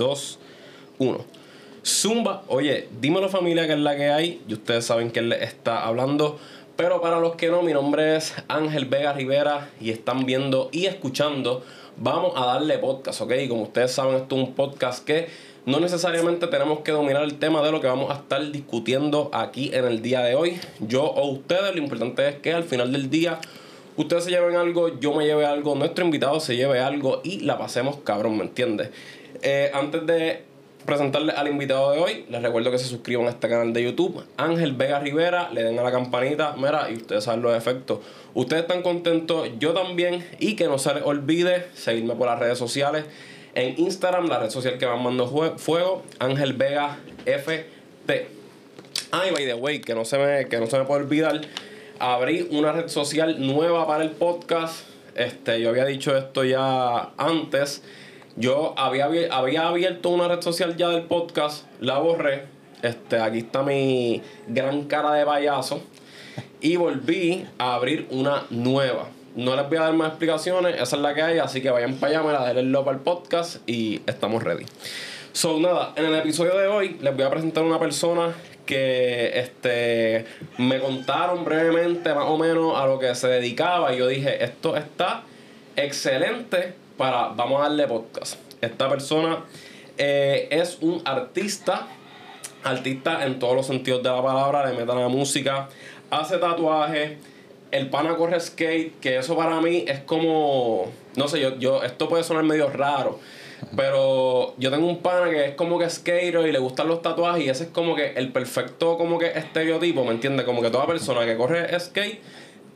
[0.00, 0.38] 2,
[0.98, 1.24] 1.
[1.84, 4.40] Zumba, oye, dímelo familia que es la que hay.
[4.48, 6.38] Y ustedes saben que él está hablando.
[6.74, 10.86] Pero para los que no, mi nombre es Ángel Vega Rivera y están viendo y
[10.86, 11.62] escuchando.
[11.98, 13.32] Vamos a darle podcast, ¿ok?
[13.46, 15.28] Como ustedes saben, esto es un podcast que
[15.66, 19.70] no necesariamente tenemos que dominar el tema de lo que vamos a estar discutiendo aquí
[19.74, 20.58] en el día de hoy.
[20.78, 23.38] Yo o ustedes, lo importante es que al final del día
[23.98, 27.58] ustedes se lleven algo, yo me lleve algo, nuestro invitado se lleve algo y la
[27.58, 28.88] pasemos cabrón, ¿me entiendes?
[29.42, 30.42] Eh, antes de
[30.84, 34.24] presentarle al invitado de hoy, les recuerdo que se suscriban a este canal de YouTube,
[34.36, 38.00] Ángel Vega Rivera, le den a la campanita, mira, y ustedes saben los efectos.
[38.34, 42.58] Ustedes están contentos, yo también, y que no se les olvide seguirme por las redes
[42.58, 43.04] sociales.
[43.54, 45.26] En Instagram, la red social que van mando
[45.58, 48.28] fuego, Ángel Vega FT.
[49.12, 51.40] Ah, y by the way, que no se me, que no se me puede olvidar,
[51.98, 54.86] abrí una red social nueva para el podcast.
[55.16, 57.82] Este, yo había dicho esto ya antes.
[58.36, 62.44] Yo había, abierto una red social ya del podcast, la borré.
[62.82, 65.82] Este, aquí está mi gran cara de payaso.
[66.60, 69.08] Y volví a abrir una nueva.
[69.34, 71.96] No les voy a dar más explicaciones, esa es la que hay, así que vayan
[71.96, 74.66] para allá, me la denle el para el podcast y estamos ready.
[75.32, 78.34] So, nada, en el episodio de hoy les voy a presentar una persona
[78.66, 80.26] que este,
[80.58, 84.76] me contaron brevemente más o menos a lo que se dedicaba y yo dije, esto
[84.76, 85.22] está
[85.76, 88.34] excelente para, vamos a darle podcast.
[88.60, 89.42] Esta persona
[89.96, 91.88] eh, es un artista,
[92.62, 95.70] artista en todos los sentidos de la palabra, le mete la música,
[96.10, 97.12] hace tatuajes,
[97.70, 102.06] el pana corre skate, que eso para mí es como, no sé, yo, yo esto
[102.06, 103.18] puede sonar medio raro,
[103.74, 107.46] pero yo tengo un pana que es como que skater y le gustan los tatuajes
[107.46, 110.44] y ese es como que el perfecto como que estereotipo, ¿me entiendes?
[110.44, 112.20] Como que toda persona que corre skate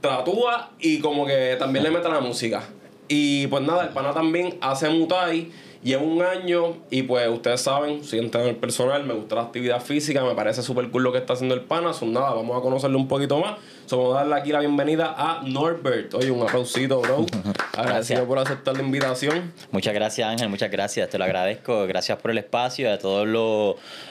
[0.00, 2.62] tatúa y como que también le mete la música.
[3.08, 5.50] Y pues nada, el pana también hace mutai
[5.84, 10.24] Llevo un año y pues ustedes saben, soy entrenador personal, me gusta la actividad física,
[10.24, 11.92] me parece súper cool lo que está haciendo el pana.
[11.92, 13.58] Son nada, vamos a conocerlo un poquito más.
[13.84, 16.14] So, vamos a darle aquí la bienvenida a Norbert.
[16.14, 17.26] Oye, un aplausito, bro.
[17.74, 19.52] Gracias por aceptar la invitación.
[19.72, 21.86] Muchas gracias, Ángel, muchas gracias, te lo agradezco.
[21.86, 23.28] Gracias por el espacio, a todas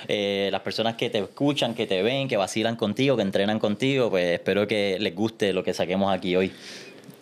[0.07, 4.11] eh, las personas que te escuchan, que te ven, que vacilan contigo, que entrenan contigo.
[4.11, 6.51] Pues espero que les guste lo que saquemos aquí hoy.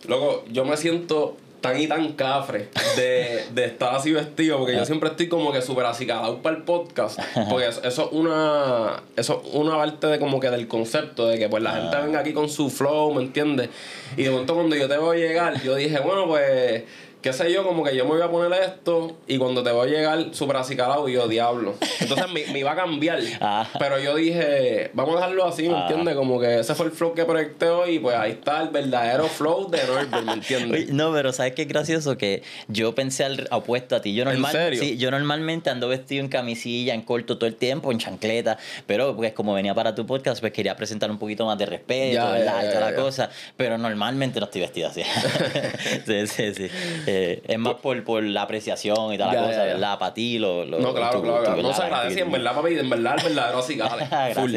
[0.06, 4.84] Loco, yo me siento tan y tan cafre de, de estar así vestido, porque yo
[4.84, 7.18] siempre estoy como que súper acicalado para el podcast,
[7.48, 11.62] porque eso, es una eso una parte de como que del concepto de que pues
[11.62, 12.00] la gente ah.
[12.00, 13.70] venga aquí con su flow, ¿me entiendes?
[14.16, 16.82] Y de momento cuando yo te a llegar, yo dije, bueno, pues
[17.22, 19.88] qué sé yo, como que yo me voy a poner esto y cuando te voy
[19.88, 21.74] a llegar súper acicalado y yo, diablo.
[22.00, 23.20] Entonces me, me, iba a cambiar.
[23.44, 23.68] Ah.
[23.78, 25.82] Pero yo dije, vamos a dejarlo así, ¿me ah.
[25.82, 26.14] entiendes?
[26.14, 29.26] Como que ese fue el flow que proyecté hoy y pues ahí está el verdadero
[29.26, 30.90] flow de Norbert, ¿me entiendes?
[30.90, 32.16] no, pero ¿sabes qué es gracioso?
[32.16, 34.14] Que yo pensé al opuesto a ti.
[34.14, 34.80] Yo normal, ¿En serio?
[34.80, 39.14] Sí, yo normalmente ando vestido en camisilla, en corto todo el tiempo, en chancleta, pero
[39.16, 42.64] pues como venía para tu podcast, pues quería presentar un poquito más de respeto, ¿verdad?
[42.64, 43.30] y toda la cosa.
[43.56, 45.02] Pero normalmente no estoy vestido así.
[46.06, 46.70] sí, sí, sí.
[47.14, 49.98] Eh, es más por, por la apreciación y toda la cosa, ¿verdad?
[49.98, 51.60] Para ti, lo, lo, No, claro, claro.
[51.60, 54.10] no se agradece, en verdad, papi, en verdad, en verdad, así, gracias,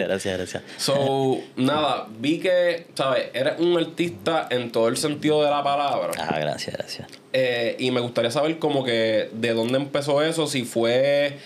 [0.07, 0.63] gracias, gracias.
[0.77, 3.25] So, nada, vi que, ¿sabes?
[3.33, 6.11] Eres un artista en todo el sentido de la palabra.
[6.17, 7.07] Ah, gracias, gracias.
[7.33, 11.37] Eh, y me gustaría saber como que de dónde empezó eso, si fue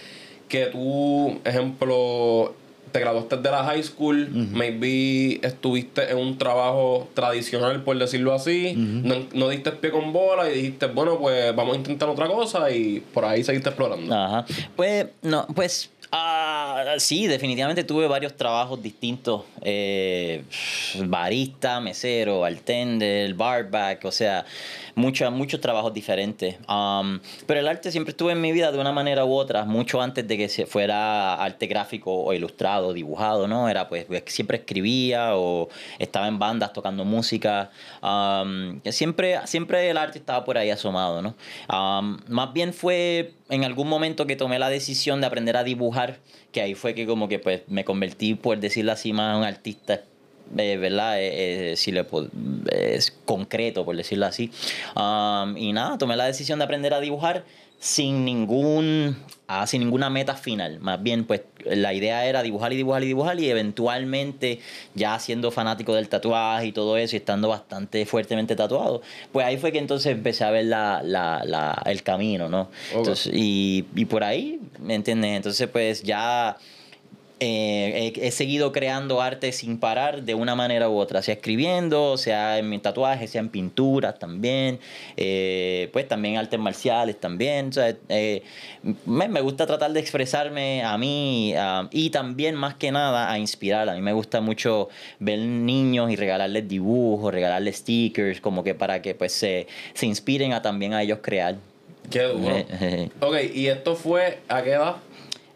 [0.47, 2.53] que tú, ejemplo,
[2.91, 8.73] te graduaste de la high school, maybe estuviste en un trabajo tradicional, por decirlo así,
[8.75, 12.99] no, diste pie con bola y dijiste, bueno, pues vamos a intentar otra cosa y
[12.99, 14.13] por ahí seguiste explorando.
[14.13, 14.45] Ajá.
[14.75, 19.43] Pues, no, pues Ah, sí, definitivamente tuve varios trabajos distintos.
[19.61, 20.43] Eh,
[21.05, 24.43] barista, mesero, bartender, barback, o sea,
[24.99, 26.57] muchos trabajos diferentes.
[26.67, 30.01] Um, pero el arte siempre estuvo en mi vida de una manera u otra, mucho
[30.01, 33.69] antes de que se fuera arte gráfico o ilustrado, dibujado, ¿no?
[33.69, 37.71] Era pues, siempre escribía o estaba en bandas tocando música.
[38.01, 41.35] Um, siempre, siempre el arte estaba por ahí asomado, ¿no?
[41.69, 46.19] Um, más bien fue en algún momento que tomé la decisión de aprender a dibujar,
[46.51, 50.03] que ahí fue que como que pues me convertí, por decirlo así, más un artista
[50.57, 51.19] eh, ¿verdad?
[51.19, 52.05] Eh, eh, si le
[52.71, 54.51] es concreto, por decirlo así.
[54.95, 57.43] Um, y nada, tomé la decisión de aprender a dibujar
[57.79, 59.15] sin ningún
[59.47, 60.79] ah, sin ninguna meta final.
[60.79, 64.59] Más bien, pues la idea era dibujar y dibujar y dibujar y eventualmente,
[64.95, 69.01] ya siendo fanático del tatuaje y todo eso y estando bastante fuertemente tatuado,
[69.31, 72.69] pues ahí fue que entonces empecé a ver la, la, la, el camino, ¿no?
[72.93, 75.31] Entonces, y, y por ahí, ¿me entiendes?
[75.37, 76.57] Entonces, pues ya
[77.41, 82.17] eh, he, he, seguido creando arte sin parar de una manera u otra, sea escribiendo,
[82.17, 84.79] sea en mi tatuaje, sea en pinturas también,
[85.15, 87.69] eh, pues también artes marciales también.
[87.69, 88.43] O sea, eh,
[89.05, 91.53] me, me, gusta tratar de expresarme a mí
[91.91, 93.87] y también más que nada a inspirar.
[93.87, 94.89] A mí me gusta mucho
[95.19, 100.51] ver niños y regalarles dibujos, regalarles stickers, como que para que pues se, se inspiren
[100.51, 101.55] a también a ellos crear.
[102.09, 102.55] Qué duro.
[103.21, 104.95] ok, ¿y esto fue a qué edad?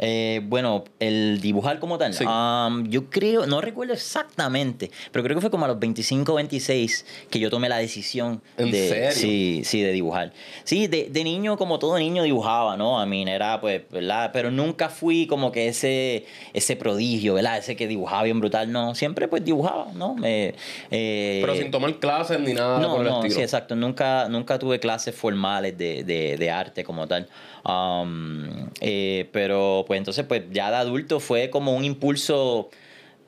[0.06, 2.26] Eh, bueno, el dibujar como tal, sí.
[2.26, 7.06] um, yo creo, no recuerdo exactamente, pero creo que fue como a los 25 26
[7.30, 9.12] que yo tomé la decisión ¿En de, serio?
[9.14, 10.34] Sí, sí, de dibujar.
[10.66, 13.00] Sí, de, de, niño, como todo niño dibujaba, ¿no?
[13.00, 14.32] A mí era, pues, ¿verdad?
[14.34, 17.60] Pero nunca fui como que ese, ese prodigio, ¿verdad?
[17.60, 18.96] Ese que dibujaba bien brutal, no.
[18.96, 20.16] Siempre, pues, dibujaba, ¿no?
[20.16, 20.54] Me,
[20.92, 23.36] eh, pero sin tomar clases ni nada no, por el no, estilo.
[23.36, 23.74] sí, exacto.
[23.74, 27.30] Nunca, nunca tuve clases formales de, de, de arte como tal.
[27.66, 32.70] Um, eh, pero pues entonces pues ya de adulto fue como un impulso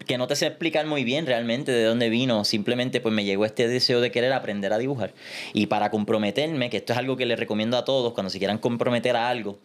[0.06, 3.46] que no te sé explicar muy bien realmente de dónde vino, simplemente pues me llegó
[3.46, 5.14] este deseo de querer aprender a dibujar.
[5.54, 8.58] Y para comprometerme, que esto es algo que les recomiendo a todos cuando se quieran
[8.58, 9.60] comprometer a algo,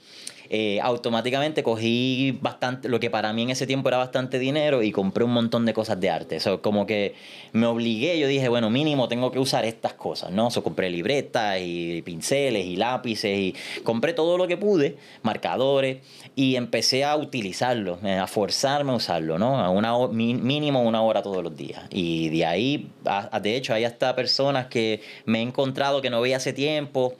[0.52, 4.90] eh, automáticamente cogí bastante, lo que para mí en ese tiempo era bastante dinero y
[4.90, 6.34] compré un montón de cosas de arte.
[6.34, 7.14] Eso como que
[7.52, 10.50] me obligué, yo dije, bueno, mínimo tengo que usar estas cosas, ¿no?
[10.50, 13.54] So, compré libretas y pinceles y lápices y
[13.84, 15.98] compré todo lo que pude, marcadores,
[16.34, 19.56] y empecé a utilizarlo, a forzarme a usarlo, ¿no?
[19.60, 21.84] A una mínimo una hora todos los días.
[21.90, 22.90] Y de ahí,
[23.40, 27.14] de hecho, hay hasta personas que me he encontrado que no veía hace tiempo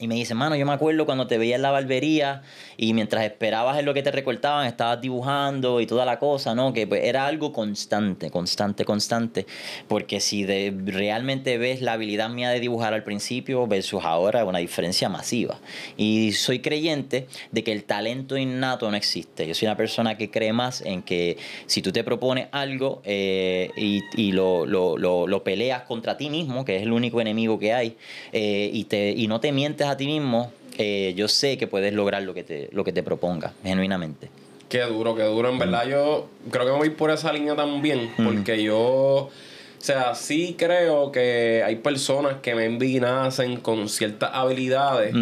[0.00, 2.42] y me dice, mano, yo me acuerdo cuando te veía en la barbería
[2.76, 6.72] y mientras esperabas en lo que te recortaban, estabas dibujando y toda la cosa, ¿no?
[6.72, 9.46] Que pues, era algo constante, constante, constante.
[9.88, 14.58] Porque si de, realmente ves la habilidad mía de dibujar al principio versus ahora, una
[14.58, 15.58] diferencia masiva.
[15.96, 19.46] Y soy creyente de que el talento innato no existe.
[19.46, 21.36] Yo soy una persona que cree más en que
[21.66, 26.30] si tú te propones algo eh, y, y lo, lo, lo, lo, peleas contra ti
[26.30, 27.96] mismo, que es el único enemigo que hay,
[28.32, 31.92] eh, y, te, y no te mientes a ti mismo, eh, yo sé que puedes
[31.92, 34.28] lograr lo que te, lo que te proponga, genuinamente.
[34.68, 35.50] Qué duro, qué duro.
[35.50, 38.78] En verdad, yo creo que me voy por esa línea también, porque yo.
[38.78, 45.14] O sea, sí creo que hay personas que me nacen con ciertas habilidades,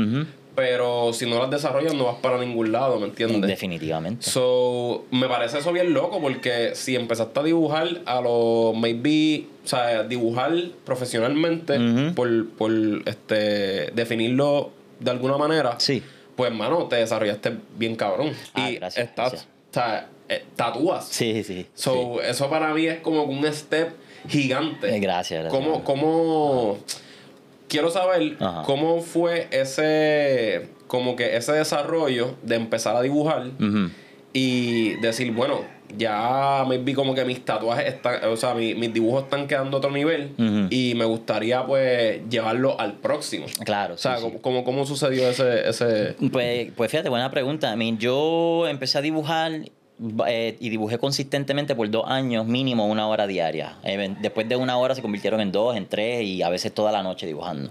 [0.55, 3.49] pero si no las desarrollas no vas para ningún lado, ¿me entiendes?
[3.49, 4.29] Definitivamente.
[4.29, 9.69] So, me parece eso bien loco porque si empezaste a dibujar a lo maybe, o
[9.69, 10.53] sea, dibujar
[10.85, 11.79] profesionalmente
[12.15, 12.71] por, por
[13.07, 16.03] este definirlo de alguna manera, sí.
[16.37, 18.33] pues hermano, te desarrollaste bien cabrón.
[18.55, 19.49] Ah, y gracias, estás, gracias.
[19.71, 21.09] o sea, eh, tatúas.
[21.09, 21.67] Sí, sí.
[21.75, 22.29] So, sí.
[22.29, 23.95] eso para mí es como un step
[24.29, 24.95] gigante.
[24.95, 25.63] Eh, gracias, gracias.
[25.63, 26.79] ¿Cómo, cómo
[27.73, 28.63] quiero saber Ajá.
[28.65, 33.91] cómo fue ese como que ese desarrollo de empezar a dibujar Uh -huh.
[34.35, 35.61] y decir, bueno,
[35.97, 39.77] ya me vi como que mis tatuajes están, o sea, mi, mis dibujos están quedando
[39.77, 40.67] a otro nivel Uh -huh.
[40.71, 43.47] y me gustaría pues llevarlo al próximo.
[43.65, 44.41] Claro, O sea, sí, ¿cómo, sí.
[44.43, 46.15] cómo, cómo sucedió ese, ese...
[46.31, 47.73] Pues, pues fíjate, buena pregunta.
[47.73, 49.51] I mean, yo empecé a dibujar
[50.27, 53.77] eh, y dibujé consistentemente por dos años, mínimo una hora diaria.
[54.21, 57.03] Después de una hora se convirtieron en dos, en tres y a veces toda la
[57.03, 57.71] noche dibujando.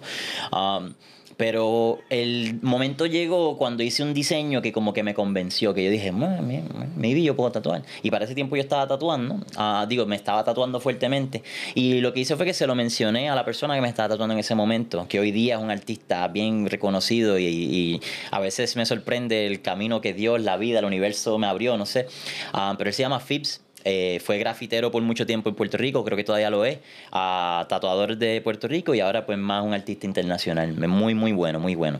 [0.51, 0.93] Um,
[1.41, 5.89] pero el momento llegó cuando hice un diseño que como que me convenció, que yo
[5.89, 7.81] dije, maybe yo puedo tatuar.
[8.03, 11.41] Y para ese tiempo yo estaba tatuando, uh, digo, me estaba tatuando fuertemente.
[11.73, 14.09] Y lo que hice fue que se lo mencioné a la persona que me estaba
[14.09, 18.39] tatuando en ese momento, que hoy día es un artista bien reconocido y, y a
[18.39, 22.05] veces me sorprende el camino que Dios, la vida, el universo me abrió, no sé.
[22.53, 23.61] Uh, pero él se llama Phipps.
[23.83, 26.77] Eh, fue grafitero por mucho tiempo en Puerto Rico, creo que todavía lo es,
[27.11, 31.59] uh, tatuador de Puerto Rico y ahora pues más un artista internacional, muy muy bueno,
[31.59, 31.99] muy bueno.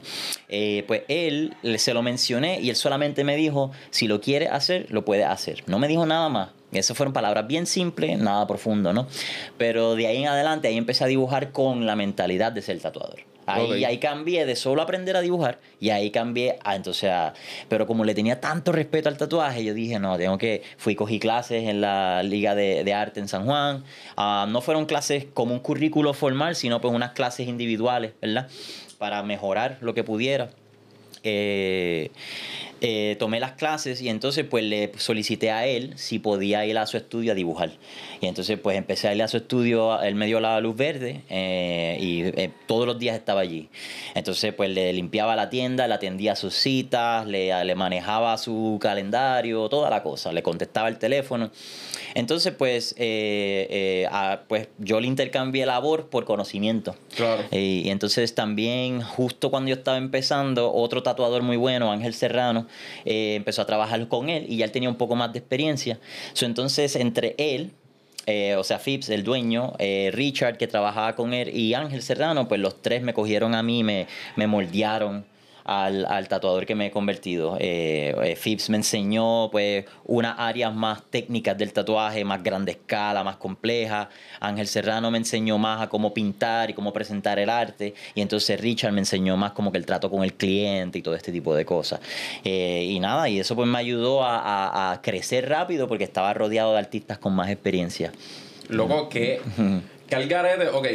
[0.50, 4.88] Eh, pues él se lo mencioné y él solamente me dijo, si lo quiere hacer,
[4.90, 5.64] lo puede hacer.
[5.68, 6.50] No me dijo nada más.
[6.72, 9.08] Esas fueron palabras bien simples, nada profundo, ¿no?
[9.58, 13.31] Pero de ahí en adelante, ahí empecé a dibujar con la mentalidad de ser tatuador.
[13.46, 17.34] Ahí, ahí cambié de solo aprender a dibujar y ahí cambié a entonces a,
[17.70, 21.20] pero como le tenía tanto respeto al tatuaje yo dije no tengo que fui cogí
[21.20, 23.84] clases en la liga de, de arte en San Juan.
[24.16, 28.48] Ah, no fueron clases como un currículo formal sino pues unas clases individuales verdad
[28.98, 30.52] para mejorar lo que pudiera.
[31.24, 32.12] Eh,
[32.84, 36.88] eh, tomé las clases y entonces pues le solicité a él si podía ir a
[36.88, 37.72] su estudio a dibujar.
[38.22, 41.22] Y entonces pues empecé a ir a su estudio, él me dio la luz verde
[41.30, 43.70] eh, y eh, todos los días estaba allí.
[44.16, 49.70] Entonces pues le limpiaba la tienda, le atendía sus citas, le, le manejaba su calendario,
[49.70, 51.52] toda la cosa, le contestaba el teléfono.
[52.16, 56.96] Entonces pues, eh, eh, a- pues yo le intercambié labor por conocimiento.
[57.16, 57.44] Claro.
[57.52, 62.68] Y, y entonces también, justo cuando yo estaba empezando, otro tatuador muy bueno, Ángel Serrano,
[63.06, 66.00] eh, empezó a trabajar con él y ya él tenía un poco más de experiencia.
[66.34, 67.72] So, entonces, entre él,
[68.28, 72.48] eh, o sea, Phipps, el dueño, eh, Richard, que trabajaba con él, y Ángel Serrano,
[72.48, 75.26] pues los tres me cogieron a mí, me, me moldearon
[75.66, 77.58] al, al tatuador que me he convertido.
[77.60, 83.24] Eh, eh, Phipps me enseñó pues unas áreas más técnicas del tatuaje, más grande escala,
[83.24, 84.10] más compleja.
[84.40, 87.94] Ángel Serrano me enseñó más a cómo pintar y cómo presentar el arte.
[88.16, 91.16] Y entonces Richard me enseñó más como que el trato con el cliente y todo
[91.16, 92.00] este tipo de cosas.
[92.44, 96.34] Eh, y nada, y eso pues me ayudó a, a- a crecer rápido porque estaba
[96.34, 98.12] rodeado de artistas con más experiencia.
[98.70, 99.42] Loco, que,
[100.12, 100.88] que al garete, ok,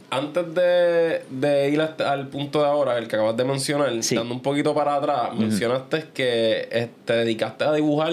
[0.10, 4.14] antes de, de ir hasta- al punto de ahora, el que acabas de mencionar, Sí.
[4.16, 8.12] dando un poquito para atrás, mencionaste que eh, te dedicaste a dibujar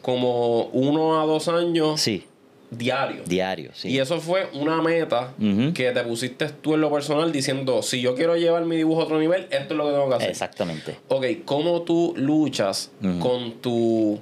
[0.00, 2.24] como uno a dos años Sí,
[2.70, 3.28] diarios.
[3.28, 3.88] diario, sí.
[3.88, 5.32] Y eso fue una meta
[5.74, 9.04] que te pusiste tú en lo personal diciendo, si yo quiero llevar mi dibujo a
[9.04, 10.30] otro nivel, esto es lo que tengo que hacer.
[10.30, 10.96] Exactamente.
[11.08, 14.20] Ok, ¿cómo tú luchas con tu,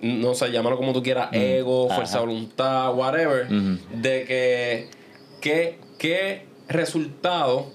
[0.00, 4.99] no sé, llámalo como tú quieras, ego, fuerza de voluntad, whatever, de que,
[5.40, 7.66] que, qué resultado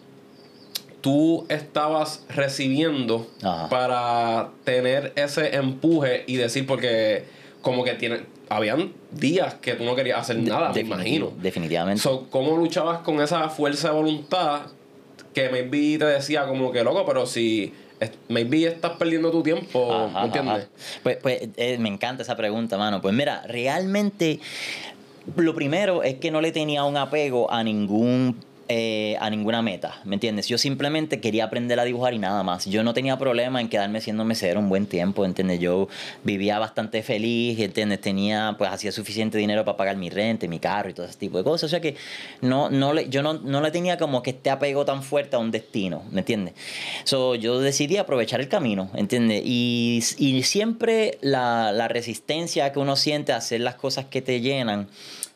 [1.01, 3.69] tú estabas recibiendo Ajá.
[3.69, 7.25] para tener ese empuje y decir, porque
[7.61, 11.31] como que tiene, habían días que tú no querías hacer nada, me Definitivo- imagino.
[11.41, 12.01] Definitivamente.
[12.01, 14.61] So, ¿Cómo luchabas con esa fuerza de voluntad
[15.33, 17.73] que maybe te decía como que loco, pero si
[18.29, 20.55] maybe estás perdiendo tu tiempo, Ajá, ¿me entiendes?
[20.63, 20.99] ajá.
[21.03, 23.01] Pues, pues eh, me encanta esa pregunta, mano.
[23.01, 24.39] Pues mira, realmente
[25.35, 30.01] lo primero es que no le tenía un apego a ningún eh, a ninguna meta,
[30.05, 30.47] ¿me entiendes?
[30.47, 32.65] Yo simplemente quería aprender a dibujar y nada más.
[32.65, 35.59] Yo no tenía problema en quedarme siendo mesero un buen tiempo, ¿entiendes?
[35.59, 35.87] Yo
[36.23, 38.01] vivía bastante feliz, ¿entiendes?
[38.01, 41.37] Tenía, pues hacía suficiente dinero para pagar mi renta, mi carro y todo ese tipo
[41.37, 41.65] de cosas.
[41.65, 41.95] O sea que
[42.41, 45.39] no, no le, yo no, no le tenía como que este apego tan fuerte a
[45.39, 46.55] un destino, ¿me entiendes?
[47.03, 49.43] So, yo decidí aprovechar el camino, ¿entiendes?
[49.45, 54.41] Y, y siempre la, la resistencia que uno siente a hacer las cosas que te
[54.41, 54.87] llenan,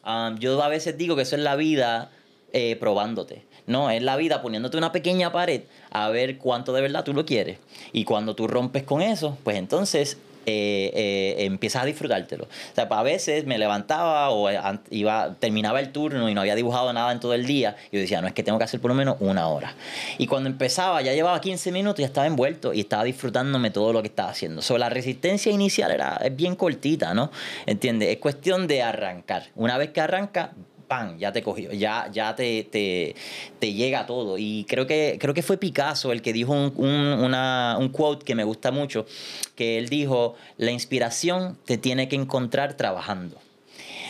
[0.03, 2.09] ah, yo a veces digo que eso es la vida
[2.53, 3.43] eh, probándote.
[3.67, 7.25] No, es la vida poniéndote una pequeña pared a ver cuánto de verdad tú lo
[7.25, 7.59] quieres.
[7.93, 12.45] Y cuando tú rompes con eso, pues entonces eh, eh, empiezas a disfrutártelo.
[12.45, 14.49] O sea, a veces me levantaba o
[14.89, 17.75] iba, terminaba el turno y no había dibujado nada en todo el día.
[17.91, 19.75] Y yo decía, no, es que tengo que hacer por lo menos una hora.
[20.17, 23.93] Y cuando empezaba, ya llevaba 15 minutos y ya estaba envuelto y estaba disfrutándome todo
[23.93, 24.63] lo que estaba haciendo.
[24.63, 27.29] So, la resistencia inicial era, es bien cortita, ¿no?
[27.67, 28.09] ¿Entiendes?
[28.09, 29.49] Es cuestión de arrancar.
[29.55, 30.53] Una vez que arranca,
[30.89, 31.17] ¡pam!
[31.17, 33.15] Ya te cogió, ya, ya te, te,
[33.59, 34.37] te llega todo.
[34.37, 38.25] Y creo que, creo que fue Picasso el que dijo un, un, una- un quote
[38.25, 39.05] que me gusta mucho,
[39.55, 43.37] que él dijo, la inspiración te tiene que encontrar trabajando.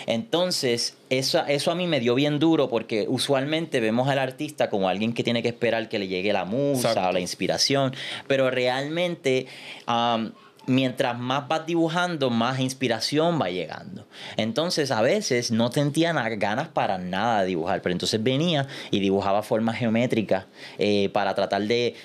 [0.07, 4.89] Entonces, eso, eso a mí me dio bien duro porque usualmente vemos al artista como
[4.89, 7.09] alguien que tiene que esperar que le llegue la musa Exacto.
[7.09, 7.93] o la inspiración,
[8.27, 9.45] pero realmente
[9.85, 10.31] am,
[10.69, 14.07] mientras más vas dibujando, más inspiración va llegando.
[14.37, 18.99] Entonces, a veces no sentía na- ganas para nada de dibujar, pero entonces venía y
[18.99, 20.45] dibujaba formas geométricas
[20.77, 21.95] eh, para tratar de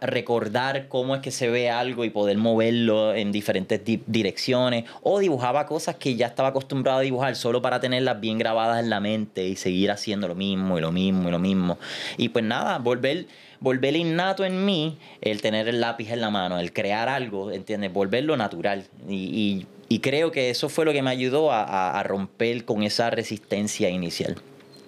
[0.00, 5.18] recordar cómo es que se ve algo y poder moverlo en diferentes di- direcciones o
[5.18, 9.00] dibujaba cosas que ya estaba acostumbrado a dibujar solo para tenerlas bien grabadas en la
[9.00, 11.78] mente y seguir haciendo lo mismo y lo mismo y lo mismo
[12.16, 13.26] y pues nada volver
[13.64, 17.92] volver innato en mí el tener el lápiz en la mano el crear algo entiendes
[17.92, 21.98] volverlo natural y, y- y creo que eso fue lo que me ayudó a- a-
[21.98, 24.36] a romper con esa resistencia inicial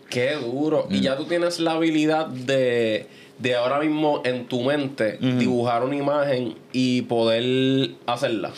[0.08, 0.86] Qué duro.
[0.88, 0.94] Mm.
[0.94, 3.06] Y ya tú tienes la habilidad de,
[3.40, 8.52] de ahora mismo en tu mente dibujar una imagen y poder hacerla.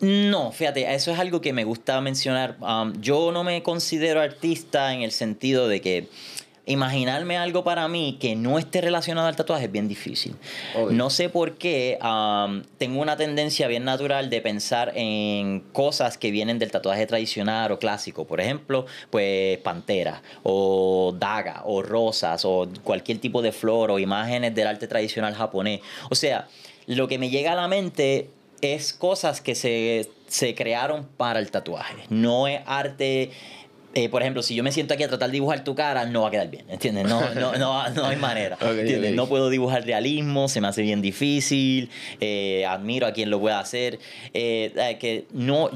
[0.00, 2.56] No, fíjate, eso es algo que me gusta mencionar.
[2.60, 6.08] Um, yo no me considero artista en el sentido de que
[6.68, 10.36] imaginarme algo para mí que no esté relacionado al tatuaje es bien difícil.
[10.90, 16.30] No sé por qué um, tengo una tendencia bien natural de pensar en cosas que
[16.30, 18.26] vienen del tatuaje tradicional o clásico.
[18.26, 24.54] Por ejemplo, pues pantera o daga o rosas o cualquier tipo de flor o imágenes
[24.54, 25.80] del arte tradicional japonés.
[26.10, 26.48] O sea,
[26.86, 31.50] lo que me llega a la mente es cosas que se, se crearon para el
[31.50, 32.04] tatuaje.
[32.10, 33.30] No es arte.
[33.94, 36.22] Eh, por ejemplo, si yo me siento aquí a tratar de dibujar tu cara, no
[36.22, 37.06] va a quedar bien, ¿entiendes?
[37.06, 38.56] No, no, no, no hay manera.
[39.14, 41.90] No puedo dibujar realismo, se me hace bien difícil,
[42.20, 43.98] eh, admiro a quien lo pueda hacer.
[44.34, 45.70] eh, que no,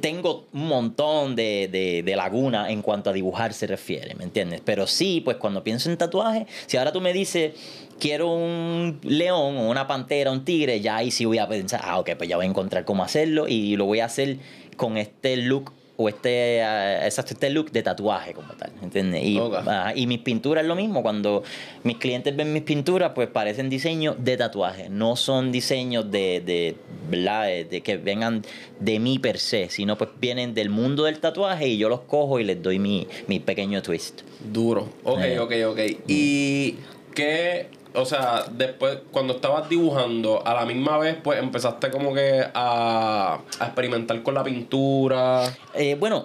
[0.00, 4.60] tengo un montón de, de, de laguna en cuanto a dibujar se refiere, ¿me entiendes?
[4.64, 7.52] Pero sí, pues cuando pienso en tatuaje, si ahora tú me dices,
[7.98, 11.98] quiero un león o una pantera, un tigre, ya ahí sí voy a pensar, ah,
[11.98, 14.36] ok, pues ya voy a encontrar cómo hacerlo y lo voy a hacer
[14.76, 19.22] con este look o este, ah, exacto, este look de tatuaje como tal, ¿entiendes?
[19.22, 21.42] Y, ajá, y mis pinturas lo mismo, cuando
[21.84, 26.76] mis clientes ven mis pinturas, pues parecen diseños de tatuaje, no son diseños de, de,
[27.10, 27.44] ¿verdad?
[27.46, 28.42] de, de que vengan
[28.78, 32.40] de mí per se, sino pues vienen del mundo del tatuaje y yo los cojo
[32.40, 34.22] y les doy mi, mi pequeño twist.
[34.52, 34.88] Duro.
[35.04, 35.38] Ok, Eh.
[35.38, 35.78] ok, ok.
[36.08, 36.76] ¿Y
[37.14, 42.44] qué, o sea, después, cuando estabas dibujando, a la misma vez, pues empezaste como que
[42.54, 45.44] a, a experimentar con la pintura?
[45.74, 46.24] Eh, bueno,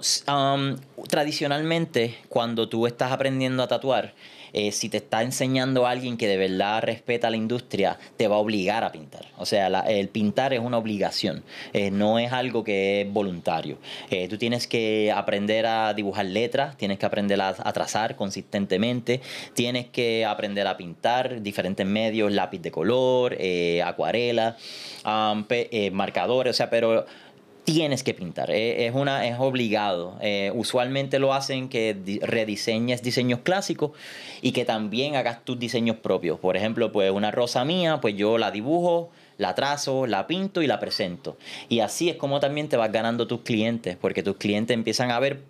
[1.09, 4.13] tradicionalmente cuando tú estás aprendiendo a tatuar,
[4.57, 8.39] eh, si te está enseñando alguien que de verdad respeta la industria, te va a
[8.39, 9.25] obligar a pintar.
[9.35, 11.43] O sea, el pintar es una obligación,
[11.73, 13.77] eh, no es algo que es voluntario.
[14.09, 19.19] Eh, tú tienes que aprender a dibujar letras, tienes que aprender a, trazar consistentemente,
[19.53, 23.37] tienes que aprender a pintar diferentes medios, lápiz de color,
[23.83, 24.55] acuarela,
[25.91, 27.05] marcadores, o sea, pero
[27.65, 30.17] tienes que pintar, eh, es, una, es obligado.
[30.21, 33.91] Eh, usualmente lo hacen que di- rediseñes diseños clásicos
[34.41, 36.39] y que también hagas tus diseños propios.
[36.39, 40.67] Por ejemplo, pues una rosa mía, pues yo la dibujo, la trazo, la pinto y
[40.67, 41.37] la presento.
[41.67, 45.19] Y así es como también te vas ganando tus clientes, porque tus clientes empiezan a
[45.19, 45.41] ver,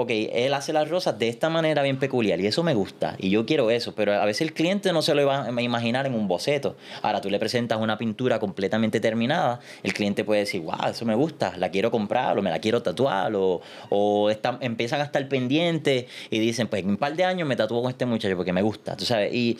[0.00, 3.30] ok, él hace las rosas de esta manera bien peculiar y eso me gusta y
[3.30, 6.14] yo quiero eso, pero a veces el cliente no se lo va a imaginar en
[6.14, 6.76] un boceto.
[7.02, 11.16] Ahora tú le presentas una pintura completamente terminada, el cliente puede decir, wow, eso me
[11.16, 16.04] gusta, la quiero comprar o me la quiero tatuar o, está- empiezan a estar pendientes
[16.30, 18.62] y dicen, pues en un par de años me tatúo con este muchacho porque me
[18.62, 19.58] gusta, tú sabes, y...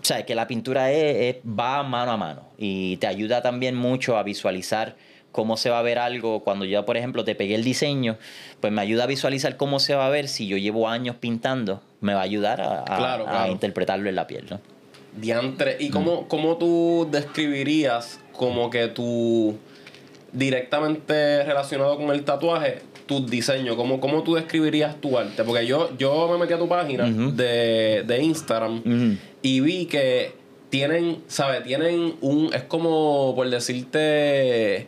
[0.00, 4.16] O sea, que la pintura es- va mano a mano y te ayuda también mucho
[4.16, 4.94] a visualizar
[5.32, 6.40] cómo se va a ver algo.
[6.44, 8.16] Cuando yo, por ejemplo, te pegué el diseño,
[8.60, 11.80] pues me ayuda a visualizar cómo se va a ver si yo llevo años pintando.
[12.00, 13.52] Me va a ayudar a, a- Claro, a claro.
[13.52, 14.60] interpretarlo en la piel, ¿no?
[15.16, 15.76] Diantre.
[15.80, 19.56] ¿Y cómo, cómo tú describirías como que tú
[20.32, 23.76] directamente relacionado con el tatuaje, tus diseños?
[23.76, 25.42] ¿Cómo, cómo tú describirías tu arte?
[25.44, 28.82] Porque yo, yo me metí a tu página de, de Instagram
[29.42, 30.32] y vi que
[30.70, 31.64] tienen, ¿sabes?
[31.64, 34.86] Tienen un, es como por decirte,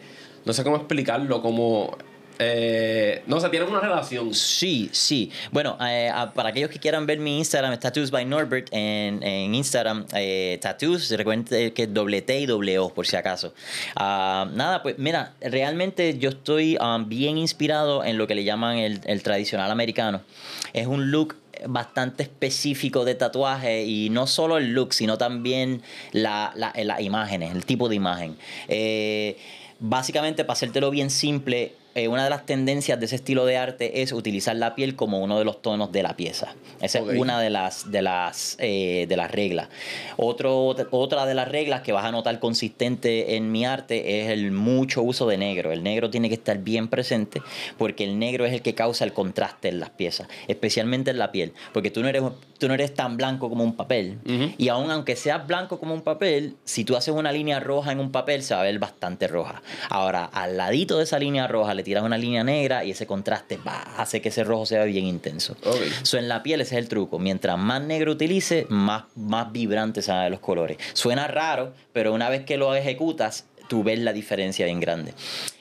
[0.51, 1.97] no sé cómo explicarlo, como,
[2.41, 4.35] eh, no sé, tienen una relación.
[4.35, 5.31] Sí, sí.
[5.53, 9.55] Bueno, eh, para aquellos que quieran ver mi Instagram, es Tattoos by Norbert en, en
[9.55, 10.07] Instagram.
[10.13, 13.55] Eh, tattoos, recuerden que es doble T y doble O, por si acaso.
[13.95, 18.79] Ah, nada, pues mira, realmente yo estoy ah, bien inspirado en lo que le llaman
[18.79, 20.23] el, el tradicional americano.
[20.73, 21.37] Es un look
[21.67, 25.83] bastante específico de tatuaje y no solo el look, sino también
[26.13, 28.39] la- la- las imágenes, el tipo de imagen.
[28.67, 29.37] Eh,
[29.81, 34.03] básicamente, para hacértelo bien simple, eh, una de las tendencias de ese estilo de arte
[34.03, 36.55] es utilizar la piel como uno de los tonos de la pieza.
[36.81, 39.69] Esa es una de las, de las, eh, de las reglas.
[40.17, 44.53] Otro, otra de las reglas que vas a notar consistente en mi arte es el
[44.53, 45.73] mucho uso de negro.
[45.73, 47.43] El negro tiene que estar bien presente
[47.77, 51.33] porque el negro es el que causa el contraste en las piezas, especialmente en la
[51.33, 51.55] piel.
[51.73, 52.23] Porque tú no eres,
[52.61, 54.19] tú no eres tan blanco como un papel.
[54.59, 57.99] Y aún aunque seas blanco como un papel, si tú haces una línea roja en
[57.99, 59.63] un papel, se va a ver bastante roja.
[59.89, 63.59] Ahora, al ladito de esa línea roja le tiras una línea negra y ese contraste
[63.97, 65.57] hace que ese rojo sea bien intenso.
[66.03, 67.19] So, en la piel ese es el truco.
[67.19, 70.77] Mientras más negro utilice, más, más vibrantes se van a ver los colores.
[70.93, 75.15] Suena raro, pero una vez que lo ejecutas, tú ves la diferencia bien grande.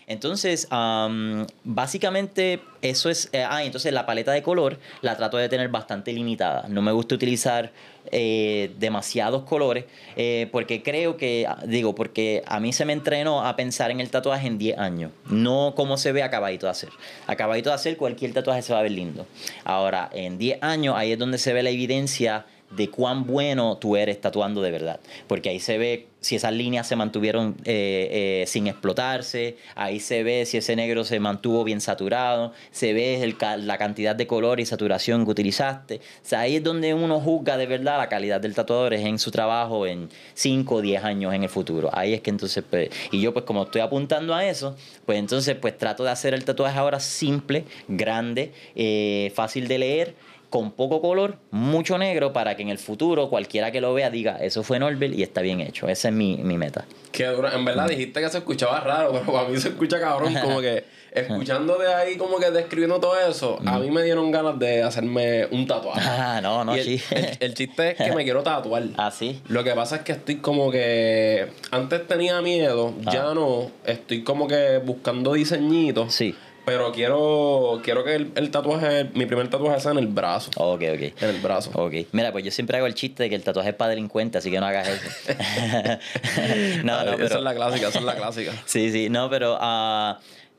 [0.09, 3.29] Entonces, am, básicamente eso es...
[3.31, 6.67] eh, ah, entonces la paleta de color la trato de tener bastante limitada.
[6.67, 7.71] No me gusta utilizar
[8.11, 13.45] eh, demasiados colores eh, porque creo que, ah, digo, porque a mí se me entrenó
[13.45, 15.11] a pensar en el tatuaje en 10 años.
[15.29, 16.89] No como se ve acabadito de hacer.
[17.27, 19.27] Acabadito de hacer cualquier tatuaje se va a ver lindo.
[19.63, 23.95] Ahora, en 10 años ahí es donde se ve la evidencia de cuán bueno tú
[23.95, 24.99] eres tatuando de verdad.
[25.27, 30.23] Porque ahí se ve si esas líneas se mantuvieron eh, eh, sin explotarse, ahí se
[30.23, 34.59] ve si ese negro se mantuvo bien saturado, se ve el la cantidad de color
[34.59, 35.95] y saturación que utilizaste.
[35.97, 39.17] O sea, ahí es donde uno juzga de verdad la calidad del tatuador es en
[39.17, 41.89] su trabajo en 5 o 10 años en el futuro.
[41.93, 45.55] Ahí es que entonces, pues, y yo pues como estoy apuntando a eso, pues entonces
[45.55, 50.15] pues trato de hacer el tatuaje ahora simple, grande, eh, fácil de leer
[50.49, 54.37] con poco color, mucho negro, para que en el futuro cualquiera que lo vea diga,
[54.41, 55.87] eso fue Norbert y está bien hecho.
[55.87, 56.85] Esa es mi, mi meta.
[57.11, 57.51] Qué duro.
[57.51, 60.33] En verdad dijiste que se escuchaba raro, pero para mí se escucha cabrón.
[60.41, 64.57] Como que escuchando de ahí, como que describiendo todo eso, a mí me dieron ganas
[64.59, 66.01] de hacerme un tatuaje.
[66.21, 67.01] Ah, no, no, el, sí.
[67.11, 68.83] el- el chiste es que me quiero tatuar.
[68.97, 69.41] Ah, sí.
[69.47, 71.47] Lo que pasa es que estoy como que.
[71.71, 73.33] Antes tenía miedo, ya Ah.
[73.33, 73.71] no.
[73.85, 76.13] Estoy como que buscando diseñitos.
[76.13, 76.35] Sí.
[76.69, 80.51] Pero quiero quiero que el, el tatuaje, mi primer tatuaje sea en el brazo.
[80.57, 81.21] Ok, ok.
[81.21, 81.71] En el brazo.
[81.73, 81.93] Ok.
[82.11, 84.51] Mira, pues yo siempre hago el chiste de que el tatuaje es para delincuente, así
[84.51, 85.33] que no hagas eso.
[86.83, 87.35] no, no, Esa pero...
[87.37, 88.51] es la clásica, esa es la clásica.
[88.67, 89.57] Sí, sí, no, pero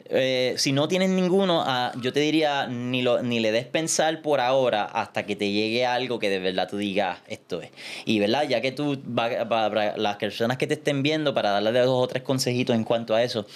[0.07, 4.21] eh, si no tienes ninguno, ah, yo te diría ni, lo, ni le des pensar
[4.21, 7.71] por ahora hasta que te llegue algo que de verdad tú digas esto es.
[8.05, 12.03] Y verdad, ya que tú, para las personas que te estén viendo, para darle dos
[12.03, 13.47] o tres consejitos en cuanto a eso,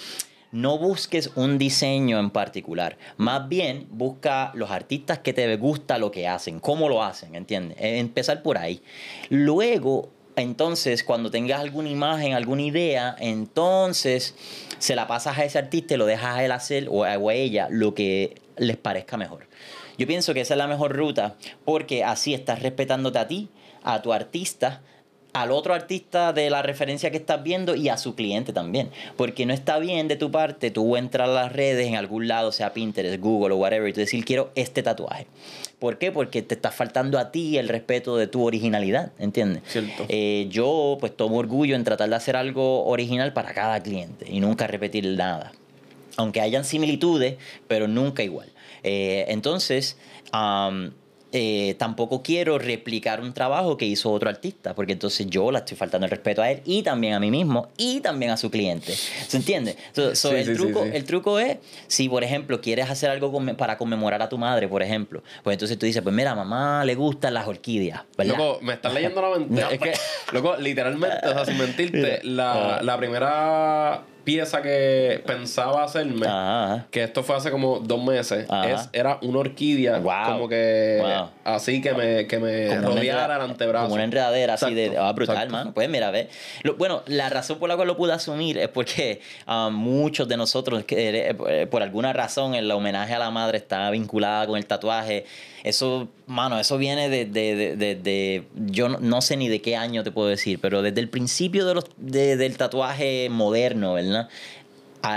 [0.55, 2.97] no busques un diseño en particular.
[3.17, 7.77] Más bien, busca los artistas que te gusta lo que hacen, cómo lo hacen, ¿entiendes?
[7.77, 8.81] Eh, empezar por ahí.
[9.29, 14.33] Luego, entonces, cuando tengas alguna imagen, alguna idea, entonces
[14.79, 17.67] se la pasas a ese artista y lo dejas a él hacer o a ella
[17.69, 19.47] lo que les parezca mejor.
[19.97, 23.49] Yo pienso que esa es la mejor ruta porque así estás respetándote a ti,
[23.83, 24.81] a tu artista,
[25.35, 28.89] al otro artista de la referencia que estás viendo y a su cliente también.
[29.17, 32.53] Porque no está bien de tu parte tú entrar a las redes en algún lado,
[32.53, 35.27] sea Pinterest, Google o whatever, y tú decir quiero este tatuaje.
[35.77, 36.13] ¿Por qué?
[36.13, 39.63] Porque te está faltando a ti el respeto de tu originalidad, ¿entiendes?
[39.67, 40.05] Cierto.
[40.07, 44.39] Eh, yo pues tomo orgullo en tratar de hacer algo original para cada cliente y
[44.39, 45.51] nunca repetir nada.
[46.15, 47.35] Aunque hayan similitudes,
[47.67, 48.47] pero nunca igual.
[48.83, 49.97] Eh, entonces,
[51.31, 55.75] eh, tampoco quiero replicar un trabajo que hizo otro artista, porque entonces yo la estoy
[55.75, 58.93] faltando el respeto a él y también a mí mismo y también a su cliente.
[58.93, 59.75] ¿Se entiende?
[59.95, 61.57] el, truco, el truco es,
[61.87, 65.77] si por ejemplo quieres hacer algo para conmemorar a tu madre, por ejemplo, pues entonces
[65.77, 68.03] tú dices, pues mira, mamá le gustan las orquídeas.
[68.17, 69.61] Loco, me estás leyendo la mente.
[69.71, 69.93] es que,
[70.31, 76.27] loco, literalmente, o sea, sin mentirte, la, la primera pieza que pensaba hacerme,
[76.91, 81.01] que esto fue hace como dos meses, es, era una orquídea como que
[81.43, 83.85] así que me, que me rodeara el antebrazo.
[83.85, 85.73] Como una enredadera así de ah, brutal, mano.
[85.73, 86.29] Pues mira, ve.
[86.77, 90.83] bueno, la razón por la cual lo pude asumir es porque ah, muchos de nosotros,
[90.83, 95.25] que, eh, por alguna razón, el homenaje a la madre está vinculada con el tatuaje.
[95.63, 100.03] Eso, mano, eso viene de, de, de, de, yo no, sé ni de qué año
[100.03, 104.14] te puedo decir, pero desde el principio de los, del tatuaje moderno, ¿verdad?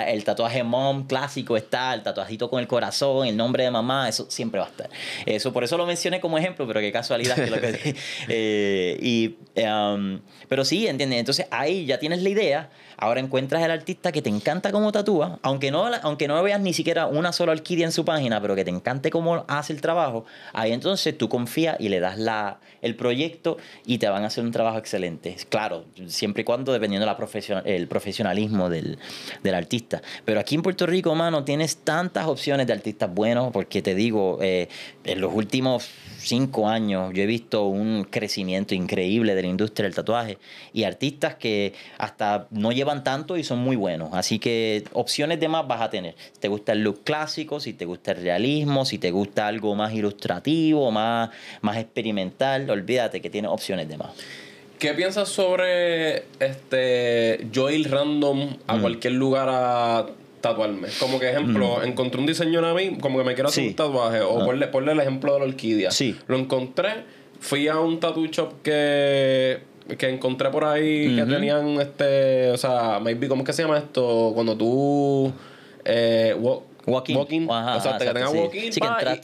[0.07, 4.27] El tatuaje mom clásico está, el tatuajito con el corazón, el nombre de mamá, eso
[4.31, 4.91] siempre va a estar.
[5.27, 7.97] Eso, por eso lo mencioné como ejemplo, pero qué casualidad que lo que
[8.29, 11.21] eh, y, um, Pero sí, ¿entiendes?
[11.21, 15.39] Entonces ahí ya tienes la idea, ahora encuentras el artista que te encanta cómo tatúa,
[15.43, 18.65] aunque no, aunque no veas ni siquiera una sola orquídea en su página, pero que
[18.65, 22.95] te encante cómo hace el trabajo, ahí entonces tú confías y le das la, el
[22.95, 23.57] proyecto
[23.87, 25.37] y te van a hacer un trabajo excelente.
[25.49, 28.99] Claro, siempre y cuando dependiendo del profesional, el profesionalismo del,
[29.43, 29.79] del artista
[30.25, 34.39] pero aquí en Puerto Rico, mano, tienes tantas opciones de artistas buenos, porque te digo,
[34.43, 34.69] eh,
[35.05, 39.95] en los últimos cinco años yo he visto un crecimiento increíble de la industria del
[39.95, 40.39] tatuaje
[40.73, 44.11] y artistas que hasta no llevan tanto y son muy buenos.
[44.13, 46.15] Así que opciones de más vas a tener.
[46.33, 49.75] Si te gusta el look clásico, si te gusta el realismo, si te gusta algo
[49.75, 54.11] más ilustrativo, más, más experimental, olvídate que tiene opciones de más.
[54.79, 58.81] ¿Qué piensas sobre este yo ir random a mm.
[58.81, 60.07] cualquier lugar a
[60.51, 60.89] tatuarme?
[60.99, 61.89] Como que ejemplo, mm.
[61.89, 64.69] encontré un diseño a mí, como que me quiero hacer un tatuaje, o ah.
[64.71, 65.91] ponle, el ejemplo de la orquídea.
[65.91, 66.17] Sí.
[66.27, 67.05] Lo encontré,
[67.41, 73.01] fui a un tattoo shop que que encontré por ahí que tenían este, o sea,
[73.01, 74.33] maybe, ¿cómo es que se llama esto?
[74.35, 75.33] Cuando tú
[75.85, 76.37] eh,
[76.88, 77.16] Walking.
[77.16, 77.46] walking.
[77.48, 78.70] o sea, que tenga walking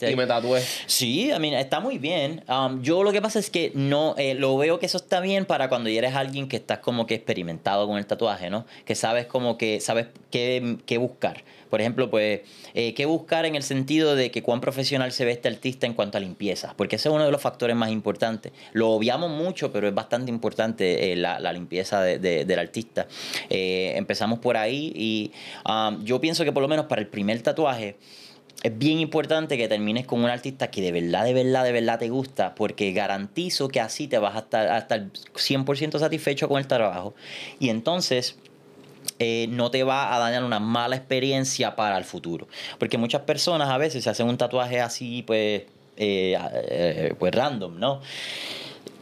[0.09, 0.63] y, me tatué.
[0.85, 2.43] Sí, I mean, está muy bien.
[2.47, 5.45] Um, yo lo que pasa es que no, eh, lo veo que eso está bien
[5.45, 8.65] para cuando eres alguien que estás como que experimentado con el tatuaje, ¿no?
[8.85, 11.43] Que sabes como que sabes qué, qué buscar.
[11.75, 12.39] Por ejemplo, pues,
[12.73, 15.93] eh, ¿qué buscar en el sentido de que cuán profesional se ve este artista en
[15.93, 16.73] cuanto a limpieza?
[16.77, 18.53] Porque ese es uno de los factores más importantes.
[18.71, 23.07] Lo obviamos mucho, pero es bastante importante eh, la, limpieza del artista.
[23.49, 25.33] Eh, empezamos por ahí y
[25.69, 27.97] um, yo pienso que por lo menos para el primer tatuaje,
[28.63, 31.99] es bien importante que termines con un artista que de verdad, de verdad, de verdad
[31.99, 36.57] te gusta, porque garantizo que así te vas a estar, a estar 100% satisfecho con
[36.57, 37.15] el trabajo.
[37.59, 38.37] Y entonces
[39.17, 42.47] eh, no te va a dañar una mala experiencia para el futuro.
[42.77, 45.63] Porque muchas personas a veces se hacen un tatuaje así, pues,
[45.97, 46.37] eh,
[46.69, 48.01] eh, pues random, ¿no?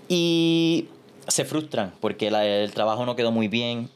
[0.07, 0.87] Y
[1.27, 3.89] se frustran porque el trabajo no quedó muy bien.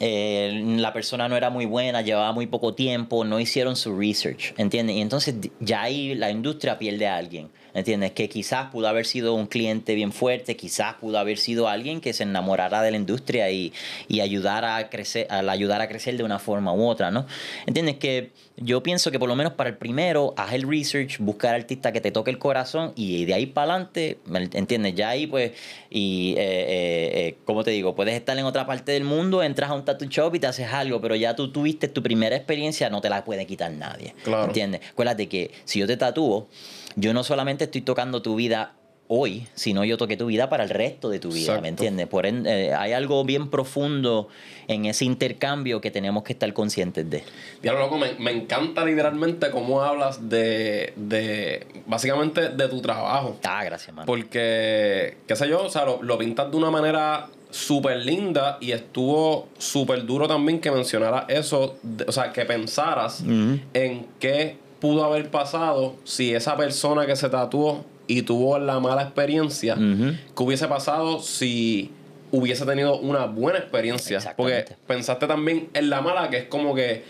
[0.00, 4.96] la persona no era muy buena, llevaba muy poco tiempo, no hicieron su research, ¿entiendes?
[4.96, 7.50] Y entonces ya ahí la industria pierde a alguien.
[7.76, 8.12] ¿Entiendes?
[8.12, 12.14] Que quizás pudo haber sido un cliente bien fuerte, quizás pudo haber sido alguien que
[12.14, 13.70] se enamorara de la industria y,
[14.08, 17.26] y ayudara a crecer, a ayudar a crecer de una forma u otra, ¿no?
[17.66, 17.96] ¿Entiendes?
[17.98, 21.92] Que yo pienso que por lo menos para el primero, haz el research, buscar artista
[21.92, 24.18] que te toque el corazón y de ahí para adelante,
[24.52, 24.94] ¿entiendes?
[24.94, 25.52] Ya ahí pues,
[25.90, 29.70] y eh, eh, eh, como te digo, puedes estar en otra parte del mundo, entras
[29.70, 32.88] a un tattoo shop y te haces algo, pero ya tú tuviste tu primera experiencia,
[32.88, 34.14] no te la puede quitar nadie.
[34.24, 34.46] Claro.
[34.46, 34.80] ¿Entiendes?
[34.90, 36.48] Acuérdate que si yo te tatúo,
[36.96, 38.72] yo no solamente estoy tocando tu vida
[39.08, 41.62] hoy, sino yo toqué tu vida para el resto de tu vida, Exacto.
[41.62, 42.08] ¿me entiendes?
[42.08, 44.26] Por ende, eh, hay algo bien profundo
[44.66, 47.22] en ese intercambio que tenemos que estar conscientes de.
[47.62, 53.38] Diablo, loco, me, me encanta literalmente cómo hablas de, de, básicamente, de tu trabajo.
[53.44, 54.06] Ah, gracias, mano.
[54.06, 58.72] Porque, qué sé yo, o sea, lo, lo pintas de una manera súper linda y
[58.72, 65.04] estuvo súper duro también que mencionaras eso, de- o sea, que pensaras en qué pudo
[65.04, 70.68] haber pasado si esa persona que se tatuó y tuvo la mala experiencia, que hubiese
[70.68, 71.90] pasado si
[72.30, 74.20] hubiese tenido una buena experiencia.
[74.36, 77.04] Porque pensaste también en la mala, que es como que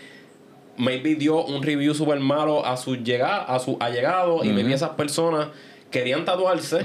[0.77, 4.91] maybe dio un review súper malo a sus llega a sus allegados y maybe esas
[4.91, 5.47] personas
[5.91, 6.81] querían tatuarse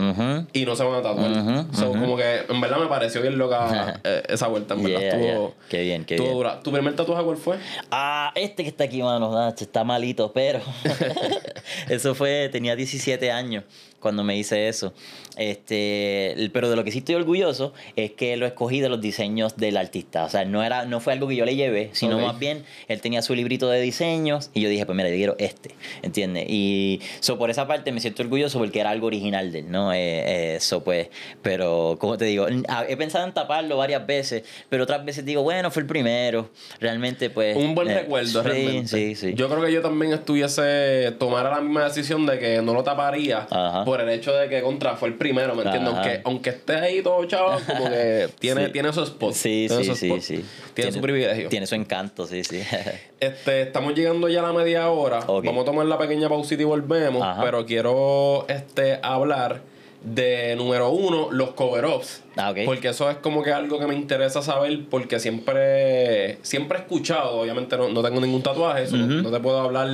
[0.53, 1.67] y no se van a tatuar.
[1.73, 2.01] So, ujú.
[2.01, 5.01] como que en verdad me pareció bien loca eh, esa vuelta, en verdad.
[5.01, 5.69] Yeah, estuvo, yeah.
[5.69, 6.33] Qué bien, qué bien.
[6.33, 6.61] dura.
[6.61, 7.59] ¿Tu primer tatuaje cuál fue?
[7.91, 10.61] Ah, este que está aquí, mano, ah, está malito, pero
[11.89, 13.65] eso fue, tenía 17 años
[14.03, 14.93] cuando me hice eso.
[15.37, 19.57] Este, pero de lo que sí estoy orgulloso es que lo escogí de los diseños
[19.57, 20.25] del artista.
[20.25, 23.01] O sea, no era, no fue algo que yo le llevé, sino más bien él
[23.01, 26.47] tenía su librito de diseños y yo dije, pues mira, yo quiero este, ¿entiendes?
[26.49, 29.93] Y so, por esa parte me siento orgulloso porque era algo original de él, ¿no?
[29.93, 31.09] Eh, eso pues,
[31.41, 32.47] pero como te digo,
[32.89, 36.51] he pensado en taparlo varias veces, pero otras veces digo, bueno, fue el primero.
[36.81, 37.57] Realmente pues...
[37.57, 38.89] Un buen eh, recuerdo, sí, realmente.
[38.89, 39.35] Sí, sí.
[39.35, 43.47] Yo creo que yo también estuviese, tomara la misma decisión de que no lo taparía
[43.51, 43.85] Ajá.
[43.93, 45.93] Por el hecho de que contra fue el primero, ¿me entiendes?
[45.93, 48.73] Aunque, aunque esté ahí todo chaval, como que tiene, Sí.
[48.73, 49.35] tiene su spot.
[49.35, 50.21] Sí, tiene sí, su sí, spot.
[50.23, 50.45] sí.
[50.73, 51.51] Tiene, su privilegio.
[51.51, 52.63] Tiene su encanto, sí, sí.
[53.21, 55.21] Este, estamos llegando ya a la media hora.
[55.21, 57.23] Vamos a tomar la pequeña pausita y volvemos.
[57.23, 57.43] Ajá.
[57.43, 59.61] Pero quiero este, hablar
[60.05, 62.23] de número uno, los cover-ups.
[62.37, 62.55] Ah.
[62.65, 67.41] Porque eso es como que algo que me interesa saber porque siempre, siempre he escuchado,
[67.41, 69.89] obviamente no, no tengo ningún tatuaje, eso, no, no te puedo hablar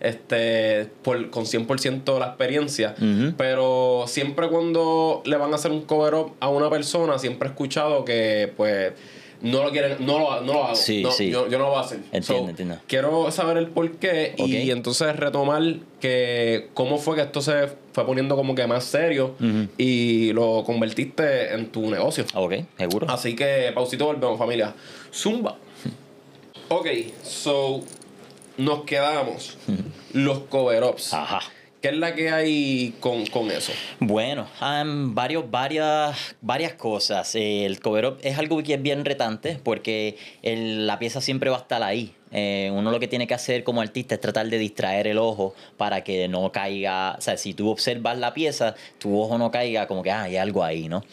[0.00, 2.94] este, por, con 100% de la experiencia,
[3.36, 8.04] pero siempre cuando le van a hacer un cover-up a una persona, siempre he escuchado
[8.04, 8.92] que pues
[9.42, 10.74] no lo quieren, no lo, no lo hago.
[10.74, 11.30] Sí, No, sí.
[11.30, 11.98] Yo, yo no lo voy a hacer.
[12.12, 12.78] Entiendo, So, entiendo.
[12.86, 15.62] Quiero saber el por qué y entonces retomar
[16.00, 19.36] que cómo fue que esto se fue poniendo como que más serio
[19.78, 22.26] y lo convertiste en tu negocio.
[22.34, 23.06] ok, seguro.
[23.08, 24.74] Así que pausito volvemos familia.
[25.10, 25.56] Zumba.
[26.68, 26.88] Ok,
[27.22, 27.80] so
[28.58, 29.56] nos quedamos
[30.12, 31.14] los cover-ups.
[31.14, 31.40] Ajá.
[31.86, 33.70] ¿Qué es la que hay con, con eso?
[34.00, 37.36] Bueno, um, varios, varias, varias cosas.
[37.36, 41.60] Eh, El cover es algo que es bien retante porque la pieza siempre va a
[41.60, 42.12] estar ahí.
[42.32, 45.54] Eh, uno lo que tiene que hacer como artista es tratar de distraer el ojo
[45.76, 47.14] para que no caiga.
[47.16, 50.38] O sea, si tú observas la pieza, tu ojo no caiga como que ah, hay
[50.38, 51.04] algo ahí, ¿no?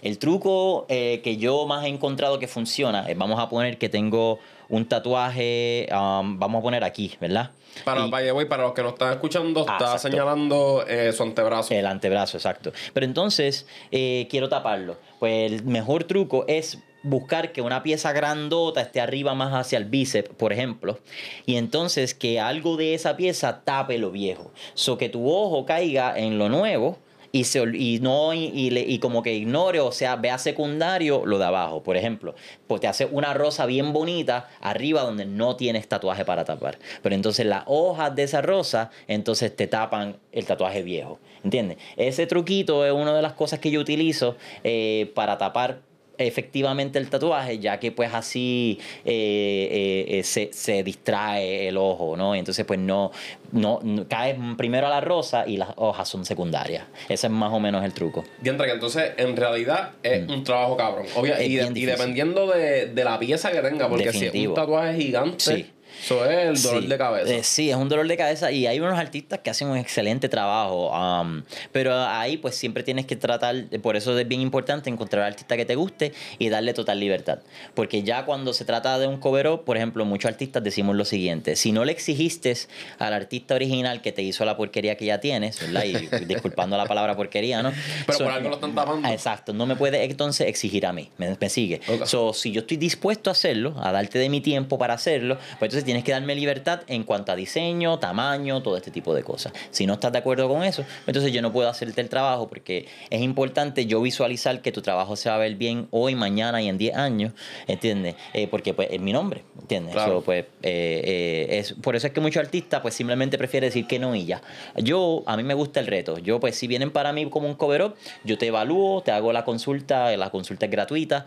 [0.00, 3.90] El truco eh, que yo más he encontrado que funciona, es, vamos a poner que
[3.90, 4.38] tengo
[4.70, 7.50] un tatuaje, um, vamos a poner aquí, ¿verdad?
[7.84, 10.08] Para, Y- para los que no están escuchando, Ah, está exacto.
[10.10, 11.74] señalando eh, su antebrazo.
[11.74, 12.72] El antebrazo, exacto.
[12.92, 14.96] Pero entonces, eh, quiero taparlo.
[15.18, 19.86] Pues el mejor truco es buscar que una pieza grandota esté arriba más hacia el
[19.86, 20.98] bíceps, por ejemplo,
[21.46, 24.52] y entonces que algo de esa pieza tape lo viejo.
[24.74, 26.98] So que tu ojo caiga en lo nuevo
[27.32, 31.38] y, se, y no y, y y como que ignore, o sea, vea secundario lo
[31.38, 31.82] de abajo.
[31.82, 32.34] Por ejemplo,
[32.66, 36.78] pues te hace una rosa bien bonita arriba donde no tienes tatuaje para tapar.
[37.02, 41.18] Pero entonces las hojas de esa rosa, entonces te tapan el tatuaje viejo.
[41.42, 41.78] ¿Entiendes?
[41.96, 45.80] Ese truquito es una de las cosas que yo utilizo eh, para tapar
[46.26, 52.16] efectivamente el tatuaje, ya que pues así eh, eh, eh, se, se distrae el ojo,
[52.16, 52.34] ¿no?
[52.34, 53.10] Y entonces pues no,
[53.52, 56.84] no, no- caes primero a la rosa y las hojas son secundarias.
[57.08, 58.24] Ese es más o menos el truco.
[58.40, 61.06] Diantre, que entonces en realidad es un trabajo cabrón.
[61.06, 61.24] Mm.
[61.26, 64.54] Es y, de- y dependiendo de, de la pieza que tenga, porque si es un
[64.54, 65.66] tatuaje gigante, Sí.
[66.00, 66.88] Eso es el dolor Sí.
[66.88, 67.32] de cabeza.
[67.34, 70.28] Eh, sí, es un dolor de cabeza y hay unos artistas que hacen un excelente
[70.28, 75.22] trabajo, um, pero ahí pues siempre tienes que tratar, por eso es bien importante encontrar
[75.24, 77.38] al artista que te guste y darle total libertad,
[77.74, 81.04] porque ya cuando se trata de un cover up, por ejemplo, muchos artistas decimos lo
[81.04, 82.52] siguiente, si no le exigiste
[82.98, 85.84] al artista original que te hizo la porquería que ya tienes, ¿verdad?
[85.84, 85.92] Y
[86.26, 87.72] disculpando la palabra porquería, ¿no?
[88.06, 89.06] Pero So, por algo lo están tapando.
[89.08, 91.80] Ah, Exacto, no me puede entonces exigir a mí, me, me sigue.
[91.88, 92.04] Ok.
[92.06, 95.68] So, si yo estoy dispuesto a hacerlo, a darte de mi tiempo para hacerlo, pues
[95.72, 99.52] entonces tienes que darme libertad en cuanto a diseño, tamaño, todo este tipo de cosas.
[99.70, 102.86] Si no estás de acuerdo con eso, entonces yo no puedo hacerte el trabajo porque
[103.10, 106.68] es importante yo visualizar que tu trabajo se va a ver bien hoy, mañana y
[106.68, 107.32] en 10 años,
[107.66, 108.16] ¿entiendes?
[108.34, 109.94] Eh, porque pues es mi nombre, ¿entiendes?
[109.94, 110.18] Claro.
[110.18, 113.86] So, pues, eh, eh, es, por eso es que muchos artistas pues simplemente prefieren decir
[113.86, 114.42] que no y ya.
[114.76, 116.18] Yo, a mí me gusta el reto.
[116.18, 119.32] Yo pues si vienen para mí como un cover up, yo te evalúo, te hago
[119.32, 121.26] la consulta, la consulta es gratuita,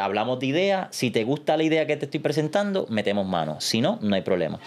[0.00, 3.45] hablamos de ideas, si te gusta la idea que te estoy presentando, metemos mano.
[3.46, 3.60] Temprano.
[3.60, 4.58] Si no, no hay problema.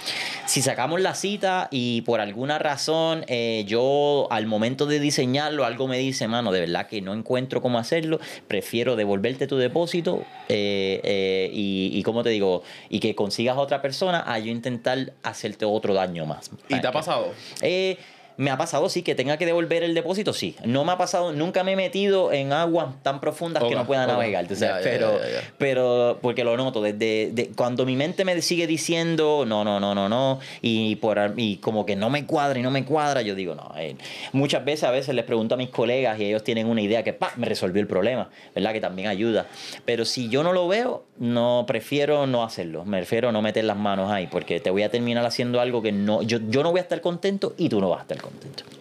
[0.46, 5.88] Si sacamos la cita y por alguna razón eh, yo al momento de diseñarlo algo
[5.88, 11.02] me dice, mano, de verdad que no encuentro cómo hacerlo, prefiero devolverte tu depósito eh,
[11.04, 15.14] eh, y, y, como te digo, y que consigas a otra persona a yo intentar
[15.24, 16.50] hacerte otro daño más.
[16.68, 17.34] ¿Y te ha pasado?
[17.62, 17.98] Eh,
[18.40, 20.56] me ha pasado, sí, que tenga que devolver el depósito, sí.
[20.64, 24.08] No me ha pasado, nunca me he metido en aguas tan profundas que no pueda
[24.08, 24.48] navegar.
[24.82, 25.20] pero,
[25.58, 30.08] pero, porque lo noto, desde cuando mi mente me sigue diciendo, no, no, no, no,
[30.08, 33.56] no, y, por, y como que no me cuadra y no me cuadra, yo digo,
[33.56, 33.74] no.
[33.78, 33.98] Eh,
[34.32, 37.12] muchas veces, a veces les pregunto a mis colegas y ellos tienen una idea que,
[37.12, 38.72] pa, me resolvió el problema, ¿verdad?
[38.72, 39.48] Que también ayuda.
[39.84, 42.86] Pero si yo no lo veo, no, prefiero no hacerlo.
[42.86, 45.82] Me refiero a no meter las manos ahí, porque te voy a terminar haciendo algo
[45.82, 48.18] que no, yo, yo no voy a estar contento y tú no vas a estar
[48.18, 48.29] contento.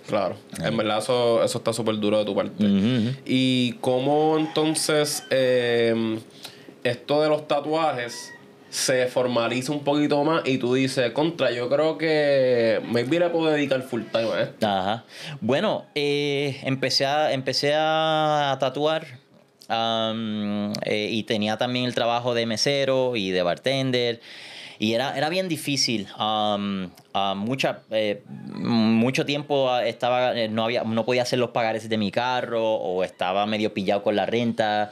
[0.08, 2.64] Claro, en verdad eso, eso está súper duro de tu parte.
[3.26, 6.18] ¿Y cómo entonces em,
[6.82, 8.32] esto de los tatuajes
[8.70, 13.50] se formaliza un poquito más y tú dices, contra, yo creo que me le puedo
[13.50, 14.66] dedicar full time a esto?
[14.66, 15.04] Ajá.
[15.42, 19.06] Bueno, eh, empecé, a, empecé a tatuar
[19.70, 24.20] eh, y tenía también el trabajo de mesero y de bartender.
[24.78, 26.06] Y era, era bien difícil.
[26.18, 31.88] Um, uh, mucha, eh, mucho tiempo estaba, eh, no, había, no podía hacer los pagares
[31.88, 34.90] de mi carro o estaba medio pillado con la renta.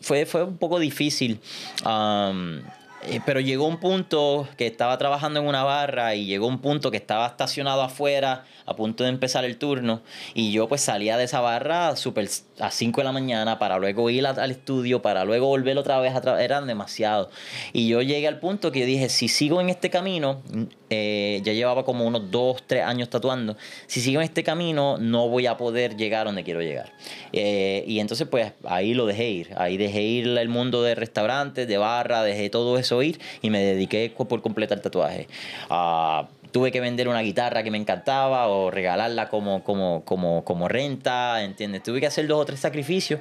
[0.00, 1.40] fue, fue un poco difícil.
[1.84, 2.60] Um,
[3.02, 6.90] eh, pero llegó un punto que estaba trabajando en una barra y llegó un punto
[6.90, 10.02] que estaba estacionado afuera a punto de empezar el turno
[10.34, 14.10] y yo pues salía de esa barra super a 5 de la mañana para luego
[14.10, 17.30] ir al estudio, para luego volver otra vez a eran demasiado.
[17.72, 20.42] Y yo llegué al punto que dije, si sigo en este camino,
[20.90, 25.28] eh, ya llevaba como unos 2, 3 años tatuando, si sigo en este camino no
[25.28, 26.92] voy a poder llegar donde quiero llegar.
[27.32, 31.68] Eh, y entonces pues ahí lo dejé ir, ahí dejé ir el mundo de restaurantes,
[31.68, 35.28] de barra, dejé todo eso ir y me dediqué por completo al tatuaje.
[35.70, 40.68] Uh, tuve que vender una guitarra que me encantaba o regalarla como, como, como, como
[40.68, 41.82] renta, ¿entiendes?
[41.82, 43.20] Tuve que hacer dos o tres sacrificios.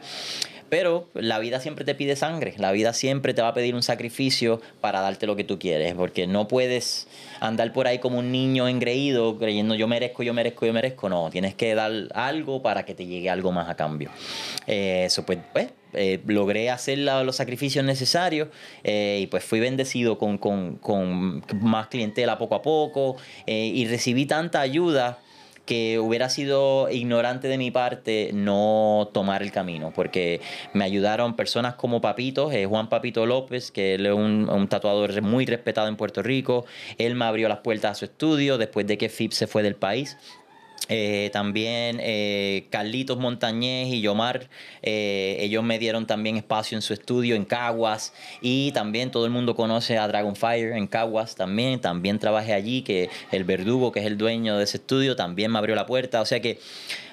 [0.69, 3.83] Pero la vida siempre te pide sangre, la vida siempre te va a pedir un
[3.83, 7.07] sacrificio para darte lo que tú quieres, porque no puedes
[7.39, 11.09] andar por ahí como un niño engreído creyendo yo merezco, yo merezco, yo merezco.
[11.09, 14.09] No, tienes que dar algo para que te llegue algo más a cambio.
[14.65, 18.49] Eh, eso pues, pues eh, logré hacer los sacrificios necesarios
[18.83, 24.25] eh, y pues fui bendecido con, con, con, más clientela poco a poco y recibí
[24.25, 25.19] tanta ayuda
[25.67, 30.41] que hubiera sido ignorante de mi parte no tomar el camino, porque
[30.73, 35.21] me ayudaron personas como Papito, eh, Juan Papito López, que él es un, un, tatuador
[35.21, 36.65] muy respetado en Puerto Rico.
[36.97, 39.75] Él me abrió las puertas a su estudio después de que Phip se fue del
[39.75, 40.17] país.
[40.89, 44.49] Eh, también eh, Carlitos Montañez y Yomar,
[44.81, 48.13] eh, ellos me dieron también espacio en su estudio en Caguas.
[48.41, 53.09] Y también todo el mundo conoce a Dragonfire en Caguas también, también trabajé allí, que
[53.31, 56.25] el verdugo que es el dueño de ese estudio también me abrió la puerta, o
[56.25, 56.59] sea que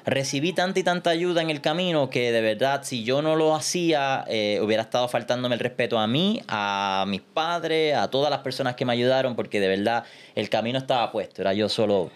[0.06, 3.54] recibí tanta y tanta ayuda en el camino que de verdad si yo no lo
[3.54, 4.26] hacía
[4.60, 8.84] hubiera estado faltándome el respeto a mí, a mis padres, a todas las personas que
[8.84, 12.10] me ayudaron porque de verdad el camino estaba puesto, era yo solo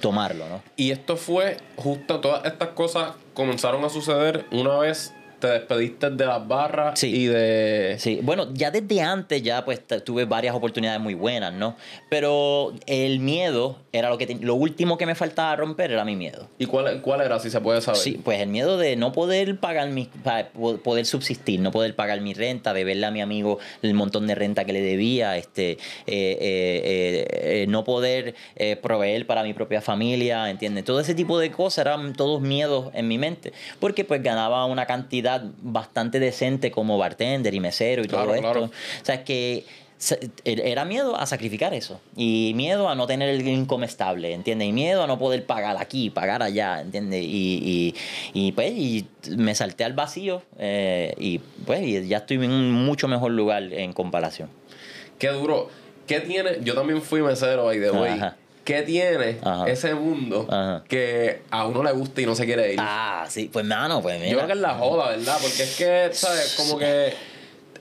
[0.00, 0.62] tomarlo, ¿no?
[0.76, 6.24] Y esto fue justo, todas estas cosas comenzaron a suceder una vez te despediste de
[6.24, 7.96] las barras y de...
[7.98, 11.76] Sí, bueno, ya desde antes ya pues tuve varias oportunidades muy buenas, ¿no?
[12.08, 14.38] Pero el miedo era lo que...
[14.40, 16.48] Lo último que me faltaba romper era mi miedo.
[16.58, 18.00] ¿Y cuál, cuál era, si se puede saber?
[18.00, 20.08] Sí, pues el miedo de no poder pagar mi...
[20.84, 24.36] poder subsistir, no poder pagar mi renta, de verle a mi amigo el montón de
[24.36, 25.72] renta que le debía, este...
[25.72, 25.76] Eh,
[26.06, 28.36] eh, eh, no poder
[28.80, 30.84] proveer para mi propia familia, ¿entiendes?
[30.84, 34.86] Todo ese tipo de cosas eran todos miedos en mi mente, porque pues ganaba una
[34.86, 35.31] cantidad
[35.62, 38.64] bastante decente como bartender y mesero y todo esto.
[38.64, 39.64] O sea, que
[40.44, 44.68] era miedo a sacrificar eso y miedo a no tener el income estable, ¿entiendes?
[44.68, 47.22] Y miedo a no poder pagar aquí, pagar allá, ¿entiendes?
[47.22, 47.94] Y,
[48.32, 53.06] y, pues y me salté al vacío eh, y pues ya estoy en un mucho
[53.06, 54.48] mejor lugar en comparación.
[55.18, 55.70] Qué duro.
[56.06, 56.58] ¿Qué tiene?
[56.62, 58.20] Yo también fui mesero ahí de hoy.
[58.64, 60.46] ¿Qué tiene ese mundo
[60.88, 62.78] que a uno le gusta y no se quiere ir?
[62.80, 64.30] Ah, sí, pues mano, pues mira.
[64.30, 65.36] Yo creo que es la joda, ¿verdad?
[65.42, 66.54] Porque es que, ¿sabes?
[66.56, 67.12] Como que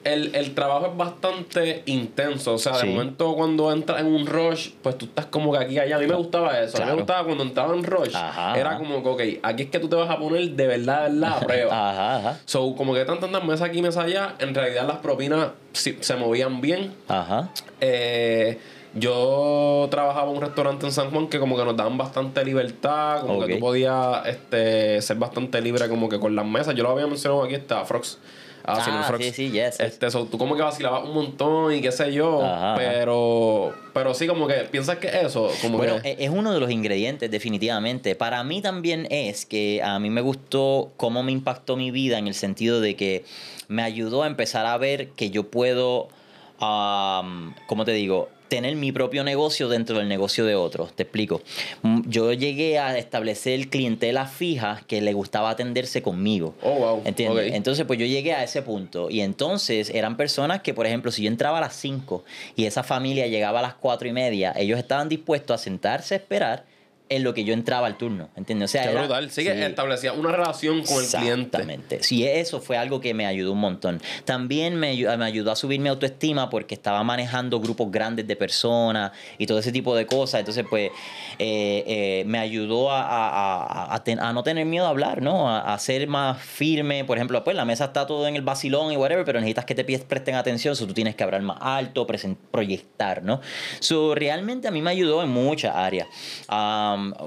[0.04, 2.56] el, el trabajo es bastante intenso.
[2.56, 5.78] O sea, de momento cuando entras en un rush, pues tú estás como que aquí
[5.78, 5.98] allá.
[5.98, 6.78] A mí me gustaba eso.
[6.78, 8.15] A mí me gustaba cuando entraba en rush.
[8.56, 11.13] era como que, ok, aquí es que tú te vas a poner de verdad, de
[11.13, 11.89] verdad a prueba.
[11.89, 12.39] Ajá, ajá.
[12.45, 16.91] So, como que tantas mesas aquí, mesas allá, en realidad las propinas se movían bien.
[17.08, 17.51] Ajá.
[17.80, 18.58] Eh
[18.94, 23.22] yo trabajaba en un restaurante en San Juan que como que nos daban bastante libertad,
[23.22, 26.76] como que tú podías este, ser bastante libre como que con las mesas.
[26.76, 28.20] Yo lo había mencionado aquí, está Frogs
[28.64, 29.26] Ah, Silver Frogs.
[29.26, 29.80] sí, sí, yes.
[29.80, 34.14] Este, so, tú como que vacilabas un montón y qué sé yo, Ajá, pero pero
[34.14, 37.32] sí como que piensas que eso, como Bueno, que e- es uno de los ingredientes,
[37.32, 38.14] definitivamente.
[38.16, 42.28] Para mí también es que a mí me gustó cómo me impactó mi vida en
[42.28, 43.26] el sentido de que
[43.68, 46.10] me ayudó a empezar a ver que yo puedo,
[46.60, 48.30] am, ¿cómo te digo?
[48.52, 50.91] Tener mi propio negocio dentro del negocio de otros.
[50.91, 51.41] Te explico.
[51.84, 56.54] Mm, Yo llegué a establecer clientela fija que le gustaba atenderse conmigo.
[56.62, 57.02] Oh, wow.
[57.06, 57.54] ¿Entiendes?
[57.54, 59.10] Entonces, pues yo llegué a ese punto.
[59.10, 62.26] Y entonces eran personas que, por ejemplo, si yo entraba a las 5
[62.58, 66.18] y esa familia llegaba a las 4 y media, ellos estaban dispuestos a sentarse a
[66.18, 66.66] esperar
[67.12, 68.30] en lo que yo entraba al turno.
[68.36, 68.70] ¿Entiendes?
[68.70, 69.30] O sea, Qué era- brutal.
[69.32, 69.62] Sí que sí.
[69.62, 71.41] establecía una relación con el cliente.
[71.57, 72.03] Exactamente.
[72.03, 74.01] Sí, eso fue algo que me ayudó un montón.
[74.26, 79.12] También me, me ayudó a subir mi autoestima porque estaba manejando grupos grandes de personas
[79.38, 80.39] y todo ese tipo de cosas.
[80.39, 80.89] Entonces, pues,
[81.38, 85.22] eh, eh, me ayudó a, a- a- a ten- a no tener miedo a hablar,
[85.22, 85.53] ¿no?
[85.53, 87.03] A, ser más firme.
[87.05, 89.76] Por ejemplo, pues la mesa está todo en el vacilón y whatever, pero necesitas que
[89.76, 90.76] te presten atención.
[90.76, 93.41] So, tú tienes que hablar más alto, presen- proyectar, ¿no?
[93.80, 96.07] So, realmente a mí me ayudó en muchas áreas.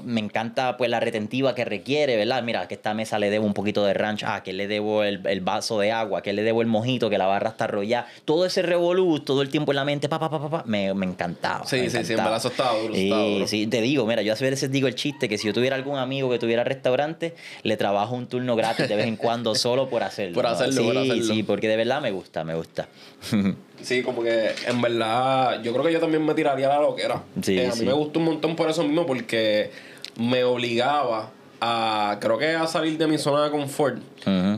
[0.03, 2.41] Me encanta pues la retentiva que requiere, ¿verdad?
[2.43, 5.21] Mira, que esta mesa le debo un poquito de ranch, ah, que le debo el,
[5.27, 8.07] el vaso de agua, que le debo el mojito, que la barra está arrollada.
[8.25, 10.93] Todo ese revolú, todo el tiempo en la mente, pa, pa, pa, pa, pa, me,
[10.93, 11.65] me encantaba.
[11.65, 13.47] Sí, me sí, sí, en verdad estaba duro, eso Sí, estaba duro.
[13.47, 15.97] sí, te digo, mira, yo a veces digo el chiste que si yo tuviera algún
[15.97, 20.03] amigo que tuviera restaurante, le trabajo un turno gratis de vez en cuando solo por
[20.03, 20.35] hacerlo.
[20.35, 20.49] Por ¿no?
[20.51, 21.23] hacerlo, sí, por hacerlo.
[21.33, 22.87] Sí, porque de verdad me gusta, me gusta.
[23.85, 27.21] Sí, como que en verdad, yo creo que yo también me tiraría la loquera.
[27.41, 27.85] Sí, Eh, a mí sí.
[27.85, 29.69] me gustó un montón por eso mismo, porque
[30.17, 31.29] me obligaba
[31.61, 33.97] a, creo que a salir de mi zona de confort.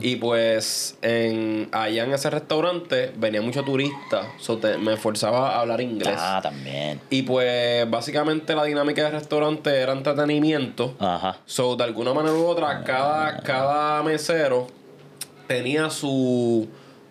[0.00, 5.60] Y pues en, allá en ese restaurante venía mucho turista, so te- me forzaba a
[5.60, 6.16] hablar inglés.
[6.18, 6.98] Ah, también.
[7.10, 10.94] Y pues básicamente la dinámica del restaurante era entretenimiento.
[10.98, 11.36] Ajá.
[11.44, 14.68] So, de alguna manera u otra, cada, cada mesero
[15.46, 16.66] tenía su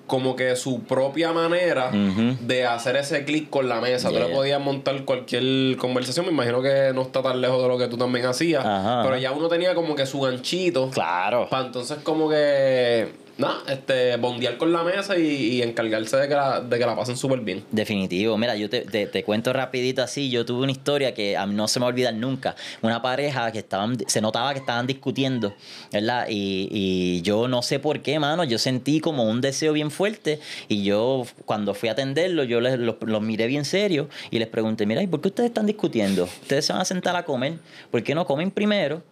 [0.07, 4.09] como que su propia manera de hacer ese clic con la mesa.
[4.09, 4.27] Tú Yeah.
[4.27, 6.25] le podías montar cualquier conversación.
[6.25, 8.65] Me imagino que no está tan lejos de lo que tú también hacías.
[8.65, 9.01] Ajá.
[9.03, 10.89] Pero ya uno tenía como que su ganchito.
[10.89, 11.47] Claro.
[11.49, 13.26] Para entonces como que...
[13.37, 16.95] Nada, este, bondear con la mesa y, y encargarse de que la, de que la
[16.95, 17.63] pasen súper bien.
[17.71, 18.35] Definitivo.
[18.37, 20.31] Mira, yo te, te- te cuento rapidito así.
[20.31, 22.55] Yo tuve una historia que a mí no se me va a olvidar nunca.
[22.81, 25.53] Una pareja que estaban, se notaba que estaban discutiendo,
[25.93, 26.25] ¿verdad?
[26.29, 28.43] Y, y yo no sé por qué, mano.
[28.43, 30.39] Yo sentí como un deseo bien fuerte.
[30.67, 34.47] Y yo, cuando fui a atenderlo, yo les, los, los miré bien serio y les
[34.47, 36.23] pregunté, mira, ¿y por qué ustedes están discutiendo?
[36.23, 37.53] Ustedes se van a sentar a comer.
[37.91, 39.03] ¿Por qué no comen primero?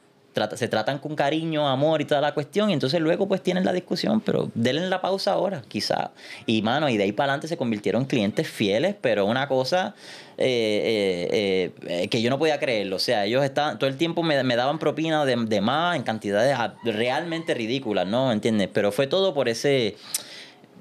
[0.56, 3.72] Se tratan con cariño, amor y toda la cuestión, y entonces luego pues tienen la
[3.72, 6.12] discusión, pero denle la pausa ahora, quizá.
[6.46, 9.96] Y mano, y de ahí para adelante se convirtieron en clientes fieles, pero una cosa
[10.38, 12.98] eh, eh, eh, que yo no podía creerlo.
[12.98, 16.04] O sea, ellos estaban, todo el tiempo me, me daban propina de, de más en
[16.04, 18.32] cantidades realmente ridículas, ¿no?
[18.32, 18.70] ¿Entiendes?
[18.74, 19.96] Pero fue todo por ese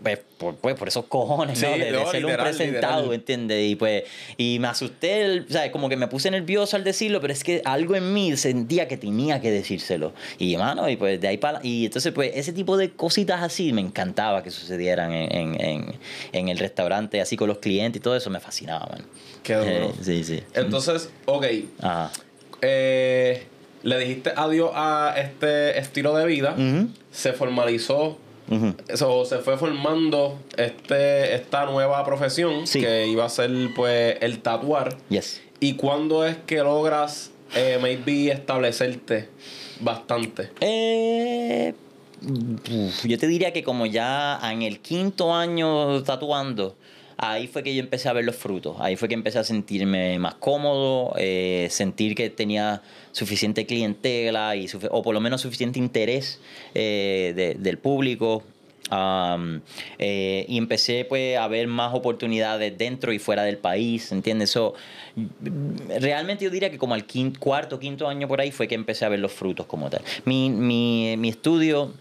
[0.04, 1.72] pues por, pues, por esos cojones, ¿no?
[1.74, 3.14] Sí, de, de no, ser un presentado, literal.
[3.14, 3.70] ¿entiendes?
[3.70, 4.04] Y pues,
[4.36, 7.96] y me asusté, sea, como que me puse nervioso al decirlo, pero es que algo
[7.96, 10.12] en mí sentía que tenía que decírselo.
[10.38, 13.72] Y mano, y pues de ahí para y entonces pues ese tipo de cositas así
[13.72, 15.94] me encantaba que sucedieran en, en, en,
[16.32, 19.04] en el restaurante, así con los clientes y todo eso me fascinaba, man.
[19.42, 19.70] Qué duro.
[19.70, 20.42] Eh, sí, sí.
[20.54, 21.46] Entonces, ok,
[21.80, 22.12] Ajá.
[22.60, 23.46] eh,
[23.82, 26.56] le dijiste adiós a este estilo de vida,
[27.10, 28.18] se formalizó,
[28.50, 28.74] ujú.
[28.88, 32.80] eso, se fue formando este, esta nueva profesión Sí.
[32.80, 34.96] que iba a ser pues el tatuar.
[35.08, 35.40] Yes.
[35.60, 39.28] ¿Y cuándo es que logras eh, maybe establecerte
[39.80, 40.50] bastante?
[40.60, 41.74] Eh,
[42.22, 46.76] uf, yo te diría que como ya en el quinto año tatuando,
[47.16, 48.76] ahí fue que yo empecé a ver los frutos.
[48.80, 54.66] Ahí fue que empecé a sentirme más cómodo, eh, sentir que tenía suficiente clientela y
[54.90, 56.40] o por lo menos suficiente interés
[56.74, 58.42] eh, de- del público.
[59.98, 64.50] Eh, y empecé pues a ver más oportunidades dentro y fuera del país, ¿entiendes?
[64.50, 64.74] So,
[65.98, 69.04] realmente yo diría que como al quin- cuarto, quinto año por ahí fue que empecé
[69.04, 70.02] a ver los frutos como tal.
[70.24, 71.92] Mi, mi, mi estudio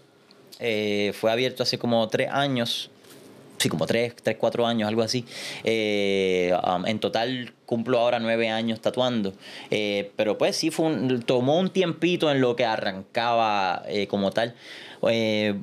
[0.58, 2.90] fue abierto hace como tres años,
[3.58, 5.24] sí, como tres, tres, cuatro años, algo así.
[5.64, 9.32] Eh, um, en total cumplo ahora nueve años tatuando.
[9.70, 14.30] Eh, pero pues sí, fue un- tomó un tiempito en lo que arrancaba eh, como
[14.30, 14.54] tal.
[15.10, 15.54] Eh,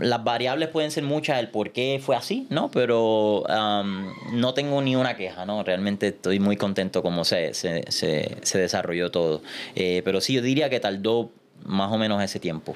[0.00, 2.70] las variables pueden ser muchas, el por qué fue así, ¿no?
[2.70, 5.62] Pero um, no tengo ni una queja, ¿no?
[5.62, 9.42] Realmente estoy muy contento como se, se, se, se desarrolló todo.
[9.74, 11.30] Pero sí, yo diría que tardó
[11.64, 12.74] más o menos ese tiempo.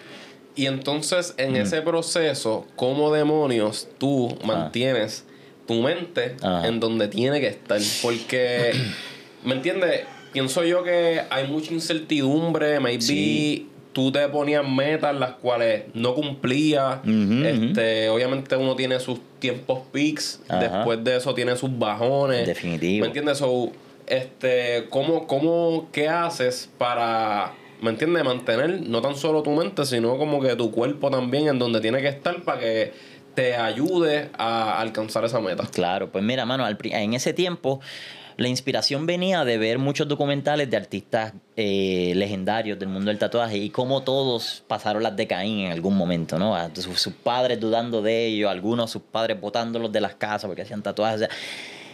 [0.56, 4.46] Y entonces en ese proceso, ¿cómo demonios tú Ah.
[4.46, 5.24] mantienes
[5.66, 6.66] tu mente Ajá.
[6.66, 7.80] en donde tiene que estar?
[8.02, 8.72] Porque,
[9.44, 10.02] ¿me entiendes?
[10.32, 13.62] Pienso yo que hay mucha incertidumbre, maybe Sí.
[13.66, 17.00] tú tú te ponías metas las cuales no cumplías.
[17.04, 22.46] este, obviamente uno tiene sus tiempos peaks, después de eso tiene sus bajones.
[22.46, 23.00] Definitivo.
[23.02, 23.38] ¿Me entiendes?
[23.38, 23.72] So,
[24.06, 27.52] este, ¿cómo, cómo, ¿qué haces para,
[27.82, 28.24] ¿me entiendes?
[28.24, 32.00] Mantener no tan solo tu mente, sino como que tu cuerpo también en donde tiene
[32.00, 32.92] que estar para que
[33.34, 35.64] te ayude a alcanzar esa meta.
[35.72, 37.80] Claro, pues mira, mano, en ese tiempo
[38.40, 43.58] la inspiración venía de ver muchos documentales de artistas eh, legendarios del mundo del tatuaje
[43.58, 46.56] y cómo todos pasaron las de Caín en algún momento, ¿no?
[46.74, 51.28] Sus, padres dudando de ellos, algunos sus padres botándolos de las casas porque hacían tatuajes.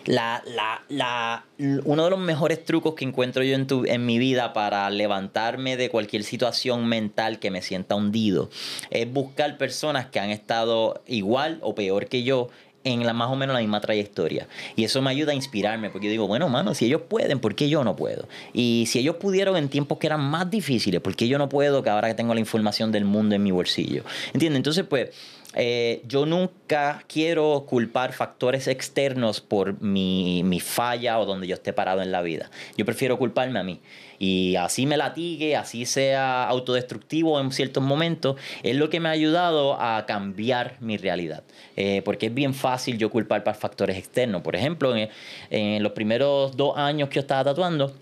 [0.07, 1.45] La, la, la,
[1.85, 5.77] uno de los mejores trucos que encuentro yo en, tu, en mi vida para levantarme
[5.77, 8.49] de cualquier situación mental que me sienta hundido
[8.91, 12.49] es buscar personas que han estado igual o peor que yo
[12.87, 14.47] en la más o menos la misma trayectoria.
[14.77, 17.57] Y eso me ayuda a inspirarme, porque yo digo, bueno, mano, si ellos pueden, ¿por
[17.57, 18.29] qué yo no puedo?
[18.53, 21.83] Y si ellos pudieron en tiempos que eran más difíciles, ¿por qué yo no puedo
[21.83, 24.05] que ahora que tengo la información del mundo en mi bolsillo?
[24.33, 24.59] ¿Entiendes?
[24.59, 25.11] Entonces, pues
[25.57, 31.73] eh, yo nunca quiero culpar factores externos por mi, mi, falla o donde yo esté
[31.73, 32.51] parado en la vida.
[32.77, 33.81] Yo prefiero culparme a mí.
[34.19, 39.13] Y así me latigue, así sea autodestructivo en ciertos momentos, es lo que me ha
[39.13, 41.43] ayudado a cambiar mi realidad.
[41.77, 44.43] Eh, porque es bien fácil yo culpar por factores externos.
[44.43, 45.09] Por ejemplo, en,
[45.51, 47.95] en los primeros dos años que yo estaba tatuando,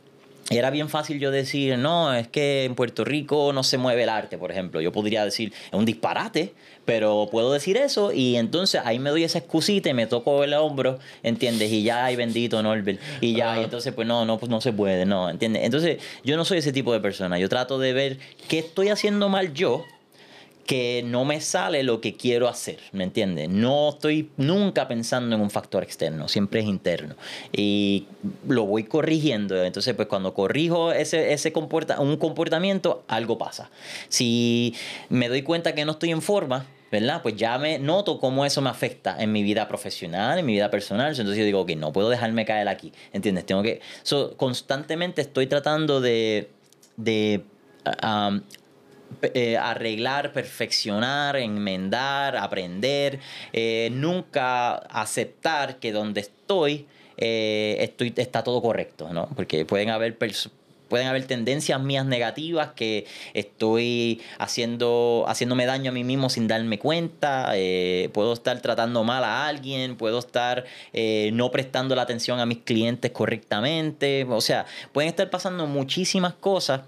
[0.50, 4.10] era bien fácil yo decir, no, es que en Puerto Rico no se mueve el
[4.10, 4.80] arte, por ejemplo.
[4.82, 6.52] Yo podría decir, es un disparate,
[6.84, 10.54] pero puedo decir eso y entonces ahí me doy esa excusita y me toco el
[10.54, 11.70] hombro, ¿entiendes?
[11.72, 13.00] Y ya, hay bendito Norbert.
[13.20, 15.64] Y ya, y entonces pues no, no, pues no se puede, no, ¿entiendes?
[15.64, 17.38] Entonces yo no soy ese tipo de persona.
[17.38, 18.18] Yo trato de ver
[18.48, 19.84] qué estoy haciendo mal yo
[20.66, 23.48] que no me sale lo que quiero hacer, ¿me entiendes?
[23.48, 27.14] No estoy nunca pensando en un factor externo, siempre es interno.
[27.52, 28.06] Y
[28.48, 29.62] lo voy corrigiendo.
[29.62, 33.70] Entonces, pues cuando corrijo ese, ese comporta, un comportamiento, algo pasa.
[34.08, 34.74] Si
[35.08, 37.22] me doy cuenta que no estoy en forma, ¿verdad?
[37.22, 40.70] Pues ya me noto cómo eso me afecta en mi vida profesional, en mi vida
[40.70, 41.10] personal.
[41.10, 43.44] Entonces yo digo, que no puedo dejarme caer aquí, ¿entiendes?
[43.46, 43.80] Tengo que...
[44.36, 46.50] constantemente estoy tratando de...
[46.96, 47.42] de
[48.02, 48.40] um,
[49.22, 53.20] eh, arreglar, perfeccionar, enmendar, aprender,
[53.52, 56.86] eh, nunca aceptar que donde estoy,
[57.16, 59.28] eh, estoy está todo correcto, ¿no?
[59.36, 60.16] Porque pueden haber
[60.88, 66.78] pueden haber tendencias mías negativas que estoy haciendo haciéndome daño a mí mismo sin darme
[66.78, 67.52] cuenta
[68.12, 70.66] puedo estar tratando mal a alguien puedo estar
[71.32, 76.82] no prestando la atención a mis clientes correctamente o sea pueden estar pasando muchísimas cosas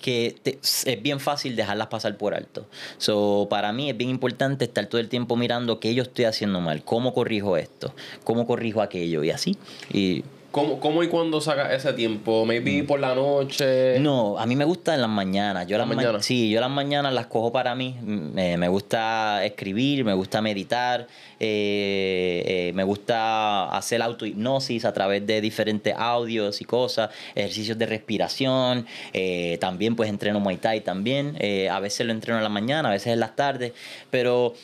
[0.00, 2.66] que es bien fácil dejarlas pasar por alto.
[2.98, 6.60] So, para mí es bien importante estar todo el tiempo mirando qué yo estoy haciendo
[6.60, 7.94] mal, cómo corrijo esto,
[8.24, 9.56] cómo corrijo aquello y así.
[9.92, 12.44] Y ¿Cómo, ¿Cómo, y cuándo saca ese tiempo?
[12.44, 12.86] ¿Maybe mm.
[12.86, 14.00] por la noche?
[14.00, 15.66] No, a mí me gusta en las mañanas.
[15.68, 16.24] Yo las mañanas?
[16.24, 17.96] sí, yo las mañanas las cojo para mí.
[18.02, 21.06] Me, me gusta escribir, me gusta meditar,
[21.38, 27.86] eh, eh, me gusta hacer autohipnosis a través de diferentes audios y cosas, ejercicios de
[27.86, 28.86] respiración.
[29.12, 31.36] Eh, también pues entreno Muay Thai también.
[31.70, 33.72] a veces lo entreno en la mañana, a veces en las tardes.
[34.10, 34.54] Pero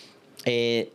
[0.49, 0.93] eh,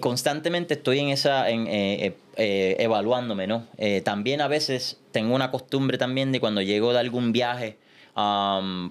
[0.00, 3.66] constantemente estoy en esa, en, eh, eh, evaluándome, ¿no?
[4.04, 7.76] también a veces tengo una costumbre también de cuando llego de algún viaje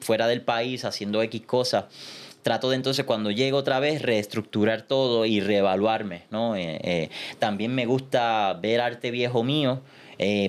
[0.01, 1.85] fuera del país haciendo X cosas,
[2.41, 6.55] trato de entonces cuando llego otra vez reestructurar todo y reevaluarme, ¿no?
[7.39, 9.81] también me gusta ver arte viejo mío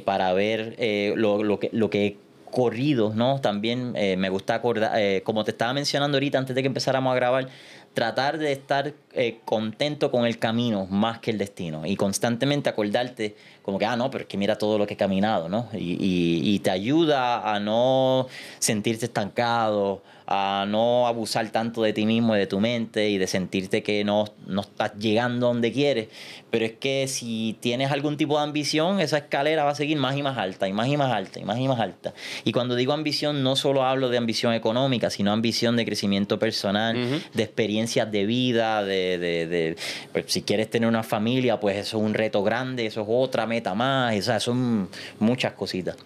[0.05, 0.77] para ver
[1.17, 2.17] lo, lo, que, lo que he
[2.51, 3.41] corrido, ¿no?
[3.41, 7.49] También me gusta acordar, como te estaba mencionando ahorita antes de que empezáramos a grabar,
[7.97, 13.35] tratar de estar eh, contento con el camino más que el destino y constantemente acordarte
[13.63, 15.69] como que, ah, no, pero es que mira todo lo que he caminado, ¿no?
[15.73, 22.35] Y, y te ayuda a no sentirte estancado, a no abusar tanto de ti mismo
[22.35, 26.09] y de tu mente y de sentirte que no, no estás llegando donde quieres.
[26.51, 30.17] Pero es que si tienes algún tipo de ambición, esa escalera va a seguir más
[30.17, 32.13] y más alta, y más y más alta, y más y más alta.
[32.45, 36.97] Y cuando digo ambición, no solo hablo de ambición económica, sino ambición de crecimiento personal,
[37.33, 39.77] de experiencias de vida, de, de, de
[40.13, 43.47] pues, si quieres tener una familia, pues eso es un reto grande, eso es otra
[43.47, 44.89] meta más, o sea, son
[45.19, 45.97] muchas cositas.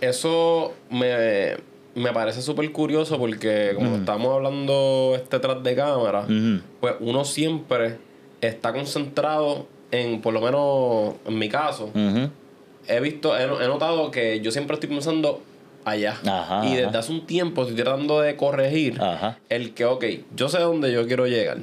[0.00, 1.56] Eso me
[1.98, 6.26] me parece súper curioso porque como estamos hablando este tras de cámara,
[6.80, 7.96] pues uno siempre
[8.40, 11.90] está concentrado en, por lo menos en mi caso,
[12.86, 15.42] he visto, he, notado que yo siempre estoy pensando
[15.84, 16.16] allá.
[16.64, 19.00] y desde hace un tiempo estoy tratando de corregir
[19.48, 20.04] el que, ok,
[20.36, 21.58] yo sé dónde yo quiero llegar,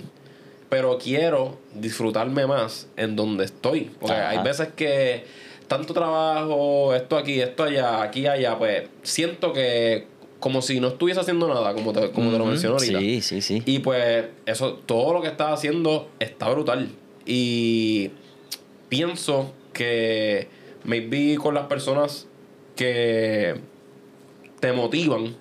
[0.75, 3.91] pero quiero disfrutarme más en donde estoy.
[3.97, 5.23] Porque hay veces que
[5.69, 10.05] tanto trabajo, esto aquí, esto allá, aquí allá, pues siento que
[10.41, 12.99] como si no estuviese haciendo nada, como te, como te lo mencioné ahorita.
[12.99, 13.63] Sí, sí, sí.
[13.65, 16.89] Y pues eso, todo lo que estás haciendo está brutal.
[17.25, 18.11] Y
[18.89, 20.49] pienso que
[20.83, 22.27] maybe con las personas
[22.75, 23.61] que
[24.59, 25.37] te motivan,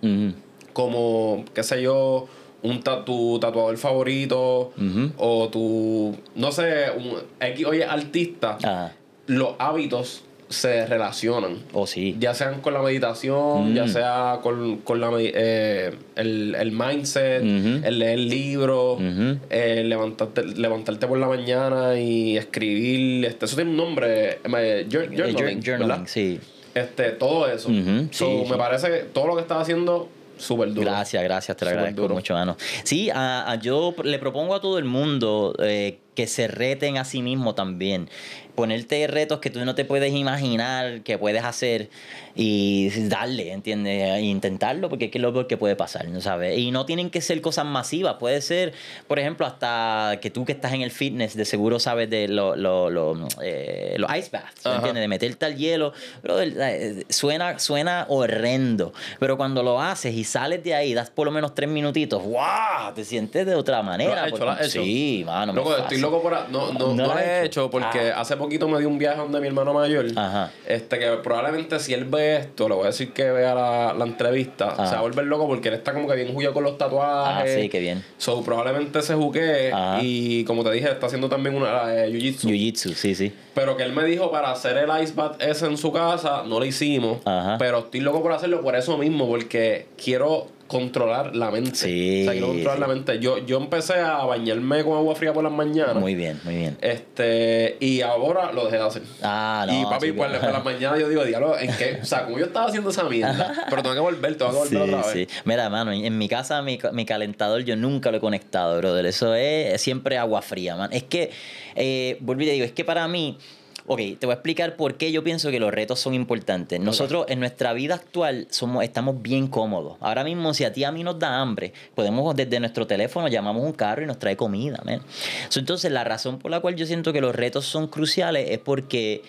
[0.73, 2.29] como, qué sé yo,
[2.65, 4.73] un ta- tu tatuador favorito
[5.19, 8.93] o tu, no sé, un X, oye, artista, Ajá.
[9.27, 11.59] los hábitos se relacionan.
[11.73, 12.17] Oh, sí.
[12.21, 13.75] Ya sean con la meditación, Mm.
[13.75, 19.39] ya sea con, con la, eh, el, el mindset, el leer libros, Ujú.
[19.51, 23.25] el levantarte, levantarte por la mañana y escribir.
[23.25, 26.39] Este, eso tiene un nombre, eh, Eh, journaling, journaling, sí.
[26.75, 27.69] Este, todo eso.
[28.11, 30.09] So, sí, me parece que todo lo que estás haciendo,
[30.39, 30.91] súper duro.
[30.91, 32.15] Gracias, gracias, te lo agradezco duro.
[32.15, 32.57] mucho, mano.
[32.83, 37.05] Sí, a- a- yo le propongo a todo el mundo eh, que se reten a
[37.05, 38.09] sí mismo también.
[38.55, 41.89] Ponerte retos que tú no te puedes imaginar que puedes hacer
[42.37, 44.11] y darle, ¿entiendes?
[44.15, 46.59] E intentarlo porque es que es lo peor que puede pasar, ¿no sabes?
[46.59, 48.73] Y no tienen que ser cosas masivas, puede ser,
[49.09, 52.55] por ejemplo, hasta que tú que estás en el fitness de seguro sabes de lo-
[52.57, 54.65] lo- lo, eh, los ice baths.
[54.67, 55.01] ¿entiendes?
[55.03, 55.93] De meterte al hielo.
[56.25, 61.33] Eh, suena, suena horrendo, pero cuando lo haces y sales de ahí, das por lo
[61.33, 62.93] menos tres minutitos, ¡wow!
[62.95, 64.15] Te sientes de otra manera.
[64.15, 64.31] ¿Lo has hecho?
[64.39, 64.83] porque- ¿Lo has hecho?
[64.83, 65.53] Sí, mano.
[65.53, 66.33] Loco, estoy loco por...
[66.51, 67.45] No, no, ¿No no, lo lo has he hecho?
[67.65, 68.21] hecho porque Ah.
[68.21, 70.07] hace poquito me di un viaje donde mi hermano mayor.
[70.17, 70.51] Ajá.
[70.67, 74.05] Este, que probablemente si él ve esto, le voy a decir que vea la, la
[74.05, 74.87] entrevista, Ajá.
[74.87, 77.51] se va a volver loco porque él está como que bien juyo con los tatuajes.
[77.57, 78.05] Ah, sí, qué bien.
[78.19, 79.99] So, probablemente se jugué Ajá.
[80.03, 82.49] y como te dije, está haciendo también una eh, jiu-jitsu.
[82.49, 83.33] Jiu-jitsu, sí, sí.
[83.55, 86.59] Pero que él me dijo para hacer el ice bath ese en su casa, no
[86.59, 87.19] lo hicimos.
[87.25, 87.57] Ajá.
[87.59, 91.77] Pero estoy loco por hacerlo por eso mismo, porque quiero controlar la mente.
[91.77, 92.81] Sí, O sea, quiero controlar sí.
[92.81, 93.19] la mente.
[93.21, 95.95] Yo, yo empecé a bañarme con agua fría por las mañanas.
[95.95, 96.77] Muy bien, muy bien.
[96.81, 99.03] Este, y ahora lo dejé de hacer.
[99.23, 99.81] Ah, no.
[99.81, 101.99] y papi, sí, por, por las mañanas yo digo, diablo, ¿en qué?
[102.03, 104.85] O sea, como yo estaba haciendo esa mierda, pero tengo que volver, tengo que volver
[104.89, 105.19] Sí, otra sí.
[105.21, 105.29] vez.
[105.45, 108.77] Mira, mano, en, en mi casa mi, ca- mi calentador yo nunca lo he conectado,
[108.79, 109.07] brother.
[109.07, 110.93] Eso es, siempre agua fría, man.
[110.93, 111.31] Es que,
[111.77, 113.39] eh, vuelvo y te digo, es que para mí,
[113.87, 116.81] ok, te voy a explicar por qué yo pienso que los retos son importantes.
[116.81, 119.97] Nosotros en nuestra vida actual somos, estamos bien cómodos.
[120.01, 123.65] Ahora mismo, si a ti a mí nos da hambre, podemos desde nuestro teléfono llamamos
[123.65, 125.01] un carro y nos trae comida, man.
[125.49, 128.59] So, entonces, la razón por la cual yo siento que los retos son cruciales es
[128.59, 129.23] porque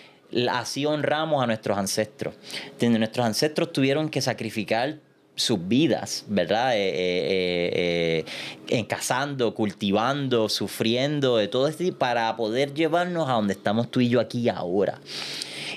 [0.50, 2.34] así honramos a nuestros ancestros.
[2.80, 4.98] Nuestros ancestros tuvieron que sacrificar
[5.36, 6.76] sus vidas, ¿verdad?
[6.76, 8.24] Eh, eh, eh,
[8.68, 14.08] eh, cazando, cultivando, sufriendo, de todo esto para poder llevarnos a donde estamos tú y
[14.08, 15.00] yo aquí ahora.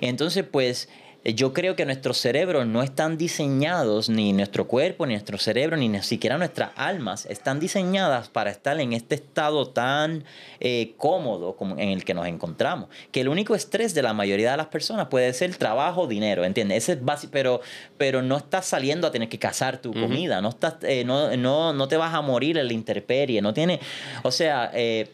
[0.02, 0.88] Entonces, pues,
[1.26, 5.90] yo creo que nuestros cerebros no están diseñados, ni nuestro cuerpo, ni nuestro cerebro, ni
[5.90, 10.24] ni siquiera nuestras almas, están diseñadas para estar en este estado tan
[10.60, 12.90] eh, cómodo como en el que nos encontramos.
[13.12, 16.84] Que el único estrés de la mayoría de las personas puede ser trabajo, dinero, ¿entiendes?
[16.84, 17.62] Ese es básico, pero,
[17.98, 21.74] pero no estás saliendo a tener que cazar tu comida, no, estás, eh, no, no,
[21.74, 23.80] no te vas a morir en la intemperie, no tiene,
[24.24, 24.72] o sea...
[24.74, 25.12] eh,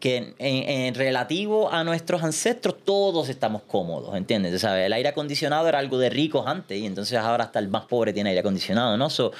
[0.00, 4.60] que en, relativo a nuestros ancestros todos estamos cómodos, ¿entiendes?
[4.60, 4.86] ¿Sabes?
[4.86, 8.12] El aire acondicionado era algo de ricos antes y entonces ahora hasta el más pobre
[8.12, 9.10] tiene aire acondicionado, ¿no?
[9.10, 9.32] So,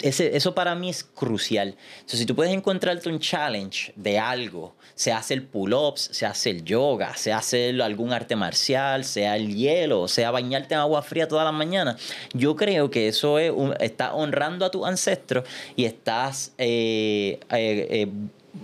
[0.00, 1.76] ese- eso para mí es crucial.
[2.06, 6.50] So, si tú puedes encontrarte un challenge de algo, se hace el pull-ups, se hace
[6.50, 11.02] el yoga, se hace el- algún arte marcial, sea el hielo, sea bañarte en agua
[11.02, 11.96] fría todas las mañanas,
[12.34, 15.44] yo creo que eso es un- está honrando a tus ancestros
[15.76, 17.38] y estás eh,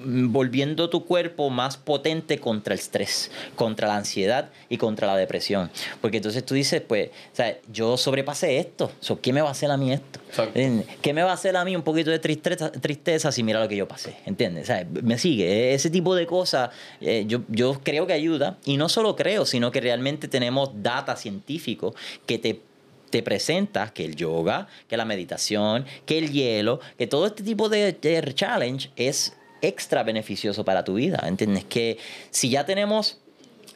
[0.05, 5.71] volviendo tu cuerpo más potente contra el estrés, contra la ansiedad y contra la depresión.
[6.01, 9.53] Porque entonces tú dices, pues, o sea, yo sobrepasé esto, so, ¿qué me va a
[9.53, 10.21] hacer a mí esto?
[11.03, 13.69] ¿Qué me va a hacer a mí un poquito de tristeza, tristeza si mira lo
[13.69, 14.17] que yo pasé?
[14.27, 14.65] ¿Entiendes?
[14.65, 15.75] O sea, me sigue.
[15.75, 16.71] Ese tipo de cosas
[17.01, 18.59] eh, yo, yo creo que ayuda.
[18.65, 21.95] Y no solo creo, sino que realmente tenemos data científico
[22.27, 22.61] que te
[23.11, 27.69] te presenta que el yoga, que la meditación, que el hielo, que todo este tipo
[27.69, 29.37] de, de challenge es
[29.67, 31.23] extra beneficioso para tu vida.
[31.27, 31.65] ¿Entiendes?
[31.65, 31.99] Que
[32.31, 33.19] si ya tenemos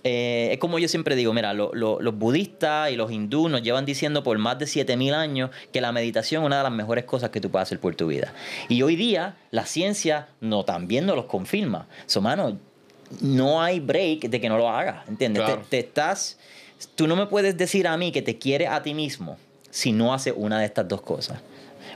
[0.05, 3.63] eh, es como yo siempre digo, mira, lo- lo- los budistas y los hindúes nos
[3.63, 7.05] llevan diciendo por más de 7000 años que la meditación es una de las mejores
[7.05, 8.33] cosas que tú puedes hacer por tu vida.
[8.69, 11.89] Y hoy día la ciencia no también nos los confirma.
[12.07, 12.59] So, mano,
[13.21, 15.43] no hay break de que no lo hagas, ¿entiendes?
[15.43, 15.63] Claro.
[15.63, 16.39] Te, te estás,
[16.95, 19.37] tú no me puedes decir a mí que te quieres a ti mismo
[19.71, 21.41] si no haces una de estas dos cosas.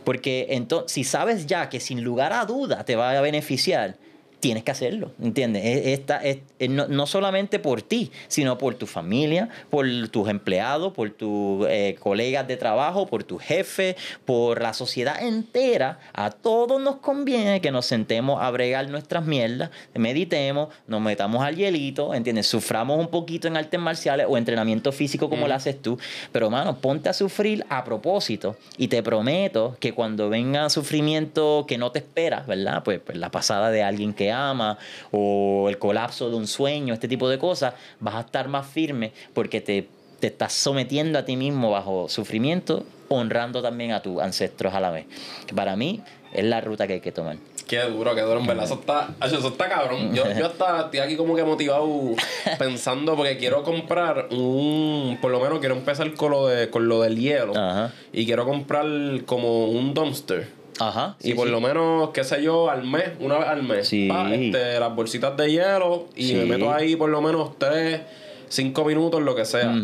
[0.04, 3.96] Porque entonces, si sabes ya que sin lugar a duda te va a beneficiar,
[4.42, 5.62] tienes que hacerlo, ¿entiendes?
[5.64, 10.92] Esta, es, es no, no solamente por ti, sino por tu familia, por tus empleados,
[10.92, 16.00] por tus eh, colegas de trabajo, por tu jefe, por la sociedad entera.
[16.12, 21.54] A todos nos conviene que nos sentemos a bregar nuestras mierdas, meditemos, nos metamos al
[21.54, 22.48] hielito, ¿entiendes?
[22.48, 26.00] Suframos un poquito en artes marciales o entrenamiento físico como lo haces tú,
[26.32, 31.78] pero mano, ponte a sufrir a propósito y te prometo que cuando venga sufrimiento que
[31.78, 32.82] no te esperas, ¿verdad?
[32.82, 34.78] Pues, pues la pasada de alguien que ama
[35.10, 39.12] o el colapso de un sueño, este tipo de cosas, vas a estar más firme
[39.34, 39.88] porque te,
[40.20, 44.90] te estás sometiendo a ti mismo bajo sufrimiento, honrando también a tus ancestros a la
[44.90, 45.06] vez.
[45.46, 46.02] Que para mí
[46.32, 47.36] es la ruta que hay que tomar.
[47.66, 48.64] Qué duro, qué duro, en verdad.
[48.64, 50.14] Eso está, eso está cabrón.
[50.14, 51.88] Yo, yo hasta estoy aquí como que motivado
[52.58, 55.18] pensando porque quiero comprar un.
[55.20, 57.56] Por lo menos quiero empezar con lo, de, con lo del hielo.
[57.56, 57.92] Ajá.
[58.12, 58.86] Y quiero comprar
[59.24, 60.48] como un dumpster.
[60.80, 61.16] Ajá.
[61.20, 63.88] y por lo menos, qué sé yo, al mes, una vez al mes.
[63.88, 64.08] Sí.
[64.08, 68.00] pa, este, las bolsitas de hielo y me meto ahí por lo menos tres,
[68.48, 69.74] cinco minutos, lo que sea.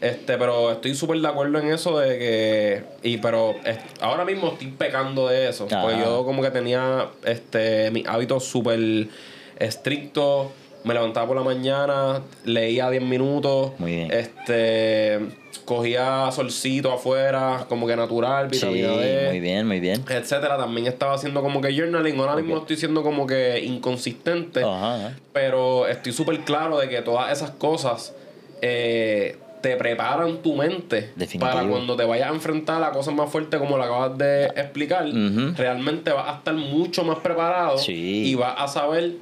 [0.00, 2.84] Este, pero estoy súper de acuerdo en eso de que.
[3.02, 5.66] Y pero es- ahora mismo estoy pecando de eso.
[5.70, 5.82] Ajá.
[5.82, 9.08] Porque yo como que tenía este mis hábitos súper
[9.58, 10.48] estrictos.
[10.88, 13.72] Me levantaba por la mañana, leía 10 minutos.
[13.78, 14.10] Muy bien.
[14.10, 15.20] Este.
[15.66, 20.02] Cogía solcito afuera, como que natural, Sí, vitamina D muy bien, muy bien.
[20.08, 20.56] etcétera.
[20.56, 22.18] También estaba haciendo como que journaling.
[22.18, 24.60] Ahora mismo estoy siendo como que inconsistente.
[24.64, 25.16] Ajá, ajá.
[25.34, 28.14] Pero estoy súper claro de que todas esas cosas
[28.62, 31.52] eh, te preparan tu mente Definitivo.
[31.52, 35.06] para cuando te vayas a enfrentar a cosas más fuertes como lo acabas de explicar.
[35.06, 35.52] Ujú.
[35.54, 38.22] Realmente vas a estar mucho más preparado Sí.
[38.30, 39.12] y vas a saber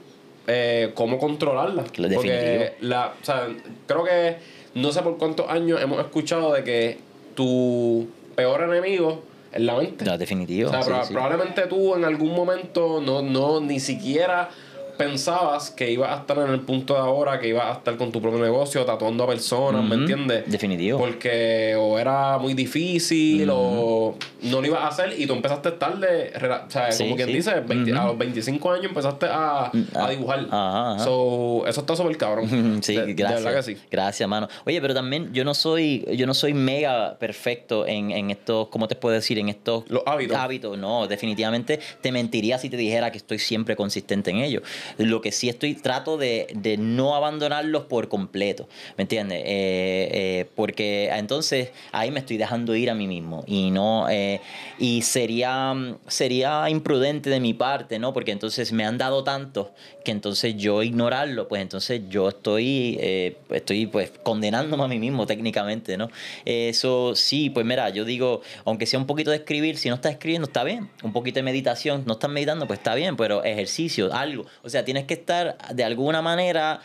[0.47, 1.91] eh, cómo controlarlas.
[1.91, 3.49] Claro, Porque la, o sea,
[3.87, 4.37] creo que
[4.75, 6.99] no sé por cuántos años hemos escuchado de que
[7.35, 9.23] tu peor enemigo
[9.53, 10.05] es la mente.
[10.05, 10.69] No, definitivo.
[10.69, 11.13] O sea, sí, proba- sí.
[11.13, 14.51] probablemente tú en algún momento no, no ni siquiera
[14.97, 18.11] pensabas que ibas a estar en el punto de ahora, que ibas a estar con
[18.13, 20.45] tu propio negocio, tatuando a personas, ¿me entiendes?
[20.51, 20.99] definitivo.
[20.99, 26.33] Porque o era muy difícil o no lo ibas a hacer y tú empezaste tarde,
[26.37, 27.35] o sea, Sí, como quien sí.
[27.35, 30.41] dice, 20 a los 25 años empezaste a, a ah, dibujar.
[30.51, 31.05] ajá, ajá.
[31.05, 32.81] So, eso está súper cabrón.
[32.83, 33.45] Sí, de, de gracias.
[33.45, 33.81] verdad que sí.
[33.91, 34.49] Gracias, mano.
[34.65, 38.89] Oye, pero también yo no soy, yo no soy mega perfecto en, en estos, ¿cómo
[38.89, 39.39] te puedo decir?
[39.39, 40.37] En estos Los hábitos.
[40.37, 40.79] hábitos.
[40.79, 44.63] No, definitivamente te mentiría si te dijera que estoy siempre consistente en ello.
[44.99, 48.68] Lo que sí estoy, trato de, de no abandonarlos por completo.
[48.97, 49.43] ¿Me entiendes?
[49.45, 53.45] Eh, eh, porque entonces ahí me estoy dejando ir a mí mismo.
[53.47, 54.41] Y no, eh,
[54.78, 55.74] y sería,
[56.07, 58.12] sería imprudente de mi parte, ¿no?
[58.12, 59.72] Porque entonces me han dado tanto
[60.05, 65.26] que entonces yo ignorarlo, pues entonces yo estoy, eh, estoy pues condenándome a mí mismo
[65.26, 66.11] técnicamente, ¿no?
[66.45, 70.12] Eso sí, pues mira, yo digo, aunque sea un poquito de escribir, si no estás
[70.12, 74.12] escribiendo está bien, un poquito de meditación, no estás meditando, pues está bien, pero ejercicio,
[74.14, 76.81] algo, o sea, tienes que estar de alguna manera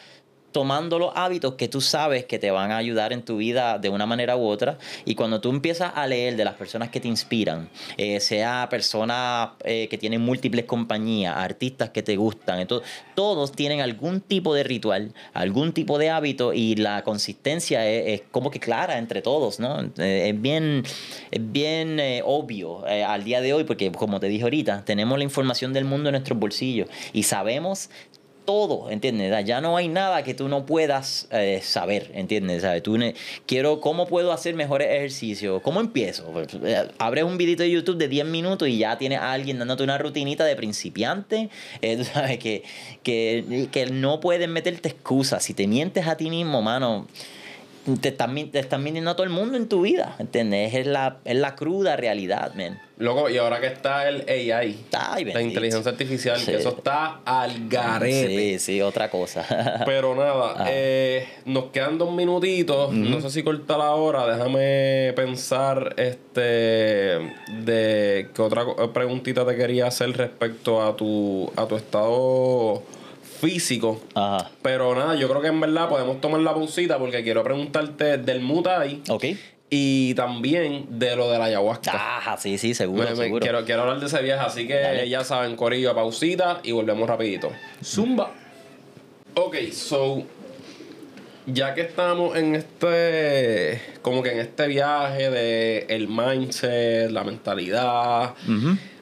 [0.52, 3.90] tomando los hábitos que tú sabes que te van a ayudar en tu vida de
[3.90, 4.78] una manera u otra.
[5.06, 9.52] Y cuando tú empiezas a leer de las personas que te inspiran, eh, sea personas
[9.64, 14.64] eh, que tienen múltiples compañías, artistas que te gustan, entonces, todos tienen algún tipo de
[14.64, 19.82] ritual, algún tipo de hábito y la consistencia es, como que clara entre todos, ¿no?
[19.98, 20.84] Eh, es bien,
[21.32, 25.74] es bien obvio al día de hoy porque, como te dije ahorita, tenemos la información
[25.74, 27.90] del mundo en nuestros bolsillos y sabemos
[28.52, 29.46] todo, ¿entiendes?
[29.46, 32.64] Ya no hay nada que tú no puedas eh, saber, ¿entiendes?
[32.64, 32.84] ¿Sabes?
[32.84, 32.98] Tú
[33.46, 35.62] quiero, ¿cómo puedo hacer mejores ejercicios?
[35.62, 36.26] ¿Cómo empiezo?
[36.34, 39.58] Pues, eh, abres un videito de YouTube de 10 minutos y ya tienes a alguien
[39.58, 41.50] dándote una rutinita de principiante,
[41.82, 42.64] eh, tú sabes, que,
[43.04, 45.42] que, que no puedes meterte excusas.
[45.46, 47.08] Si te mientes a ti mismo, mano,
[48.02, 50.74] te están, te están mintiendo a todo el mundo en tu vida, ¿entiendes?
[50.76, 52.80] Es la, es la cruda realidad, man.
[52.98, 56.52] Loco, y ahora que está el AI, Ay, la inteligencia artificial, Sí.
[56.52, 58.28] que eso está al garete.
[58.28, 59.44] Sí, sí, otra cosa.
[59.88, 60.66] Pero nada, Ah.
[60.70, 62.94] eh, nos quedan dos minutitos.
[62.94, 64.28] No sé si corta la hora.
[64.28, 67.32] Déjame pensar este
[67.64, 68.64] de qué otra
[68.94, 72.84] preguntita te quería hacer respecto a tu, a tu estado
[73.42, 74.00] físico.
[74.16, 74.50] Ajá.
[74.62, 78.40] Pero nada, yo creo que en verdad podemos tomar la pausita porque quiero preguntarte del
[78.42, 79.26] Mutai Ok.
[79.70, 81.92] y también de lo de la ayahuasca.
[81.94, 83.42] Ajá, sí, sí, seguro, Me- me- seguro.
[83.42, 85.10] quiero, quiero hablar de ese viaje, así que Dale.
[85.10, 87.52] ya saben, Corillo, pausita y volvemos rapidito.
[87.84, 88.32] Zumba.
[89.34, 90.24] Ok, so
[91.48, 98.36] ya que estamos en este como que en este viaje de el mindset, la mentalidad,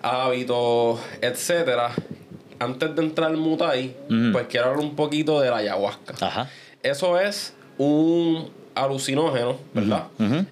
[0.01, 1.91] hábitos, etcétera,
[2.59, 3.95] antes de entrar al mutai,
[4.31, 6.13] pues quiero hablar un poquito de la ayahuasca.
[6.19, 6.49] Ajá.
[6.83, 10.07] Eso es un alucinógeno, ¿verdad?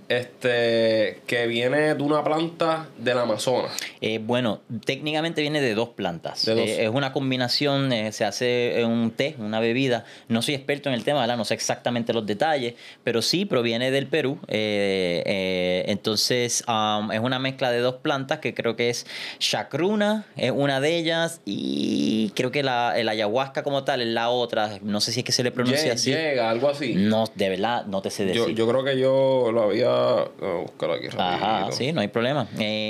[0.09, 3.71] Este, que viene de una planta del Amazonas.
[4.01, 6.47] Eh, bueno, técnicamente viene de dos plantas.
[6.47, 10.05] Eh, es una combinación, eh, se hace un té, una bebida.
[10.27, 11.37] No soy experto en el tema, ¿verdad?
[11.37, 14.39] No sé exactamente los detalles, pero sí proviene del Perú.
[15.87, 19.05] entonces, um, es una mezcla de dos plantas que creo que es
[19.39, 24.29] chacruna, es una de ellas, y creo que la, el ayahuasca como tal es la
[24.29, 24.79] otra.
[24.81, 26.11] No sé si es que se le pronuncia así.
[26.11, 26.93] Llega, algo así.
[26.95, 28.55] No, de verdad, no te sé decir.
[28.55, 30.25] Yo, creo que yo lo había.
[30.63, 32.47] buscar aquí Ajá, sí, no hay problema.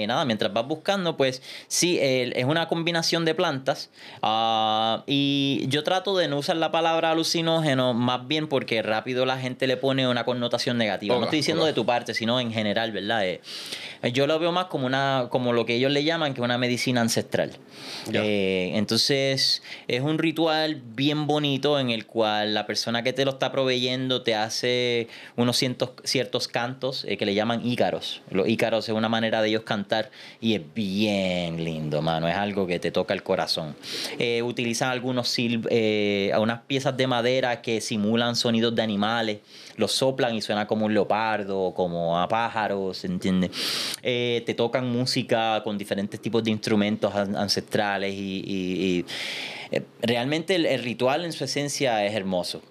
[0.08, 3.90] nada, mientras vas buscando, pues sí, es una combinación de plantas.
[4.22, 9.38] Ah, y yo trato de no usar la palabra alucinógeno, más bien porque rápido la
[9.38, 11.16] gente le pone una connotación negativa.
[11.16, 13.26] no estoy diciendo de tu parte, sino en general, ¿verdad?
[13.26, 13.42] Eh,
[14.14, 17.02] yo lo veo más como una como lo que ellos le llaman que una medicina
[17.02, 17.52] ancestral.
[18.14, 23.32] Eh, entonces, es un ritual bien bonito en el cual la persona que te lo
[23.32, 28.22] está proveyendo te hace unos ciertos, ciertos cantos eh, que le llaman ícaros.
[28.30, 32.28] Los ícaros es una manera de ellos cantar y es bien lindo, mano.
[32.28, 33.76] Es algo que te toca el corazón.
[34.20, 39.40] Eh, utilizan algunos eh, unas piezas de madera que simulan sonidos de animales.
[39.76, 43.52] Los soplan y suena como un leopardo, como a pájaros, ¿entiendes?
[44.02, 49.06] Te tocan música con diferentes tipos de instrumentos ancestrales y,
[50.02, 52.62] realmente el, ritual en su esencia es hermoso.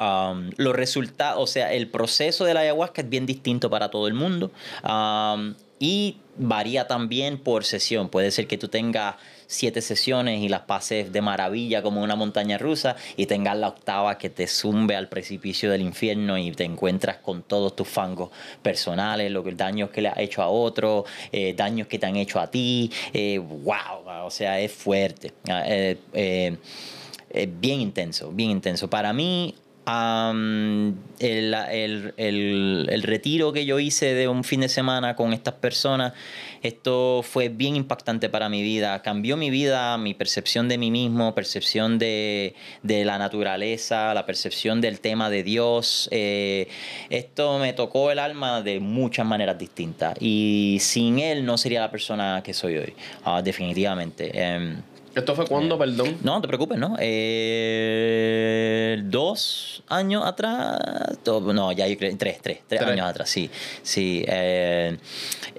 [0.00, 4.08] Um, los resultados, o sea, el proceso de la ayahuasca es bien distinto para todo
[4.08, 4.50] el mundo.
[5.78, 8.08] Y varía también por sesión.
[8.08, 12.56] Puede ser que tú tengas siete sesiones y las pases de maravilla como una montaña
[12.56, 17.16] rusa y tengas la octava que te zumbe al precipicio del infierno y te encuentras
[17.16, 18.30] con todos tus fangos
[18.62, 22.40] personales, los daños que le has hecho a otro, eh, daños que te han hecho
[22.40, 22.90] a ti.
[23.12, 24.24] Eh, ¡Wow!
[24.24, 25.32] O sea, es fuerte.
[25.48, 25.98] Ah, eh,
[27.32, 28.90] eh, bien intenso, bien intenso.
[28.90, 29.54] Para mí,
[31.18, 36.12] el, retiro que yo hice de un fin de semana con estas personas,
[36.62, 39.00] esto fue bien impactante para mi vida.
[39.02, 45.00] Cambió mi vida, mi percepción de mí mismo, percepción de, la naturaleza, la percepción del
[45.00, 46.08] tema de Dios.
[46.12, 46.68] Eh,
[47.08, 50.16] esto me tocó el alma de muchas maneras distintas.
[50.20, 54.30] Y sin él no sería la persona que soy hoy, ah, definitivamente.
[54.34, 54.82] Em,
[55.14, 56.18] ¿Esto fue cuándo, perdón?
[56.22, 56.96] No, no te preocupes, ¿no?
[57.00, 60.78] Eh, dos años atrás.
[61.26, 63.50] no, ya hay tres, tres, tres, años atrás, sí.
[63.82, 64.24] Sí.
[64.28, 64.96] Eh,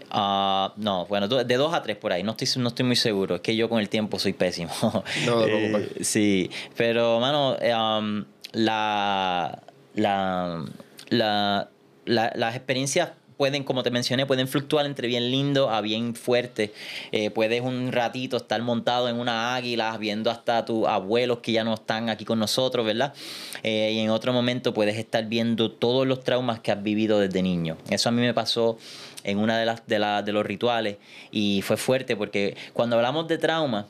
[0.09, 2.23] ah, no, bueno, de dos a tres por ahí.
[2.23, 3.35] No estoy, no estoy muy seguro.
[3.35, 4.71] Es que yo con el tiempo soy pésimo.
[5.25, 8.23] No, eh, Sí, pero, mano, um,
[8.53, 9.61] la,
[9.95, 10.65] la,
[11.09, 11.69] la,
[12.05, 13.09] la, las experiencias
[13.41, 16.71] pueden, como te mencioné, pueden fluctuar entre bien lindo a bien fuerte.
[17.11, 21.63] Eh, puedes un ratito estar montado en una águila viendo hasta tus abuelos que ya
[21.63, 23.15] no están aquí con nosotros, ¿verdad?
[23.63, 27.41] Eh, y en otro momento puedes estar viendo todos los traumas que has vivido desde
[27.41, 27.77] niño.
[27.89, 28.77] Eso a mí me pasó
[29.23, 30.97] en una de las de, de los rituales
[31.31, 33.87] y fue fuerte porque cuando hablamos de trauma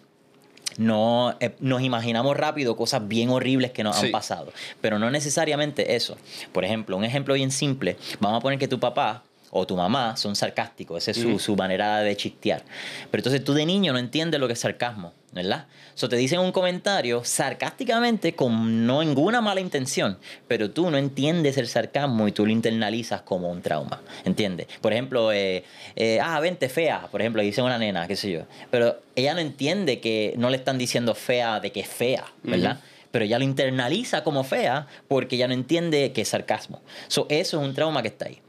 [0.77, 5.97] no eh, nos imaginamos rápido cosas bien horribles que nos han pasado, pero no necesariamente
[5.97, 6.15] eso.
[6.53, 10.17] Por ejemplo, un ejemplo bien simple, vamos a poner que tu papá o tu mamá
[10.17, 12.63] son sarcásticos, esa es su, su, manera de chistear.
[13.11, 15.67] Pero entonces tú de niño no entiendes lo que es sarcasmo, ¿verdad?
[15.93, 21.57] So te dicen un comentario sarcásticamente con no ninguna mala intención, pero tú no entiendes
[21.57, 24.67] el sarcasmo y tú lo internalizas como un trauma, ¿entiendes?
[24.81, 25.63] Por ejemplo, eh,
[25.95, 29.41] eh, ah, vente fea, por ejemplo, dice una nena, qué sé yo, pero ella no
[29.41, 32.79] entiende que no le están diciendo fea de que es fea, ¿verdad?
[33.11, 36.81] pero ella lo internaliza como fea porque ya no entiende que es sarcasmo.
[37.07, 38.39] So, eso es un trauma que está ahí.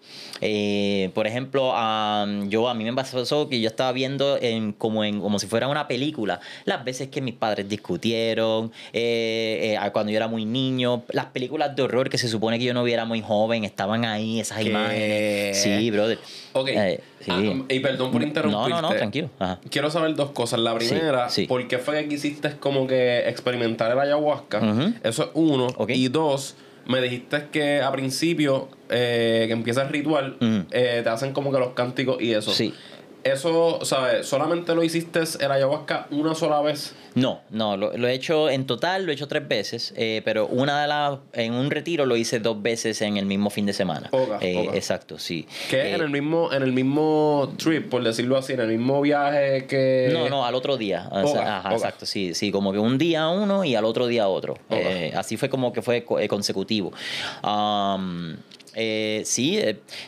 [0.45, 1.73] Eh, por ejemplo,
[2.49, 5.69] yo a mí me pasó que yo estaba viendo en, como, en, como si fuera
[5.69, 11.05] una película las veces que mis padres discutieron, eh, eh, cuando yo era muy niño,
[11.11, 14.41] las películas de horror que se supone que yo no viera muy joven, estaban ahí,
[14.41, 15.63] esas imágenes.
[15.63, 16.19] Sí, brother.
[16.53, 16.71] Ok.
[17.29, 18.71] Ah, y perdón por interrumpirte.
[18.71, 19.31] No, no, no, tranquilo.
[19.71, 20.59] Quiero saber dos cosas.
[20.59, 24.61] La primera, ¿por qué fue que quisiste como que experimentar el ayahuasca?
[25.05, 25.69] Eso es uno.
[25.89, 26.57] Y dos,
[26.87, 30.37] me dijiste que a principio eh, que empieza el ritual,
[30.71, 32.53] eh, te hacen como que los cánticos y eso.
[32.53, 32.75] Sí.
[33.25, 34.27] Eso, ¿sabes?
[34.27, 36.95] ¿Solamente lo hiciste el ayahuasca una sola vez?
[37.15, 40.83] No, no, lo, he hecho en total, lo he hecho tres veces, eh, pero una
[40.83, 44.11] de las, en un retiro lo hice dos veces en el mismo fin de semana.
[44.41, 45.47] Eh, exacto, sí.
[45.69, 45.95] ¿Qué?
[45.95, 49.67] en eh, el mismo, en el mismo trip, por decirlo así, en el mismo viaje
[49.67, 50.11] que.
[50.13, 51.09] No, no, al otro día.
[51.13, 54.57] Ajá, exacto, sí, sí, como que un día uno y al otro día otro.
[55.15, 56.93] así fue como que fue consecutivo.
[59.25, 59.61] sí,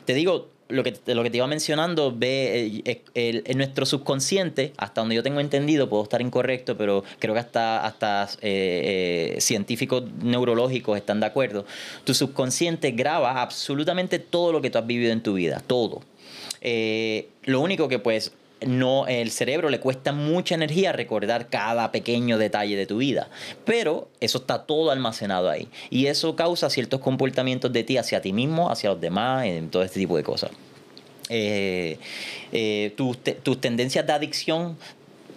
[0.05, 5.01] te digo, lo que, lo que te iba mencionando, ve eh, en nuestro subconsciente, hasta
[5.01, 10.05] donde yo tengo entendido, puedo estar incorrecto, pero creo que hasta, hasta eh, eh, científicos
[10.23, 11.67] neurológicos están de acuerdo,
[12.05, 16.03] tu subconsciente graba absolutamente todo lo que tú has vivido en tu vida, todo.
[17.45, 18.33] lo único que pues
[18.67, 23.29] no, el cerebro le cuesta mucha energía recordar cada pequeño detalle de tu vida,
[23.65, 28.33] pero eso está todo almacenado ahí y eso causa ciertos comportamientos de ti hacia ti
[28.33, 30.51] mismo, hacia los demás, en todo este tipo de cosas.
[31.31, 31.99] Eh,
[32.53, 34.77] eh, tus, tus tendencias de adicción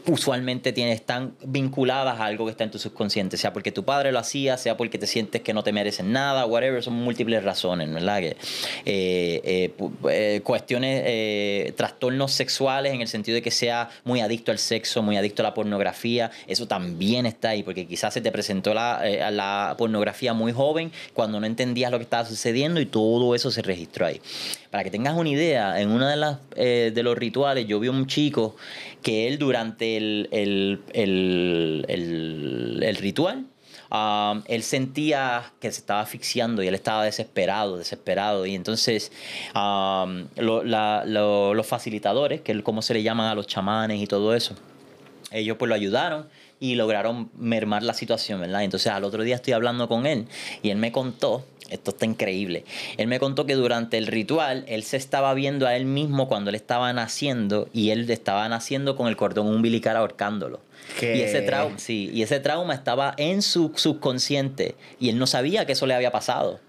[0.07, 4.11] usualmente tienes, están vinculadas a algo que está en tu subconsciente, sea porque tu padre
[4.11, 7.91] lo hacía, sea porque te sientes que no te merecen nada, whatever, son múltiples razones,
[7.93, 8.19] ¿verdad?
[8.19, 8.29] Que,
[8.85, 9.73] eh, eh,
[10.09, 15.17] eh, cuestiones, trastornos sexuales en el sentido de que sea muy adicto al sexo, muy
[15.17, 19.75] adicto a la pornografía, eso también está ahí, porque quizás se te presentó la, la
[19.77, 24.05] pornografía muy joven, cuando no entendías lo que estaba sucediendo y todo eso se registró
[24.05, 24.21] ahí.
[24.77, 28.05] Para que tengas una idea, en uno de, las, de los rituales yo vi un
[28.05, 28.55] chico
[29.01, 30.79] que él durante el,
[32.99, 33.47] ritual,
[33.91, 38.45] um, él sentía que se estaba asfixiando y él estaba desesperado, desesperado.
[38.45, 39.11] Y entonces
[39.55, 44.53] um, los facilitadores, que es como se le llaman a los chamanes y todo eso,
[45.31, 46.27] ellos pues lo ayudaron
[46.59, 48.63] y lograron mermar la situación, ¿verdad?
[48.63, 50.27] Entonces al otro día estoy hablando con él
[50.61, 52.65] y él me contó esto está increíble.
[52.97, 56.49] Él me contó que durante el ritual él se estaba viendo a él mismo cuando
[56.49, 60.59] él estaba naciendo y él estaba naciendo con el cordón umbilical ahorcándolo.
[61.01, 65.65] Y ese trauma, sí, y ese trauma estaba en su subconsciente y él no sabía
[65.65, 66.59] que eso le había pasado.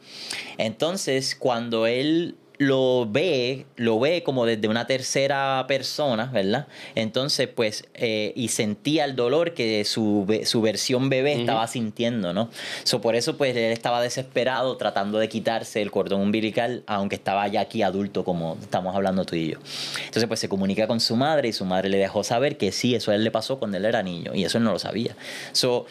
[0.59, 6.67] Entonces, cuando él lo ve, lo ve como desde una tercera persona, ¿verdad?
[6.97, 12.51] Entonces, pues, eh, y sentía el dolor que su, su versión bebé estaba sintiendo, ¿no?
[12.83, 17.47] So, por eso, pues, él estaba desesperado tratando de quitarse el cordón umbilical, aunque estaba
[17.47, 19.59] ya aquí adulto, como estamos hablando tú y yo.
[20.07, 22.97] Entonces, pues, se comunica con su madre y su madre le dejó saber que sí,
[22.97, 25.15] eso a él le pasó cuando él era niño, y eso él no lo sabía.
[25.53, 25.87] So,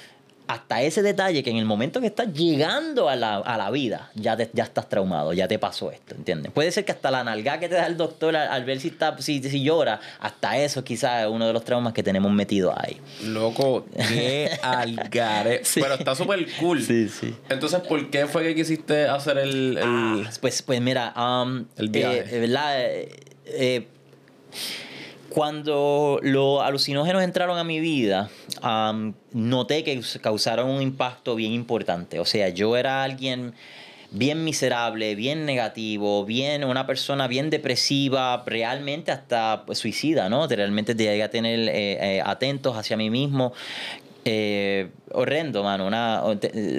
[0.48, 4.64] hasta ese detalle que en el momento que estás llegando a la, vida, ya, ya
[4.64, 6.52] estás traumado, ya te pasó esto, ¿entiendes?
[6.52, 9.18] Puede ser que hasta la nalga que te da el doctor al, ver si, está,
[9.20, 12.98] si, si, llora, hasta eso quizás es uno de los traumas que tenemos metido ahí.
[13.24, 15.62] Loco, qué algare.
[15.76, 16.82] Pero está súper cool.
[16.82, 17.36] Sí, sí.
[17.50, 19.78] Entonces, ¿por qué fue que quisiste hacer el...
[19.82, 22.36] Ah, pues, pues mira, um, el viaje.
[22.36, 22.82] Eh, ¿verdad?
[22.82, 23.10] Eh,
[23.46, 23.88] eh,
[25.38, 28.28] cuando los alucinógenos entraron a mi vida,
[29.34, 32.20] noté que causaron un impacto bien importante.
[32.20, 33.54] O sea, yo era alguien
[34.10, 40.48] bien miserable, bien negativo, bien una persona bien depresiva, realmente hasta pues, suicida, ¿no?
[40.48, 43.54] Realmente llegué tener eh, eh, atentos hacia mí mismo.
[44.26, 45.86] Eh, horrendo, mano.
[45.86, 46.24] Una,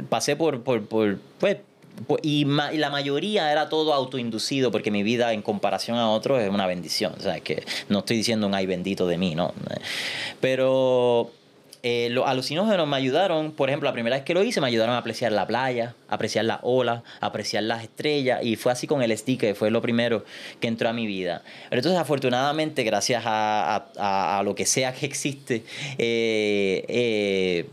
[0.09, 1.59] pasé por, por, por pues,
[2.23, 6.67] y, la mayoría era todo autoinducido porque mi vida en comparación a otros es una
[6.67, 7.15] bendición.
[7.17, 9.53] O sea, que no estoy diciendo un ay bendito de mí, ¿no?
[10.41, 11.31] Pero
[11.83, 14.95] eh, los alucinógenos me ayudaron, por ejemplo, la primera vez que lo hice me ayudaron
[14.95, 18.87] a apreciar la playa, a apreciar la ola, a apreciar las estrellas y fue así
[18.87, 20.25] con el stick, fue lo primero
[20.61, 21.43] que entró a mi vida.
[21.71, 25.63] Pero entonces afortunadamente, gracias a, lo que sea que existe,
[25.99, 27.67] eh, eh,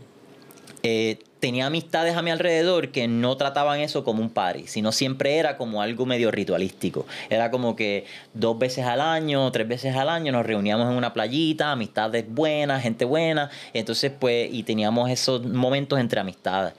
[0.86, 5.36] eh tenía amistades a mi alrededor que no trataban eso como un party, sino siempre
[5.36, 7.06] era como algo medio ritualístico.
[7.30, 11.12] Era como que dos veces al año, tres veces al año nos reuníamos en una
[11.12, 16.74] playita, amistades buenas, gente buena, entonces pues, y teníamos esos momentos entre amistades.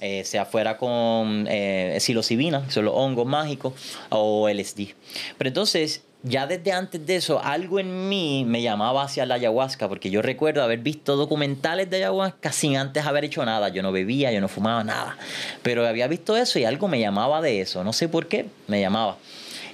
[0.00, 3.72] Eh, sea fuera con eh, psilocibina, que son los hongos mágicos,
[4.10, 4.94] o LSD.
[5.36, 9.88] Pero entonces, ya desde antes de eso, algo en mí me llamaba hacia la ayahuasca,
[9.88, 13.68] porque yo recuerdo haber visto documentales de ayahuasca sin antes haber hecho nada.
[13.68, 15.16] Yo no bebía, yo no fumaba nada.
[15.62, 17.84] Pero había visto eso y algo me llamaba de eso.
[17.84, 19.16] No sé por qué, me llamaba.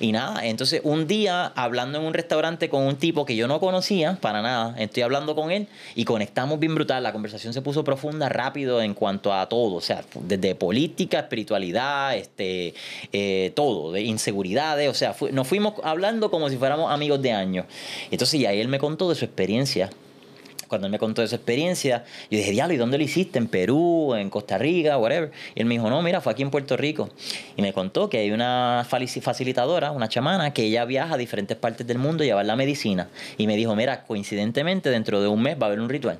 [0.00, 3.60] Y nada, entonces un día hablando en un restaurante con un tipo que yo no
[3.60, 7.02] conocía para nada, estoy hablando con él y conectamos bien brutal.
[7.02, 12.16] La conversación se puso profunda rápido en cuanto a todo, o sea, desde política, espiritualidad,
[12.16, 12.74] este,
[13.12, 17.66] eh, todo, de inseguridades, o sea, nos fuimos hablando como si fuéramos amigos de años.
[18.10, 19.90] Entonces, y ahí él me contó de su experiencia
[20.68, 23.38] cuando él me contó esa experiencia, yo dije, diablo, ¿y dónde lo hiciste?
[23.38, 24.14] ¿En Perú?
[24.14, 24.98] ¿En Costa Rica?
[24.98, 25.30] Whatever.
[25.54, 27.10] Y él me dijo, no, mira, fue aquí en Puerto Rico.
[27.56, 31.86] Y me contó que hay una facilitadora, una chamana, que ella viaja a diferentes partes
[31.86, 33.08] del mundo a llevar la medicina.
[33.38, 36.18] Y me dijo, mira, coincidentemente, dentro de un mes va a haber un ritual.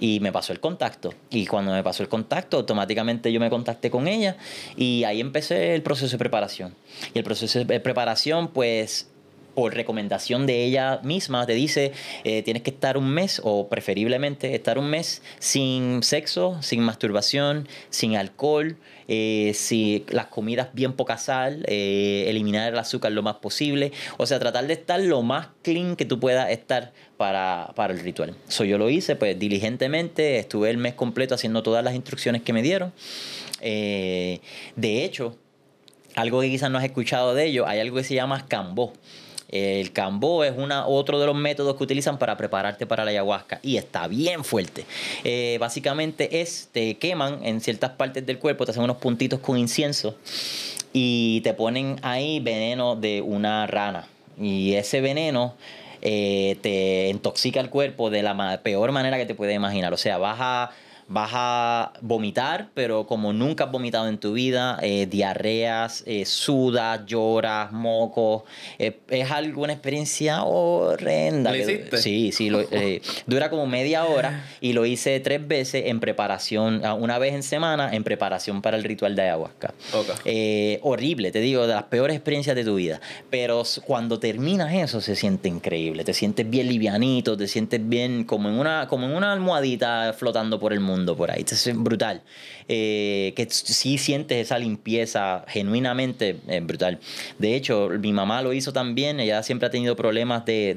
[0.00, 1.14] Y me pasó el contacto.
[1.30, 4.36] Y cuando me pasó el contacto, automáticamente yo me contacté con ella
[4.76, 6.74] y ahí empecé el proceso de preparación.
[7.14, 9.08] Y el proceso de preparación, pues
[9.54, 11.92] por recomendación de ella misma, te dice,
[12.22, 17.66] eh, tienes que estar un mes o preferiblemente estar un mes sin sexo, sin masturbación,
[17.90, 18.76] sin alcohol,
[19.08, 24.26] eh, si las comidas bien poca sal, eh, eliminar el azúcar lo más posible, o
[24.26, 28.36] sea, tratar de estar lo más clean que tú puedas estar para, para el ritual.
[28.48, 32.52] Eso yo lo hice pues diligentemente, estuve el mes completo haciendo todas las instrucciones que
[32.52, 32.92] me dieron.
[33.60, 34.40] De
[35.04, 35.36] hecho,
[36.14, 38.92] algo que quizás no has escuchado de ello, hay algo que se llama cambó.
[39.48, 43.60] El cambó es una, otro de los métodos que utilizan para prepararte para la ayahuasca
[43.62, 44.84] y está bien fuerte.
[45.24, 49.56] Eh, básicamente es, te queman en ciertas partes del cuerpo, te hacen unos puntitos con
[49.56, 50.16] incienso
[50.92, 54.06] y te ponen ahí veneno de una rana.
[54.38, 55.54] Y ese veneno
[56.02, 59.92] eh, te intoxica el cuerpo de la peor manera que te puedes imaginar.
[59.92, 60.70] O sea, vas a
[61.08, 67.06] vas a vomitar, pero como nunca has vomitado en tu vida, eh, diarreas, eh, sudas,
[67.06, 68.42] lloras, mocos,
[68.78, 71.50] eh, es algo, una experiencia horrenda.
[71.50, 71.96] ¿Lo hiciste?
[71.96, 76.92] Sí, sí, eh, dura como media hora y lo hice tres veces en preparación, ah,
[76.92, 79.72] una vez en semana en preparación para el ritual de ayahuasca.
[79.94, 80.78] Okay.
[80.82, 83.00] horrible, te digo, de las peores experiencias de tu vida,
[83.30, 88.50] pero cuando terminas eso se siente increíble, te sientes bien livianito, te sientes bien como
[88.50, 91.44] en una, como en una almohadita flotando por el mundo por ahí.
[91.48, 92.22] Es brutal.
[92.68, 96.98] Eh, que sí sientes esa limpieza genuinamente eh, brutal.
[97.38, 99.20] De hecho, mi mamá lo hizo también.
[99.20, 100.74] Ella siempre ha tenido problemas de,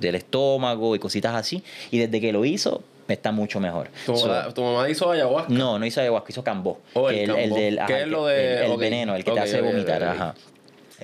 [0.00, 1.62] del estómago y cositas así.
[1.90, 3.88] Y desde que lo hizo, está mucho mejor.
[4.06, 5.52] ¿Tu, mamá, hizo ayahuasca?
[5.52, 6.80] No, no hizo ayahuasca, hizo cambó.
[6.94, 8.66] Oh, el, del, ¿Qué es lo de...?
[8.66, 10.02] El, veneno, el que te hace vomitar.
[10.02, 10.34] Ajá.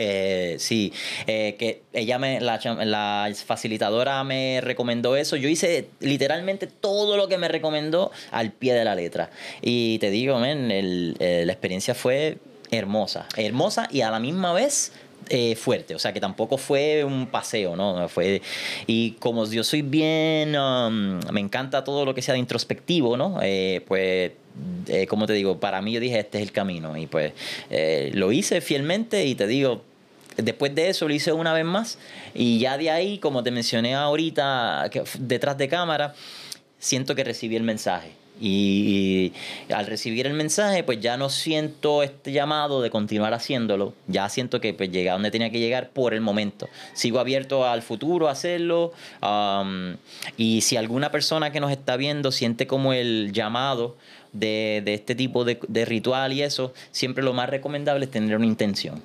[0.01, 0.93] Eh, sí,
[1.27, 5.35] eh, que ella me, la, la, facilitadora me recomendó eso.
[5.35, 9.31] Yo hice literalmente todo lo que me recomendó al pie de la letra.
[9.61, 12.39] Y te digo, men, el, eh, la experiencia fue
[12.71, 13.27] hermosa.
[13.37, 14.93] Hermosa y a la misma vez
[15.31, 18.09] eh, fuerte, o sea que tampoco fue un paseo, ¿no?
[18.09, 18.41] Fue,
[18.87, 23.39] y como yo soy bien, um, me encanta todo lo que sea de introspectivo, ¿no?
[23.43, 24.33] Eh, pues
[24.89, 26.97] eh, como te digo, para mí yo dije, este es el camino.
[26.97, 27.33] Y pues
[28.15, 29.83] lo hice fielmente y te digo,
[30.37, 31.99] después de eso lo hice una vez más.
[32.35, 36.15] Y ya de ahí, como te mencioné ahorita, detrás de cámara,
[36.79, 38.18] siento que recibí el mensaje.
[38.41, 39.33] Y,
[39.73, 43.95] al recibir el mensaje, pues ya no siento este llamado de continuar haciéndolo.
[44.07, 46.69] Ya siento que pues llegué a donde tenía que llegar por el momento.
[46.95, 48.93] Sigo abierto al futuro a hacerlo.
[49.23, 49.97] Um,
[50.37, 53.97] y si alguna persona que nos está viendo siente como el llamado
[54.33, 58.37] de, de este tipo de, de ritual y eso, siempre lo más recomendable es tener
[58.37, 59.03] una intención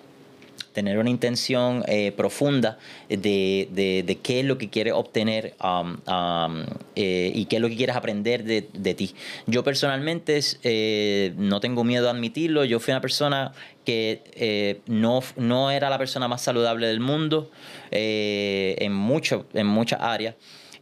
[0.74, 6.66] tener una intención eh, profunda de, de, qué es lo que quieres obtener um, um,
[6.96, 9.16] eh, y qué es lo que quieres aprender de, de ti.
[9.48, 13.54] Yo personalmente eh, no tengo miedo a admitirlo, yo fui una persona
[13.86, 17.52] que no, no era la persona más saludable del mundo
[17.92, 20.36] en, mucho, en muchas áreas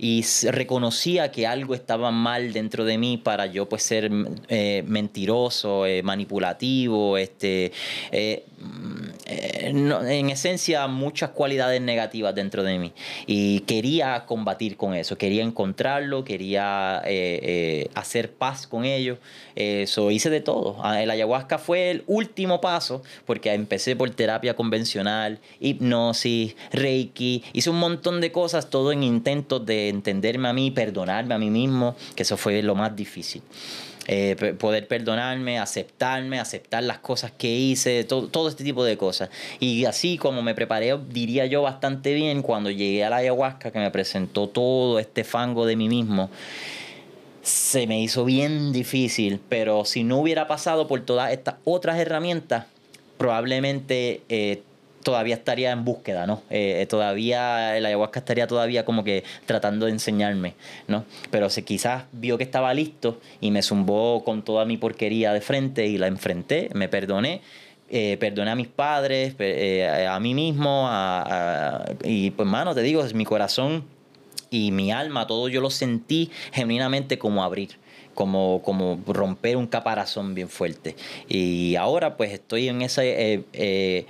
[0.03, 4.09] y reconocía que algo estaba mal dentro de mí para yo pues ser
[4.47, 7.71] eh, mentiroso, eh, manipulativo, este,
[8.11, 8.43] eh,
[9.25, 12.93] en esencia muchas cualidades negativas dentro de mí
[13.25, 17.01] y quería combatir con eso, quería encontrarlo, quería
[17.95, 19.17] hacer paz con ello,
[19.55, 20.77] eso hice de todo.
[20.83, 27.69] Ah, el ayahuasca fue el último paso porque empecé por terapia convencional, hipnosis, reiki, hice
[27.69, 31.95] un montón de cosas, todo en intentos de entenderme a mí, perdonarme a mí mismo,
[32.15, 33.41] que eso fue lo más difícil.
[34.13, 39.29] Eh, poder perdonarme, aceptarme, aceptar las cosas que hice, todo, este tipo de cosas.
[39.61, 43.79] Y así como me preparé, diría yo, bastante bien cuando llegué a la ayahuasca, que
[43.79, 46.29] me presentó todo este fango de mí mismo.
[47.41, 52.65] Se me hizo bien difícil, pero si no hubiera pasado por todas estas otras herramientas,
[53.17, 54.61] probablemente eh,
[55.03, 56.41] todavía estaría en búsqueda, ¿no?
[56.49, 60.55] Eh, todavía, el ayahuasca estaría todavía como que tratando de enseñarme,
[60.87, 61.05] ¿no?
[61.29, 65.41] Pero si quizás vio que estaba listo y me zumbó con toda mi porquería de
[65.41, 67.41] frente y la enfrenté, me perdoné.
[67.93, 70.89] Eh, perdoné a mis padres, eh, a mí mismo,
[72.05, 73.83] y pues, mano, te digo, mi corazón
[74.49, 77.80] y mi alma, todo yo lo sentí genuinamente como abrir
[78.21, 80.95] como, como romper un caparazón bien fuerte.
[81.27, 84.05] Y ahora pues estoy en ese, eh, eh,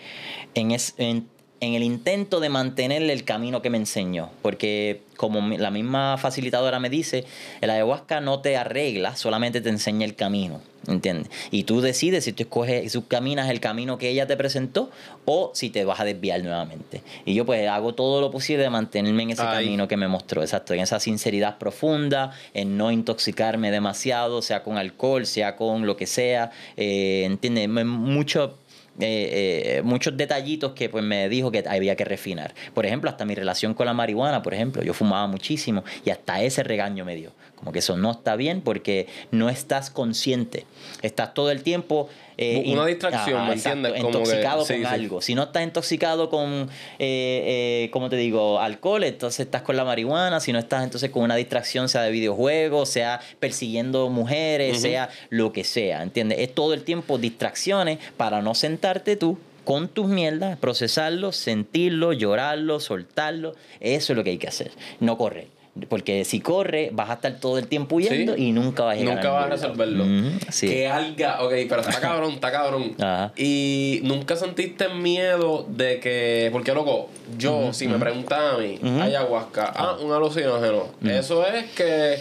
[0.54, 1.30] en,
[1.62, 6.80] en el intento de mantenerle el camino que me enseñó, porque como la misma facilitadora
[6.80, 7.24] me dice,
[7.62, 11.32] el ayahuasca no te arregla, solamente te enseña el camino, ¿entiendes?
[11.52, 14.90] Y tú decides si tú escoges, si caminas el camino que ella te presentó
[15.26, 17.04] o si te vas a desviar nuevamente.
[17.26, 20.42] Y yo pues hago todo lo posible de mantenerme en ese camino que me mostró,
[20.42, 25.96] exacto, en esa sinceridad profunda, en no intoxicarme demasiado, sea con alcohol, sea con lo
[25.96, 27.70] que sea, eh, ¿entiendes?
[27.70, 28.58] Mucho
[29.00, 32.54] eh, eh, muchos detallitos que pues me dijo que había que refinar.
[32.74, 36.42] Por ejemplo, hasta mi relación con la marihuana, por ejemplo, yo fumaba muchísimo y hasta
[36.42, 37.32] ese regaño me dio.
[37.62, 40.66] Como que eso no está bien porque no estás consciente.
[41.04, 44.02] Estás todo el tiempo eh, Una distracción, Ajá, ¿me exacto, entiendes?
[44.02, 44.88] Como que- Intoxicado sí, con sí.
[44.88, 45.22] algo.
[45.22, 48.60] Si no estás intoxicado con, eh, eh, ¿cómo te digo?
[48.60, 50.40] Alcohol, entonces estás con la marihuana.
[50.40, 55.54] Si no estás entonces con una distracción, sea de videojuegos, sea persiguiendo mujeres, sea lo
[55.54, 56.40] que sea, ¿entiendes?
[56.40, 62.80] Es todo el tiempo distracciones para no sentarte tú con tus mierdas, procesarlo, sentirlo, llorarlo,
[62.80, 63.54] soltarlo.
[63.80, 64.72] Eso es lo que hay que hacer.
[65.00, 65.48] No correr.
[65.88, 68.48] Porque si corre, vas a estar todo el tiempo huyendo Sí.
[68.48, 70.04] y nunca vas a llegar Nunca a vas a resolverlo.
[70.50, 70.68] Sí.
[70.68, 72.94] Que alga, ok, pero está cabrón, está cabrón.
[73.00, 73.32] Ajá.
[73.38, 79.72] Y nunca sentiste miedo de que, porque loco, yo, si me preguntas a mí, ayahuasca,
[79.74, 82.18] ah, un alucinógeno, eso es que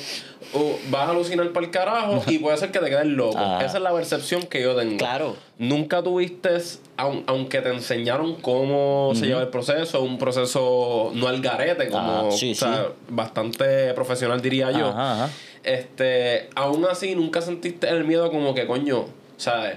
[0.54, 3.38] uh, vas a alucinar para el carajo y puede ser que te quedes loco.
[3.38, 3.64] Ajá.
[3.64, 4.96] Esa es la percepción que yo tengo.
[4.98, 5.36] Claro.
[5.58, 6.50] Nunca tuviste,
[6.96, 12.28] aun- aunque te enseñaron cómo se lleva el proceso, un proceso no al garete, como
[12.28, 12.92] Ah, sí, o sea, sí.
[13.08, 14.88] bastante profesional diría yo.
[14.88, 15.30] Ajá, ajá.
[15.62, 19.04] Este, aún así, nunca sentiste el miedo como que, coño,
[19.36, 19.76] ¿sabes?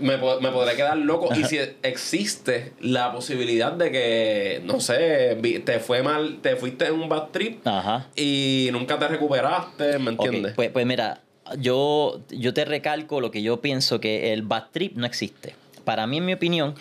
[0.00, 1.28] Me, me podré quedar loco.
[1.34, 6.94] Y si existe la posibilidad de que, no sé, te fue mal, te fuiste en
[6.94, 8.06] un bad trip Ajá.
[8.16, 10.54] y nunca te recuperaste, ¿me entiendes?
[10.54, 11.20] pues, pues mira,
[11.58, 15.54] yo, yo te recalco lo que yo pienso que el bad trip no existe.
[15.84, 16.74] Para mí, en mi opinión,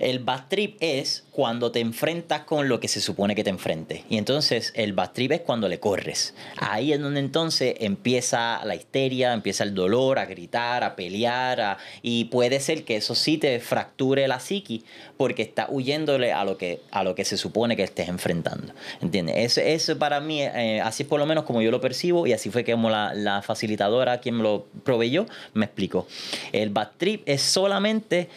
[0.00, 4.00] el bad trip es cuando te enfrentas con lo que se supone que te enfrentes.
[4.08, 6.34] Y entonces el bad trip es cuando le corres.
[6.56, 11.60] Ahí es donde entonces empieza la histeria, empieza el dolor, a gritar, a pelear.
[11.60, 14.84] a- y puede ser que eso sí te fracture la psiqui
[15.16, 18.72] porque estás huyéndole a lo que, a lo que se supone que estés enfrentando.
[19.00, 19.36] ¿Entiendes?
[19.38, 22.32] Eso, eso para mí, eh, así es por lo menos como yo lo percibo y
[22.32, 26.06] así fue que como la, la facilitadora quien me lo proveyó me explicó.
[26.52, 28.28] El bad trip es solamente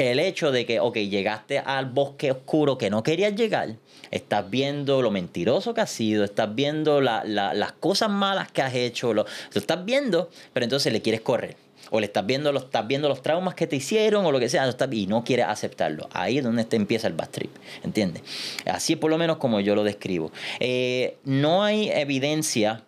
[0.00, 3.76] el hecho de que, ok, llegaste al bosque oscuro que no querías llegar,
[4.10, 8.62] estás viendo lo mentiroso que has sido, estás viendo la- la- las cosas malas que
[8.62, 11.56] has hecho, lo, lo estás viendo, pero entonces le quieres correr.
[11.92, 14.48] O le estás viendo, los, estás viendo los traumas que te hicieron o lo que
[14.48, 16.08] sea, lo y no quieres aceptarlo.
[16.12, 17.50] Ahí es donde te empieza el bad trip,
[17.82, 18.22] ¿entiendes?
[18.66, 20.30] Así es por lo menos como yo lo describo.
[20.60, 22.84] Eh, no hay evidencia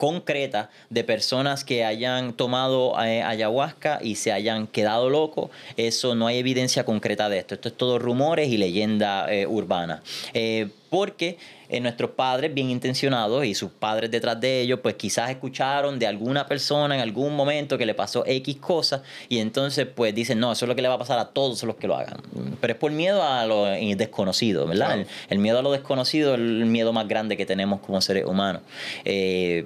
[0.00, 5.50] concreta de personas que hayan tomado eh, ayahuasca y se hayan quedado locos.
[5.76, 7.54] Eso no hay evidencia concreta de esto.
[7.54, 10.02] Esto es todo rumores y leyenda eh, urbana.
[10.32, 11.36] Eh, porque
[11.70, 16.06] eh, nuestros padres, bien intencionados, y sus padres detrás de ellos, pues quizás escucharon de
[16.06, 20.52] alguna persona en algún momento que le pasó X cosas y entonces pues dicen, no,
[20.52, 22.20] eso es lo que le va a pasar a todos los que lo hagan.
[22.60, 24.86] Pero es por miedo a lo desconocido, ¿verdad?
[24.86, 25.00] Claro.
[25.02, 28.24] El, el miedo a lo desconocido es el miedo más grande que tenemos como seres
[28.24, 28.62] humanos.
[29.04, 29.64] Eh,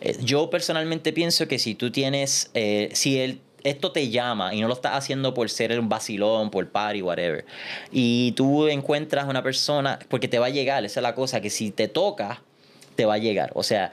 [0.00, 4.60] eh, yo personalmente pienso que si tú tienes, eh, si el, esto te llama y
[4.60, 7.44] no lo estás haciendo por ser un vacilón, por party, whatever,
[7.90, 11.50] y tú encuentras una persona, porque te va a llegar, esa es la cosa, que
[11.50, 12.42] si te toca,
[12.94, 13.50] te va a llegar.
[13.54, 13.90] O sea,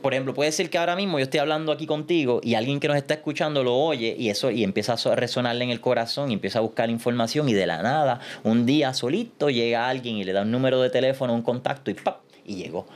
[0.00, 2.88] por ejemplo, puede ser que ahora mismo yo esté hablando aquí contigo y alguien que
[2.88, 6.30] nos está escuchando lo oye y eso y empieza a so- resonarle en el corazón
[6.30, 10.24] y empieza a buscar información y de la nada, un día solito llega alguien y
[10.24, 12.20] le da un número de teléfono, un contacto y ¡pap!
[12.46, 12.86] y llegó.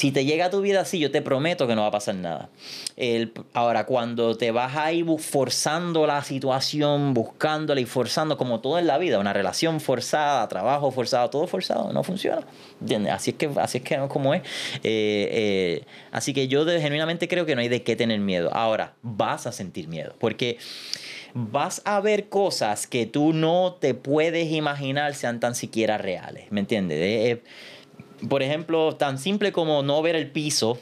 [0.00, 2.14] Si te llega a tu vida así, yo te prometo que no va a pasar
[2.14, 2.48] nada.
[2.96, 8.86] El- ahora, cuando te vas ahí forzando la situación, buscándola y forzando, como todo en
[8.86, 12.46] la vida, una relación forzada, trabajo forzado, todo forzado, no funciona.
[12.80, 13.12] ¿Entiendes?
[13.12, 14.40] Así es que, así es que como es.
[14.76, 18.48] Eh, eh, así que yo de- genuinamente creo que no hay de qué tener miedo.
[18.54, 20.14] Ahora, vas a sentir miedo.
[20.18, 20.56] Porque
[21.34, 26.50] vas a ver cosas que tú no te puedes imaginar sean tan siquiera reales.
[26.50, 26.98] ¿Me entiendes?
[27.02, 27.42] Eh,
[28.28, 30.78] por ejemplo, tan simple como no ver el piso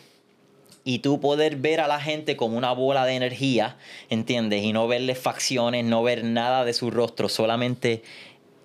[0.85, 3.77] y tú poder ver a la gente como una bola de energía,
[4.09, 4.65] ¿entiendes?
[4.65, 8.02] Y no verles facciones, no ver nada de su rostro, solamente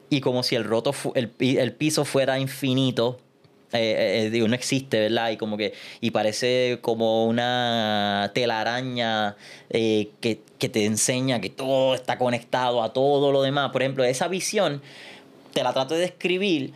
[0.10, 3.20] y como si el roto el, el piso fuera infinito.
[3.74, 5.32] eh, eh, digo, no existe, ¿verdad?
[5.32, 9.36] Y como que y parece como una telaraña
[9.70, 13.72] eh, que, que te enseña que todo está conectado a todo lo demás.
[13.72, 14.82] Por ejemplo, esa visión
[15.54, 16.74] te la trato de describir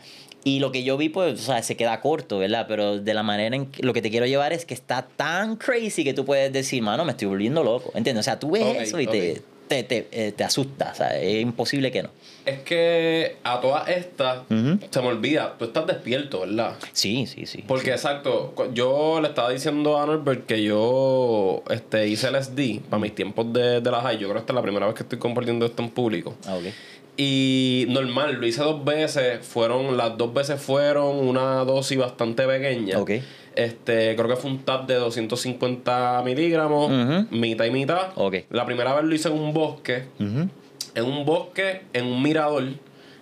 [0.47, 2.67] y lo que yo vi, pues, o sea, se queda corto, ¿verdad?
[2.69, 5.57] Pero de la manera en que lo que te quiero llevar es que está tan
[5.57, 8.21] crazy que tú puedes decir, mano, me estoy volviendo loco, ¿entiendes?
[8.21, 11.41] O sea, tú ves eso y te, te, te, eh, te asusta, o sea, es
[11.41, 12.09] imposible que no.
[12.45, 16.77] Es que a todas estas se me olvida, tú estás despierto, ¿verdad?
[16.93, 17.65] Sí, sí, sí.
[17.67, 23.13] Porque exacto, yo le estaba diciendo a Norbert que yo este, hice LSD para mis
[23.13, 24.17] tiempos de, de la high.
[24.17, 26.35] Yo creo que esta es la primera vez que estoy compartiendo esto en público.
[26.45, 26.73] Ah, ok.
[27.17, 29.45] Y normal, lo hice dos veces.
[29.45, 32.99] Fueron, las dos veces fueron una dosis bastante pequeña.
[32.99, 33.11] Ok.
[33.55, 36.91] Este, creo que fue un tap de 250 miligramos,
[37.31, 38.09] mitad y mitad.
[38.51, 40.03] La primera vez lo hice en un bosque.
[40.19, 42.63] En un bosque, en un mirador.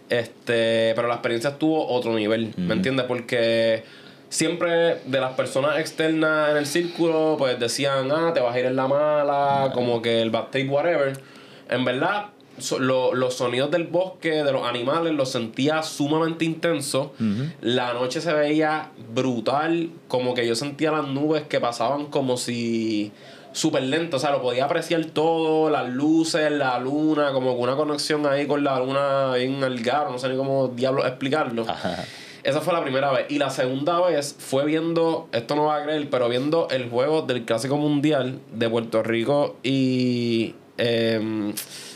[0.09, 3.05] Este, pero la experiencia estuvo otro nivel, ¿me entiendes?
[3.07, 3.83] Porque
[4.29, 8.65] siempre de las personas externas en el círculo, pues decían, ah, te vas a ir
[8.65, 11.17] en la mala, como que el backstage, whatever.
[11.69, 12.25] En verdad,
[12.57, 17.09] so- lo- los sonidos del bosque, de los animales, los sentía sumamente intensos.
[17.61, 23.11] La noche se veía brutal, como que yo sentía las nubes que pasaban como si
[23.51, 28.25] súper lento, o sea, lo podía apreciar todo, las luces, la luna, como una conexión
[28.25, 31.63] ahí con la luna bien al garo, no sé ni cómo diablos explicarlo.
[31.67, 32.03] Ajá.
[32.43, 33.25] Esa fue la primera vez.
[33.29, 37.21] Y la segunda vez fue viendo, esto no va a creer, pero viendo el juego
[37.23, 41.53] del Clásico Mundial de Puerto Rico y em,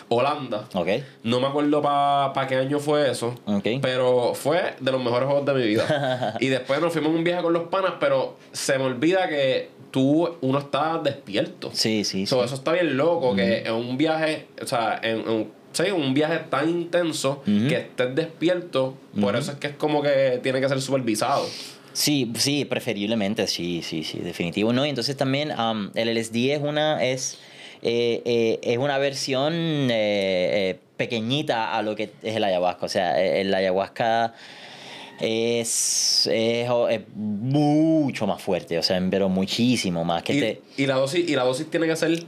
[0.10, 0.68] Holanda.
[0.74, 0.88] Ok.
[1.24, 3.36] No me acuerdo para qué año fue eso.
[3.82, 6.36] Pero fue de los mejores juegos de mi vida.
[6.40, 10.38] y después nos fuimos un viaje con los panas, pero se me olvida que tú,
[10.42, 11.70] uno está despierto.
[11.74, 12.26] Sí, sí, sí.
[12.28, 16.14] So, eso está bien loco, que en un viaje, o sea, en, en- sí, un
[16.14, 20.68] viaje tan intenso que estés despierto, por eso es que es como que tiene que
[20.70, 21.46] ser supervisado.
[21.94, 24.72] Sí, sí, preferiblemente, sí, sí, sí, definitivo.
[24.74, 27.40] No, y entonces también am, el LSD es una, es,
[27.82, 32.86] eh, eh, es una versión eh, eh, pequeñita a lo que es el ayahuasca.
[32.86, 34.34] O sea, eh, el ayahuasca
[35.20, 40.24] es, es, es mucho más fuerte, o sea, pero muchísimo más.
[40.24, 42.24] Que Y, te, y la dosis, y la dosis tiene que ser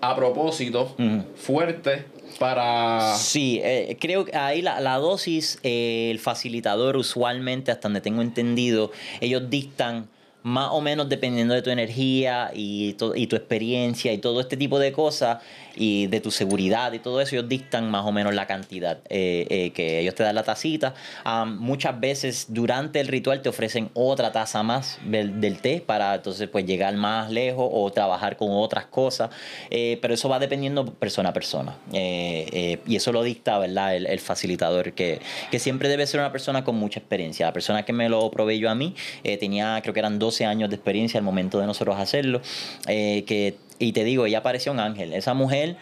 [0.00, 0.96] a propósito,
[1.36, 2.04] fuerte,
[2.38, 3.14] para...
[3.16, 8.22] Sí, eh, creo que ahí la, la dosis, eh, el facilitador usualmente, hasta donde tengo
[8.22, 10.08] entendido, ellos dictan
[10.42, 14.78] más o menos dependiendo de tu energía y, y tu experiencia y todo este tipo
[14.78, 15.38] de cosas
[15.80, 19.46] y de tu seguridad y todo eso, ellos dictan más o menos la cantidad eh,
[19.48, 20.92] eh, que ellos te dan la tacita.
[21.24, 26.16] Am, muchas veces durante el ritual te ofrecen otra taza más del, del té para
[26.16, 29.30] entonces pues llegar más lejos o trabajar con otras cosas,
[29.70, 33.96] Eh, pero eso va dependiendo persona a persona Eh, eh, y eso lo dicta ¿verdad?
[33.96, 35.20] El, el facilitador que,
[35.50, 37.46] que siempre debe ser una persona con mucha experiencia.
[37.46, 38.94] La persona que me lo proveyó a mí
[39.24, 42.42] eh, tenía creo que eran 12 años de experiencia al momento de nosotros hacerlo,
[42.86, 45.76] que, y te digo, ella parecía un ángel, esa mujer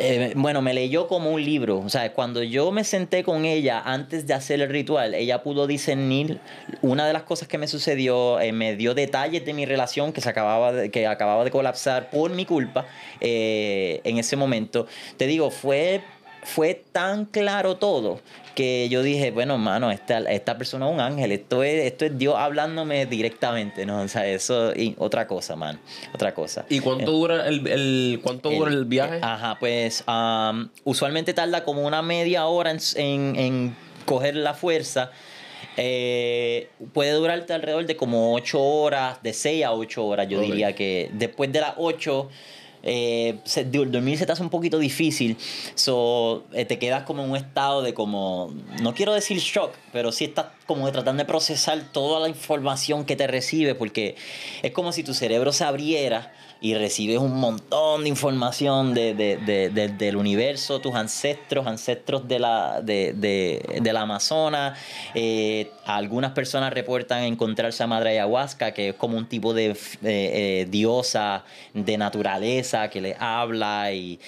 [0.00, 1.78] eh, bueno, me leyó como un libro.
[1.78, 5.66] O sea, cuando yo me senté con ella antes de hacer el ritual, ella pudo
[5.66, 6.38] discernir
[6.82, 10.20] una de las cosas que me sucedió, eh, me dio detalles de mi relación que,
[10.20, 12.86] se acababa de, que acababa de colapsar por mi culpa
[13.20, 14.86] eh, en ese momento.
[15.16, 16.02] Te digo, fue,
[16.44, 18.20] fue tan claro todo
[18.54, 22.18] que yo dije, bueno, mano, esta, esta persona es un ángel, esto es, esto es
[22.18, 24.00] Dios hablándome directamente, ¿no?
[24.02, 25.78] O sea, eso, y otra cosa, man,
[26.12, 26.64] otra cosa.
[26.68, 29.20] ¿Y cuánto dura el, el- cuánto dura el viaje?
[29.22, 30.02] Ajá, pues
[30.84, 35.12] usualmente tarda como una media hora en, en- en coger la fuerza.
[35.76, 40.26] Eh, puede durarte alrededor de como 8 horas, de 6 a 8 horas.
[40.28, 42.28] Yo diría que después de las 8,
[42.82, 45.36] eh, se- dormir se te hace un poquito difícil.
[45.74, 48.52] So, eh, te quedas como en un estado de como,
[48.82, 53.16] no quiero decir shock, pero sí estás como tratando de procesar toda la información que
[53.16, 54.16] te recibe, porque
[54.62, 59.36] es como si tu cerebro se abriera y recibes un montón de información de, de-
[59.36, 63.14] de- de- del universo, tus ancestros, ancestros de la, de,
[63.92, 64.74] la Amazona.
[65.14, 69.76] Eh, algunas personas reportan encontrarse a Madre Ayahuasca, que es como un tipo de eh,
[70.02, 71.44] eh, diosa
[71.74, 74.18] de naturaleza que le habla y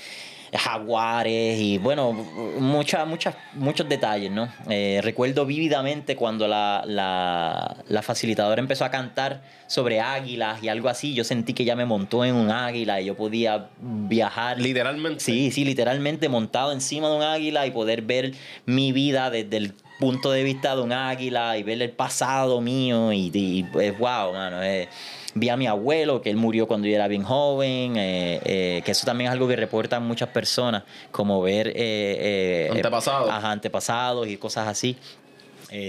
[0.52, 4.48] jaguares y bueno, muchas, muchas, muchos detalles, ¿no?
[4.68, 10.89] Eh, recuerdo vívidamente cuando la, la, la facilitadora empezó a cantar sobre águilas y algo
[10.89, 14.60] así, yo sentí que ya me montó en un águila y yo podía viajar.
[14.60, 15.20] Literalmente.
[15.20, 18.32] Sí, sí, literalmente montado encima de un águila y poder ver
[18.66, 23.12] mi vida desde el punto de vista de un águila y ver el pasado mío
[23.12, 24.62] y, y pues, wow, mano.
[24.62, 24.89] eh,
[25.35, 28.90] vi a mi abuelo, que él murió cuando yo era bien joven, eh, eh, que
[28.93, 31.73] eso también es algo que reportan muchas personas, como ver...
[31.74, 33.31] eh, Antepasados.
[33.31, 34.97] ajá, antepasados y cosas así.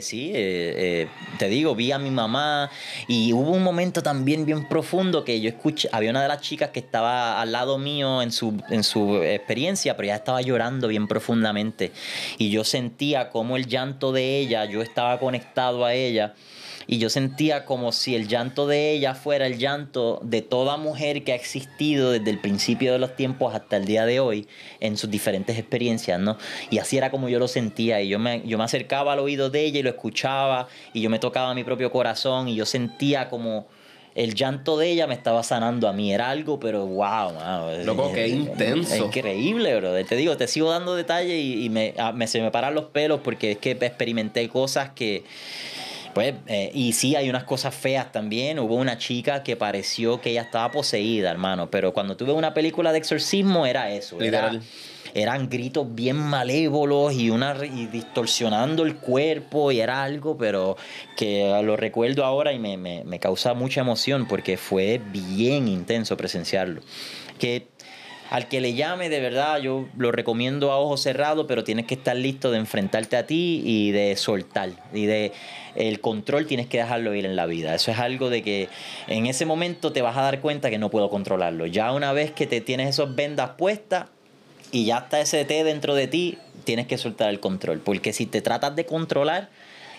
[0.01, 2.69] Sí, te digo, vi a mi mamá
[3.07, 6.69] y hubo un momento también bien profundo que yo escuché, había una de las chicas
[6.69, 11.07] que estaba al lado mío en su, en su experiencia, pero ella estaba llorando bien
[11.07, 11.91] profundamente
[12.37, 16.35] y yo sentía como el llanto de ella, yo estaba conectado a ella
[16.87, 21.23] y yo sentía como si el llanto de ella fuera el llanto de toda mujer
[21.23, 24.47] que ha existido desde el principio de los tiempos hasta el día de hoy
[24.79, 26.37] en sus diferentes experiencias, ¿no?
[26.69, 29.49] Y así era como yo lo sentía y yo me, yo me acercaba al oído
[29.49, 33.29] de ella y lo escuchaba y yo me tocaba mi propio corazón y yo sentía
[33.29, 33.67] como
[34.13, 36.13] el llanto de ella me estaba sanando a mí.
[36.13, 37.71] Era algo, pero wow, mano.
[37.85, 38.93] Loco, qué intenso.
[38.93, 39.93] Es increíble, bro.
[40.03, 42.85] Te digo, te sigo dando detalles y, y me, a- me- se me paran los
[42.87, 45.23] pelos porque es que experimenté cosas que
[46.13, 48.59] Pues, eh, y sí, hay unas cosas feas también.
[48.59, 51.69] Hubo una chica que pareció que ella estaba poseída, hermano.
[51.69, 54.19] Pero cuando tuve una película de exorcismo, era eso.
[54.21, 54.51] Era,
[55.13, 59.71] eran gritos bien malévolos y, una, y distorsionando el cuerpo.
[59.71, 60.77] Y era algo, pero
[61.15, 66.17] que lo recuerdo ahora y me, me, me causa mucha emoción porque fue bien intenso
[66.17, 66.81] presenciarlo.
[67.39, 67.67] Que
[68.31, 71.95] al que le llame, de verdad, yo lo recomiendo a ojos cerrados, pero tienes que
[71.95, 74.69] estar listo de enfrentarte a ti y de soltar.
[74.93, 75.33] Y de
[75.75, 77.73] el control tienes que dejarlo ir en la vida.
[77.75, 78.69] Eso es algo de que
[79.07, 81.65] en ese momento te vas a dar cuenta que no puedo controlarlo.
[81.65, 84.07] Ya una vez que te tienes esos vendas puestas
[84.71, 87.79] y ya está ese té dentro de ti, tienes que soltar el control.
[87.79, 89.49] Porque si te tratas de controlar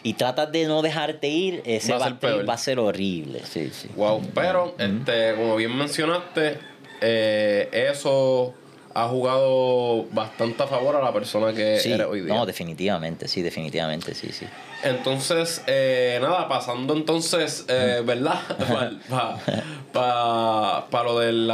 [0.02, 3.40] y tratas de no dejarte ir, ese Va a ser va a ser horrible.
[3.44, 3.88] Sí, sí.
[3.96, 6.58] Wow, pero este, como bien mencionaste,
[7.00, 8.54] eh, eso
[8.94, 12.34] ha jugado bastante a favor a la persona que Sí, eres hoy día.
[12.34, 14.46] no, definitivamente, sí, definitivamente, sí, sí.
[14.84, 18.40] Entonces, eh, nada, pasando entonces, eh, ¿verdad?
[19.92, 21.52] Para pa, lo del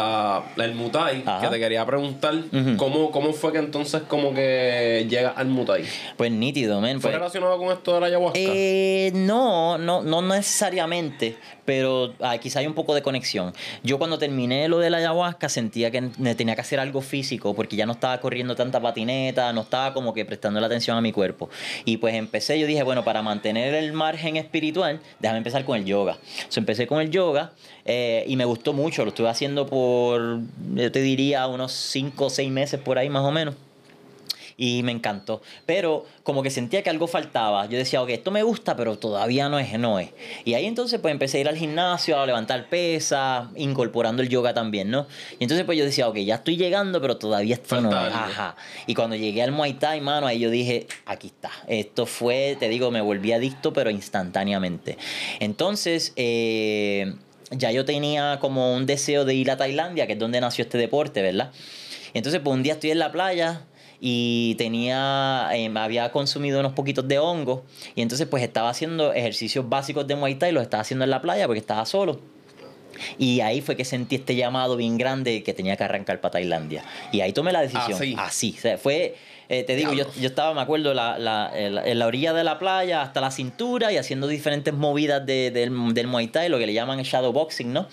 [0.57, 1.41] el Mutai, Ajá.
[1.41, 2.35] que te quería preguntar.
[2.77, 5.85] ¿cómo, ¿cómo fue que entonces como que llega al Mutai?
[6.17, 7.01] Pues nítido, men.
[7.01, 8.39] ¿Fue pues- relacionado con esto de la ayahuasca?
[8.39, 13.53] Eh, no, no, no necesariamente, pero ah, quizá hay un poco de conexión.
[13.83, 16.01] Yo cuando terminé lo de la ayahuasca sentía que
[16.37, 20.15] tenía que hacer algo físico porque ya no estaba corriendo tanta patineta, no estaba como
[20.15, 21.51] que prestando la atención a mi cuerpo.
[21.85, 25.85] Y pues empecé, yo dije, bueno, para mantener el margen espiritual, déjame empezar con el
[25.85, 26.19] yoga.
[26.49, 27.53] So, empecé con el yoga
[27.85, 30.41] eh, y me gustó mucho, lo estuve haciendo por,
[30.75, 33.55] yo te diría, unos 5 o 6 meses por ahí más o menos
[34.61, 35.41] y me encantó.
[35.65, 37.65] Pero como que sentía que algo faltaba.
[37.67, 40.11] Yo decía, ok, esto me gusta, pero todavía no es, no es.
[40.45, 44.53] Y ahí entonces pues empecé a ir al gimnasio, a levantar pesas, incorporando el yoga
[44.53, 45.07] también, ¿no?
[45.39, 48.15] Y entonces pues yo decía, ok, ya estoy llegando, pero todavía esto no Falta es.
[48.15, 48.27] algo.
[48.27, 48.57] Ajá.
[48.89, 51.53] Y cuando llegué al Muay Thai, mano, ahí yo dije, aquí está.
[51.69, 54.99] Esto fue, te digo, me volví adicto, pero instantáneamente.
[55.39, 57.15] Entonces, eh,
[57.53, 60.79] ya yo tenía como un deseo de ir a Tailandia, que es donde nació este
[60.79, 61.53] deporte, ¿verdad?
[62.13, 63.63] Entonces, pues un día estoy en la playa
[64.01, 67.65] y tenía, eh, había consumido unos poquitos de hongo
[67.95, 71.21] y entonces pues estaba haciendo ejercicios básicos de Muay Thai, los estaba haciendo en la
[71.21, 72.21] playa porque estaba solo.
[73.17, 76.83] Y ahí fue que sentí este llamado bien grande que tenía que arrancar para Tailandia.
[77.13, 77.93] Y ahí tomé la decisión.
[77.95, 78.15] Así.
[78.19, 78.55] Así.
[78.59, 79.15] O sea, fue,
[79.49, 82.33] eh, te digo, yo, yo estaba, me acuerdo, la, la- en la- en la orilla
[82.33, 86.49] de la playa hasta la cintura y haciendo diferentes movidas de- del, del Muay Thai,
[86.49, 87.87] lo que le llaman shadowboxing, ¿no?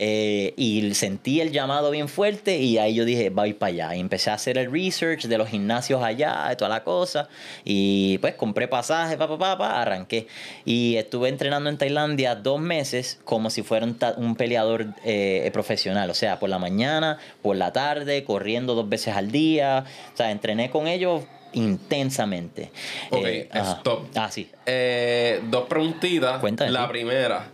[0.00, 3.96] Eh, y sentí el llamado bien fuerte y ahí yo dije, voy para allá.
[3.96, 7.28] Y empecé a hacer el research de los gimnasios allá, de toda la cosa.
[7.64, 10.28] Y pues compré pasaje, pa, pa, pa, pa, arranqué.
[10.64, 16.08] Y estuve entrenando en Tailandia dos meses como si fuera un, un peleador eh, profesional.
[16.10, 19.84] O sea, por la mañana, por la tarde, corriendo dos veces al día.
[20.14, 22.70] O sea, entrené con ellos intensamente.
[23.10, 24.06] Ok, Eh, stop.
[24.14, 24.48] Ah, sí.
[24.66, 26.38] Eh, dos preguntitas.
[26.38, 27.48] Cuéntame, La primera.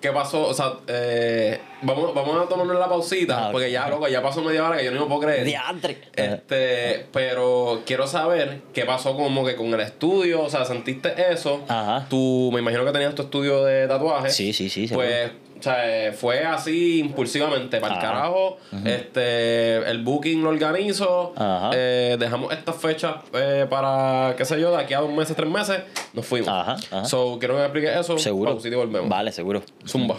[0.00, 0.46] ¿Qué pasó?
[0.46, 4.42] O sea, eh, vamos, vamos a tomarnos la pausita, Ah, porque ya, loco, ya pasó
[4.42, 5.44] media hora que yo no me puedo creer.
[5.44, 5.98] Diantre.
[6.14, 11.64] Este, pero quiero saber qué pasó como que con el estudio, o sea, ¿sentiste eso?
[11.66, 12.06] Ajá.
[12.08, 14.34] Tú, me imagino que tenías tu estudio de tatuajes.
[14.34, 14.86] Sí, sí, sí.
[14.92, 18.08] Pues, o sea, eh, fue así impulsivamente, para el Ajá.
[18.08, 18.58] carajo.
[18.84, 21.34] Este, el booking lo organizo.
[21.74, 25.48] Eh, dejamos estas fechas eh, para, qué sé yo, de aquí a dos meses, tres
[25.50, 25.80] meses,
[26.12, 26.48] nos fuimos.
[26.48, 27.04] Ajá, ajá.
[27.04, 28.18] So, quiero que me expliques eso.
[28.18, 28.52] Seguro.
[28.52, 29.08] Pausita y volvemos.
[29.08, 29.62] Vale, seguro.
[29.86, 30.16] Zumba.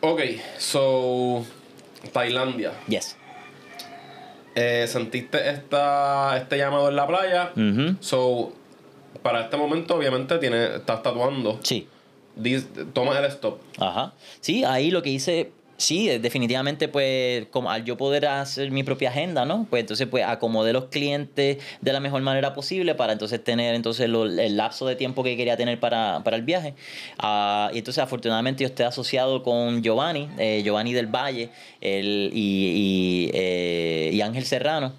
[0.00, 0.20] Ok,
[0.58, 1.44] so.
[2.12, 2.72] Tailandia.
[2.88, 3.16] Yes.
[4.54, 7.52] Eh, ¿Sentiste esta, este llamado en la playa?
[7.56, 7.96] Ujú.
[8.00, 8.52] So,
[9.22, 11.58] para este momento, obviamente, tiene, estás tatuando.
[11.62, 11.88] Sí.
[12.36, 13.58] Dis- toma el stop.
[13.78, 14.14] Ajá.
[14.40, 19.10] Sí, ahí lo que hice, sí, definitivamente, pues, como al yo poder hacer mi propia
[19.10, 19.66] agenda, ¿no?
[19.68, 24.08] Pues entonces, pues, acomodé los clientes de la mejor manera posible para entonces tener entonces
[24.08, 26.74] lo- el lapso de tiempo que quería tener para, para el viaje.
[27.18, 31.50] Ah, y entonces, afortunadamente, yo estoy asociado con Giovanni, eh, Giovanni del Valle
[31.80, 34.92] el, y, y, eh, y Ángel Serrano.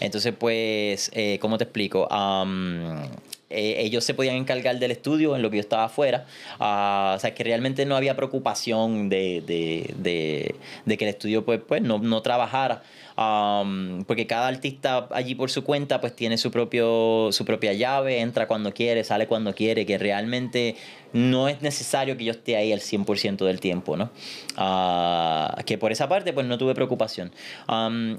[0.00, 2.06] Entonces, pues, eh, ¿cómo te explico?
[2.12, 3.08] Am,
[3.48, 6.26] eh, ellos se podían encargar del estudio en lo que yo estaba afuera.
[6.58, 10.54] Ah, o sea, que realmente no había preocupación de, de, de,
[10.84, 12.82] de que el estudio pues, pues no, no trabajara.
[13.18, 18.20] Am, porque cada artista allí por su cuenta pues tiene su, propio, su propia llave,
[18.20, 20.76] entra cuando quiere, sale cuando quiere, que realmente
[21.14, 24.10] no es necesario que yo esté ahí el 100% del tiempo, ¿no?
[24.58, 27.32] Ah, que por esa parte pues no tuve preocupación.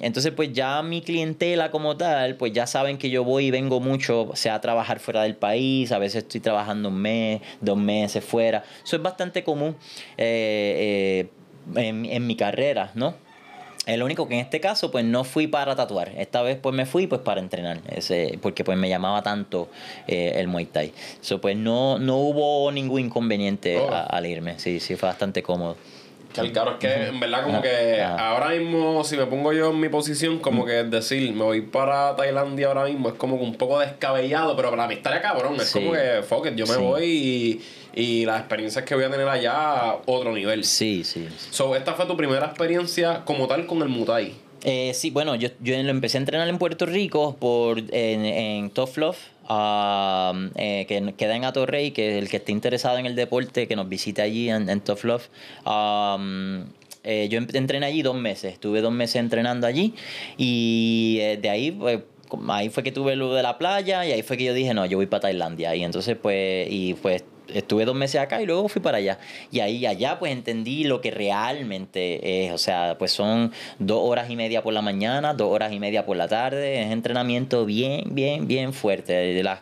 [0.02, 3.80] Entonces pues ya mi clientela como tal pues ya saben que yo voy y vengo
[3.80, 8.24] mucho, sea a trabajar fuera del país, a veces estoy trabajando un mes, dos meses
[8.24, 8.64] fuera.
[8.84, 9.76] Eso es bastante común
[10.18, 11.28] eh,
[11.76, 13.27] eh, en, en mi carrera, ¿no?
[13.88, 16.12] El único que en este caso pues no fui para tatuar.
[16.18, 17.80] Esta vez pues me fui pues para entrenar.
[17.90, 19.70] Ese, porque pues me llamaba tanto
[20.08, 20.94] eh, el Muay Thai.
[21.22, 23.90] So, pues no, no hubo ningún inconveniente Oh.
[23.92, 24.60] a- al irme.
[24.60, 25.76] Sí, sí, fue bastante cómodo.
[26.34, 29.80] Que claro, es que en verdad como que ahora mismo, si me pongo yo en
[29.80, 33.56] mi posición, como que decir, me voy para Tailandia ahora mismo, es como que un
[33.56, 35.80] poco descabellado, pero para mí estaría cabrón, es Sí.
[35.80, 36.80] como que, fuck it, yo me Sí.
[36.82, 37.62] voy y,
[37.98, 40.64] y las experiencias que voy a tener allá, otro nivel.
[40.64, 41.28] Sí, sí.
[41.50, 44.34] So, esta fue tu primera experiencia como tal con el Muay Thai.
[44.64, 48.70] Eh, sí, bueno, yo, yo lo empecé a entrenar en Puerto Rico por, en, en
[48.70, 49.18] Tough Love,
[49.50, 53.76] um, eh, que queda en Atorrey, que el que esté interesado en el deporte, que
[53.76, 55.30] nos visite allí en, en Tough Love.
[55.66, 56.66] Um,
[57.04, 59.94] eh, yo entrené allí dos meses, estuve dos meses entrenando allí
[60.38, 62.00] y eh, de ahí pues,
[62.50, 64.86] ahí fue que tuve lo de la playa y ahí fue que yo dije, no,
[64.86, 65.74] yo voy para Tailandia.
[65.76, 69.20] Y entonces pues, y pues estuve dos meses acá y luego fui para allá.
[69.52, 72.52] Y ahí allá pues entendí lo que realmente es.
[72.54, 76.06] O sea, pues son dos horas y media por la mañana, dos horas y media
[76.06, 76.82] por la tarde.
[76.84, 79.14] Es entrenamiento bien, bien, bien fuerte.
[79.14, 79.60] De las,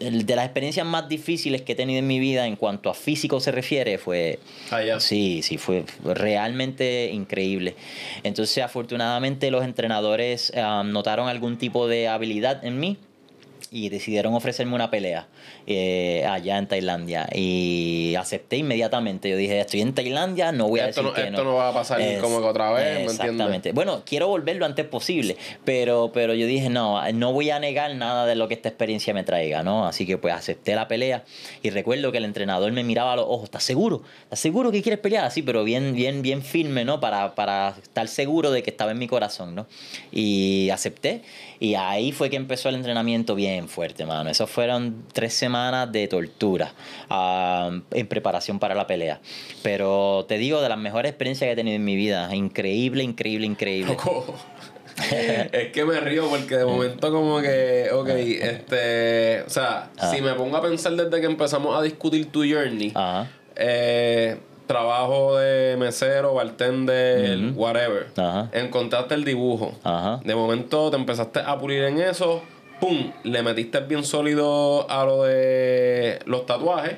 [0.00, 2.94] el- de las experiencias más difíciles que he tenido en mi vida en cuanto a
[2.94, 4.38] físico se refiere fue...
[4.70, 5.00] Allá.
[5.00, 7.74] Sí, sí, fue realmente increíble.
[8.22, 12.98] Entonces, afortunadamente, los entrenadores ah, notaron algún tipo de habilidad en mí
[13.72, 15.28] y decidieron ofrecerme una pelea
[15.66, 17.28] eh, allá en Tailandia.
[17.32, 19.30] Y acepté inmediatamente.
[19.30, 21.68] Yo dije, estoy en Tailandia, no voy a Esto decir no- que esto no va
[21.68, 23.20] a pasar como que otra vez, ¿me entiendes?
[23.20, 23.72] Exactamente.
[23.72, 27.94] Bueno, quiero volver lo antes posible, pero, pero yo dije, no, no voy a negar
[27.94, 29.86] nada de lo que esta experiencia me traiga, ¿no?
[29.86, 31.24] Así que pues acepté la pelea
[31.62, 34.02] y recuerdo que el entrenador me miraba a los ojos, ¿estás seguro?
[34.24, 35.24] ¿Estás seguro que quieres pelear?
[35.24, 36.98] Así, pero bien, bien, bien firme, ¿no?
[36.98, 39.66] Para, para estar seguro de que estaba en mi corazón, ¿no?
[40.10, 41.22] Y acepté
[41.60, 44.30] y ahí fue que empezó el entrenamiento bien fuerte, mano.
[44.30, 46.72] Esos fueron tres semanas de tortura
[47.08, 49.20] ah, en preparación para la pelea.
[49.62, 52.34] Pero te digo, de las mejores experiencias que he tenido en mi vida.
[52.34, 53.92] Increíble, increíble, increíble.
[53.92, 54.34] Loco.
[55.52, 60.10] es que me río porque de momento como que, ok, este, o sea, Ah.
[60.10, 62.92] si me pongo a pensar desde que empezamos a discutir tu journey,
[63.56, 68.06] eh, trabajo de mesero, bartender, whatever,
[68.52, 69.72] encontraste el dibujo,
[70.22, 72.42] de momento te empezaste a pulir en eso,
[72.80, 76.94] pum, le metiste bien sólido a lo de los tatuajes,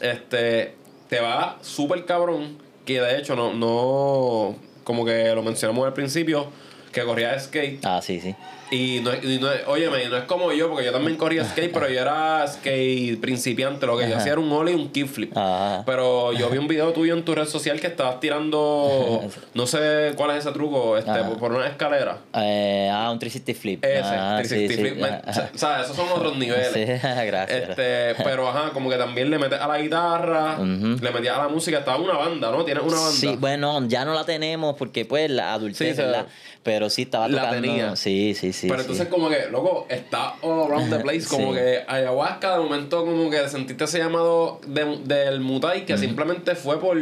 [0.00, 0.74] este,
[1.08, 6.46] te va súper cabrón, que de hecho no, no, como que lo mencionamos al principio,
[6.92, 7.84] que corría skate.
[7.84, 8.34] Ah, sí, sí.
[8.70, 11.88] Y no, y no, óyeme, no es como yo, porque yo también corría skate, pero
[11.88, 13.86] yo era skate principiante.
[13.86, 15.36] Lo que yo hacía era un ollie y un kickflip.
[15.36, 15.82] Ajá.
[15.86, 19.22] Pero yo vi un video tuyo en tu red social que estabas tirando,
[19.54, 22.18] no sé cuál es ese truco, este, por, por una escalera.
[22.34, 23.84] Eh, ah, un 360 flip.
[23.84, 25.02] Ese, ah, 360 flip.
[25.02, 25.50] Me- Ajá.
[25.54, 26.68] o sea, esos son otros niveles.
[26.72, 27.70] Sí, gracias.
[27.70, 31.48] Este, pero ajá, como que también le metes a la guitarra, le metías a la
[31.48, 32.64] música, estaba una banda, ¿no?
[32.64, 33.12] Tienes una banda.
[33.12, 36.02] Sí, bueno, ya no la tenemos porque pues la adultez, Sí.
[36.64, 37.62] Pero sí estaba La tocando.
[37.62, 37.96] tenía.
[37.96, 38.57] Sí, sí, sí.
[38.62, 38.80] Pero sí.
[38.82, 41.26] entonces como que, loco, está all around the place.
[41.28, 41.58] Como Sí.
[41.60, 46.80] que ayahuasca, de momento como que sentiste ese llamado de- del mutai que simplemente fue
[46.80, 46.98] por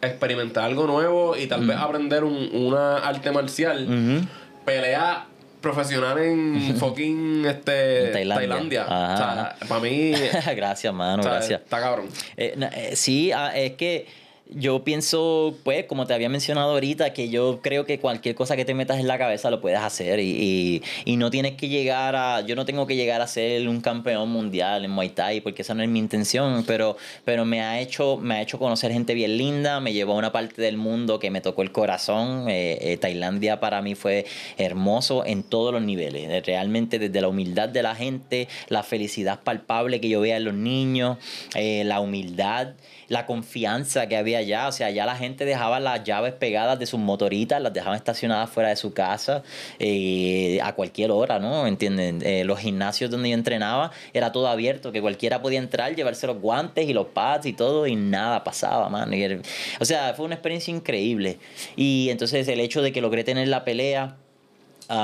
[0.00, 4.26] experimentar algo nuevo y tal vez aprender un- una arte marcial.
[4.64, 5.26] Pelea
[5.60, 8.84] profesional en fucking este, En Tailandia.
[8.84, 10.12] O sea, para mí,
[10.56, 11.60] gracias, mano, o sea, gracias.
[11.62, 12.08] está cabrón.
[12.36, 14.06] Eh, eh, sí, ah, es que
[14.50, 18.64] yo pienso, pues, como te había mencionado ahorita, que yo creo que cualquier cosa que
[18.64, 22.16] te metas en la cabeza lo puedes hacer y, y, y no tienes que llegar
[22.16, 25.62] a, yo no tengo que llegar a ser un campeón mundial en Muay Thai porque
[25.62, 29.14] esa no es mi intención, pero, pero me ha hecho, me ha hecho conocer gente
[29.14, 32.48] bien linda, me llevó a una parte del mundo que me tocó el corazón.
[32.48, 34.26] Eh, eh, Tailandia para mí fue
[34.56, 39.40] hermoso en todos los niveles, eh, realmente desde la humildad de la gente, la felicidad
[39.40, 41.18] palpable que yo veía en los niños,
[41.54, 42.74] la humildad
[43.08, 44.68] la confianza que había allá.
[44.68, 48.50] O sea, ya la gente dejaba las llaves pegadas de sus motoritas, las dejaban estacionadas
[48.50, 49.42] fuera de su casa
[49.78, 51.66] eh, a cualquier hora, ¿no?
[51.66, 52.20] ¿Entienden?
[52.22, 56.40] Eh, los gimnasios donde yo entrenaba era todo abierto, que cualquiera podía entrar, llevarse los
[56.40, 59.40] guantes y los pads y todo, y nada pasaba, era-
[59.80, 61.38] o sea, fue una experiencia increíble.
[61.76, 64.16] Y entonces el hecho de que logré tener la pelea.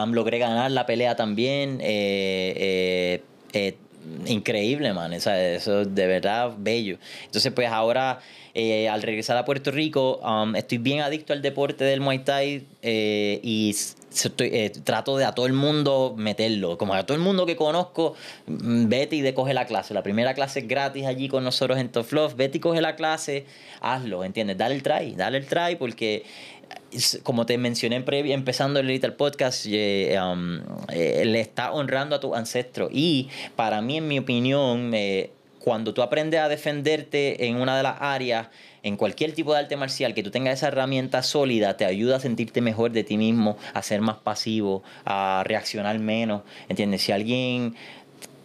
[0.07, 1.79] Logré ganar la pelea también.
[1.83, 3.23] eh,
[4.27, 5.13] increíble, man.
[5.13, 6.99] O eso es de verdad bello.
[7.25, 8.21] Entonces, pues ahora,
[8.55, 12.67] eh, al regresar a Puerto Rico, um, estoy bien adicto al deporte del Muay Thai
[12.83, 13.75] eh, y
[14.39, 16.79] eh, trato de a todo el mundo meterlo.
[16.79, 18.15] Como a todo el mundo que conozco,
[18.47, 19.95] mm, vete y de coge la clase.
[19.95, 22.37] La primera clase es gratis allí con nosotros en Top Love.
[22.37, 23.47] Vete y coge la clase,
[23.81, 24.57] hazlo, ¿entiendes?
[24.57, 26.25] Dale el try, dale el try porque
[27.23, 29.71] como te mencioné empezando el Little Podcast, um,
[30.89, 32.91] eh, le está honrando a tus ancestros.
[32.93, 37.83] Y para mí, en mi opinión, eh, cuando tú aprendes a defenderte en una de
[37.83, 38.49] las áreas,
[38.83, 42.21] en cualquier tipo de arte marcial, que tú tengas esa herramienta sólida, te ayuda a
[42.21, 46.43] sentirte mejor de ti mismo, a ser más pasivo, a reaccionar menos.
[46.69, 47.01] ¿Entiendes?
[47.01, 47.77] Si alguien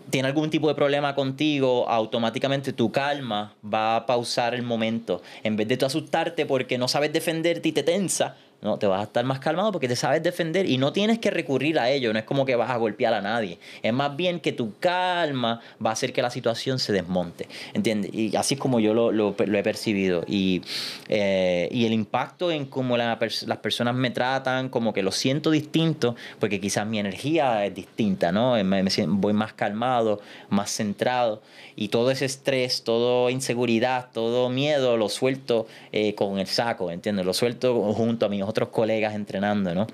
[0.09, 5.21] tiene algún tipo de problema contigo, automáticamente tu calma va a pausar el momento.
[5.43, 8.99] En vez de tú asustarte porque no sabes defenderte y te tensa, no, te vas
[8.99, 12.11] a estar más calmado porque te sabes defender y no tienes que recurrir a ello,
[12.11, 13.57] no es como que vas a golpear a nadie.
[13.81, 18.13] Es más bien que tu calma va a hacer que la situación se desmonte, ¿entiendes?
[18.13, 20.23] Y así es como yo lo, lo, he percibido.
[20.27, 20.61] Y,
[21.07, 23.17] eh, y, el impacto en cómo las
[23.61, 28.61] personas me tratan, como que lo siento distinto, porque quizás mi energía es distinta, ¿no?
[28.63, 30.19] Me, voy más calmado,
[30.49, 31.41] más centrado
[31.75, 37.25] y todo ese estrés, toda inseguridad, todo miedo lo suelto eh, con el saco, ¿entiendes?
[37.25, 39.87] Lo suelto junto a mis otros colegas entrenando, ¿no?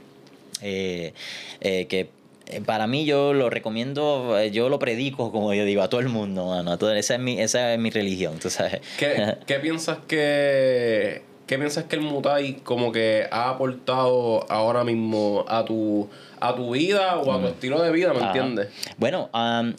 [0.61, 1.13] Eh,
[1.61, 2.09] eh, que
[2.47, 6.09] eh, para mí yo lo recomiendo, yo lo predico, como yo digo, a todo el
[6.09, 6.73] mundo, mano.
[6.73, 8.81] esa, es mi, esa es mi religión, tú sabes.
[8.97, 11.21] ¿Qué, ¿qué piensas que...
[11.45, 16.09] ¿Qué piensas que el Mutai como que ha aportado ahora mismo a tu
[16.39, 17.51] a tu vida o a tu mm.
[17.51, 18.69] estilo de vida, ¿me entiendes?
[18.97, 19.29] Bueno,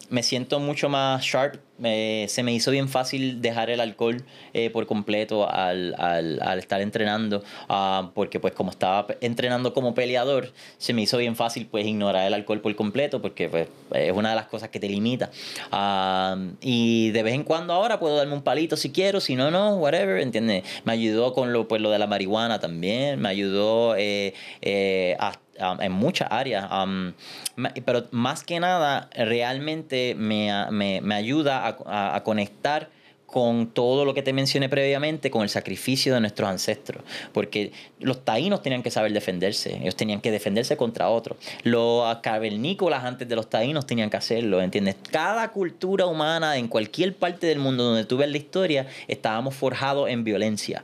[0.09, 1.57] me siento mucho más sharp.
[1.79, 4.25] Se me hizo bien fácil dejar el alcohol
[4.55, 7.43] eh, por completo al, al, al estar entrenando,
[8.15, 12.35] porque pues como estaba entrenando como peleador, se me hizo bien fácil pues ignorar el
[12.35, 15.31] alcohol por completo, porque pues es una de las cosas que te limita.
[16.61, 19.77] y de vez en cuando ahora puedo darme un palito si quiero, si no, no,
[19.77, 20.65] whatever, ¿entiendes?
[20.85, 25.46] Me ayudó con lo, pues, lo de la marihuana también, me ayudó eh, eh, hasta
[25.59, 26.71] Um, en muchas áreas.
[26.71, 27.13] Um,
[27.87, 32.91] pero más que nada, realmente me, me, me ayuda a, a, conectar
[33.37, 37.05] con todo lo que te mencioné previamente, con el sacrificio de nuestros ancestros.
[37.35, 41.37] Porque los taínos tenían que saber defenderse, ellos tenían que defenderse contra otros.
[41.63, 44.97] Los cavernícolas antes de los taínos tenían que hacerlo, ¿entiendes?
[45.11, 50.09] Cada cultura humana en cualquier parte del mundo donde tú ves la historia, estábamos forjados
[50.09, 50.83] en violencia.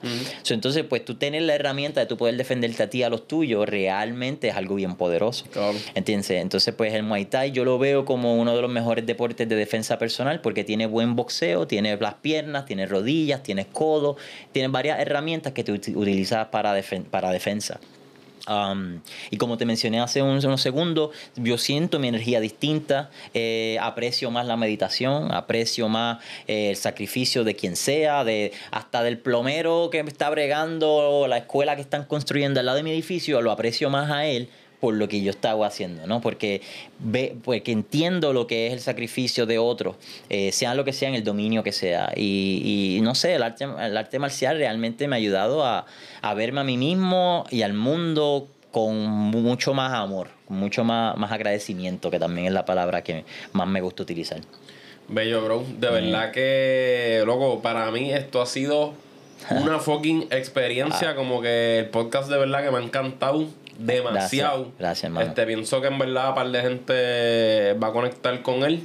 [0.50, 3.66] entonces, pues tú tienes la herramienta de tú poder defenderte a ti, a los tuyos,
[3.66, 5.46] realmente es algo bien poderoso.
[5.94, 6.28] ¿Entiendes?
[6.32, 9.56] Entonces, pues el Muay Thai yo lo veo como uno de los mejores deportes de
[9.56, 14.16] defensa personal porque tiene buen boxeo, tiene las piernas, tienes rodillas, tienes codos,
[14.52, 16.74] tienes varias herramientas que tú utilizas para,
[17.10, 17.80] para defensa.
[19.30, 24.46] Y como te mencioné hace unos segundos, yo siento mi energía distinta, eh, aprecio más
[24.46, 30.02] la meditación, aprecio más eh, el sacrificio de quien sea, de hasta del plomero que
[30.02, 33.90] me está bregando la escuela que están construyendo al lado de mi edificio, lo aprecio
[33.90, 34.48] más a él
[34.82, 36.20] por lo que yo estaba haciendo, ¿no?
[36.20, 36.60] Porque,
[36.98, 39.94] ve, porque entiendo lo que es el sacrificio de otros,
[40.28, 42.12] eh, sea lo que sea en el dominio que sea.
[42.16, 45.86] Y, no sé, el arte, el arte marcial realmente me ha ayudado a,
[46.20, 51.16] a verme a mí mismo y al mundo con mucho más amor, con mucho más,
[51.16, 54.40] más agradecimiento, que también es la palabra que más me gusta utilizar.
[55.06, 55.64] Bello, bro.
[55.78, 58.94] De verdad que, loco, para mí esto ha sido
[59.50, 61.14] una fucking experiencia, ah.
[61.14, 63.46] como que el podcast de verdad que me ha encantado
[63.78, 64.72] demasiado.
[64.78, 65.28] Gracias, hermano.
[65.28, 68.82] Este, pienso que en verdad un par de gente va a conectar con él.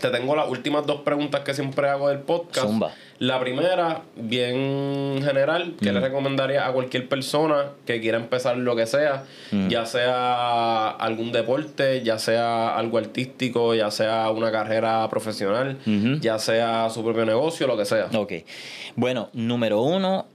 [0.00, 2.66] Te tengo las últimas dos preguntas que siempre hago del podcast.
[2.66, 2.92] Zumba.
[3.18, 8.86] La primera, bien general, que le recomendaría a cualquier persona que quiera empezar lo que
[8.86, 9.68] sea, mm.
[9.68, 15.78] ya sea algún deporte, ya sea algo artístico, ya sea una carrera profesional,
[16.20, 18.08] ya sea su propio negocio, lo que sea.
[18.14, 18.32] Ok.
[18.96, 20.26] Bueno, número uno,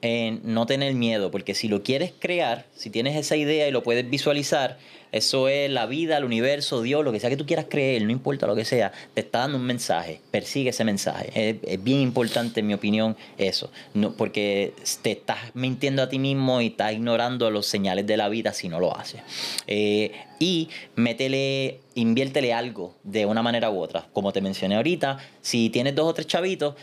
[0.44, 4.10] no tener miedo, porque si lo quieres crear, si tienes esa idea y lo puedes
[4.10, 4.78] visualizar,
[5.12, 8.12] eso es la vida, el universo, Dios, lo que sea que tú quieras creer, no
[8.12, 11.60] importa lo que sea, te está dando un mensaje, persigue ese mensaje.
[11.64, 16.62] Es, bien importante, en mi opinión, eso, no, porque te estás mintiendo a ti mismo
[16.62, 19.22] y estás ignorando los señales de la vida si no lo haces.
[19.68, 24.08] Eh, y métele, inviértele algo de una manera u otra.
[24.14, 26.76] Como te mencioné ahorita, si tienes dos o tres chavitos,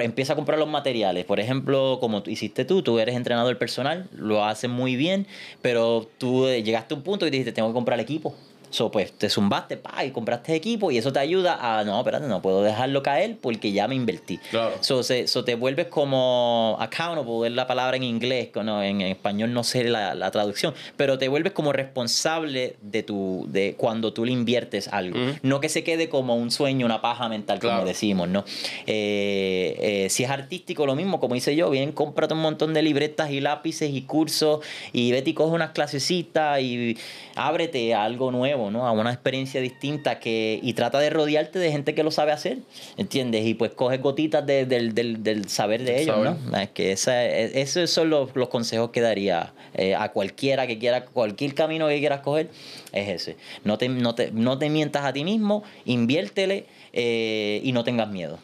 [0.00, 1.24] empieza a comprar los materiales.
[1.24, 5.26] Por ejemplo, como hiciste tú, tú eres entrenador personal, lo haces muy bien,
[5.62, 8.34] pero tú llegaste a un punto y dijiste, tengo que comprar el equipo.
[8.74, 12.26] So, pues te zumbaste pa, y compraste equipo y eso te ayuda a, no, espérate,
[12.26, 14.38] no puedo dejarlo caer porque ya me invertí.
[14.50, 14.74] Claro.
[14.80, 17.04] So, se, te vuelves como accountable,
[17.46, 21.28] es la palabra en inglés, no, en, español no sé la, la, traducción, pero te
[21.28, 25.18] vuelves como responsable de, tu, de cuando tú le inviertes algo.
[25.42, 28.44] No que se quede como un sueño, una paja mental, como decimos, ¿no?
[28.88, 32.82] Eh, eh, si es artístico, lo mismo, como hice yo, bien, cómprate un montón de
[32.82, 36.98] libretas y lápices y cursos y vete y coge unas clasecitas y
[37.36, 41.94] ábrete a algo nuevo a una experiencia distinta que, y trata de rodearte de gente
[41.94, 42.58] que lo sabe hacer,
[42.96, 43.44] ¿entiendes?
[43.46, 46.16] Y pues coge gotitas del, saber de ellos,
[46.50, 46.58] ¿no?
[46.58, 51.54] Es que esa, esos son los, consejos que daría eh, a cualquiera que quiera, cualquier
[51.54, 52.48] camino que quieras coger,
[52.92, 53.36] es ese.
[53.64, 58.38] No te, no te, mientas a ti mismo, inviértele eh, y no tengas miedo.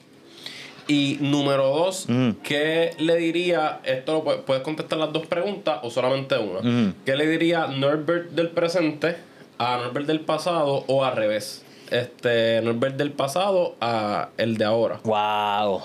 [0.89, 2.31] Y número dos, Mm.
[2.43, 3.81] ¿qué le diría?
[3.85, 6.61] Esto lo pu- puedes contestar las dos preguntas o solamente una.
[6.63, 6.95] Mm.
[7.05, 9.15] ¿Qué le diría Norbert del presente
[9.63, 11.63] a Norbert del pasado o al revés?
[11.91, 15.01] Este, Norbert del pasado a el de ahora.
[15.05, 15.83] Wow.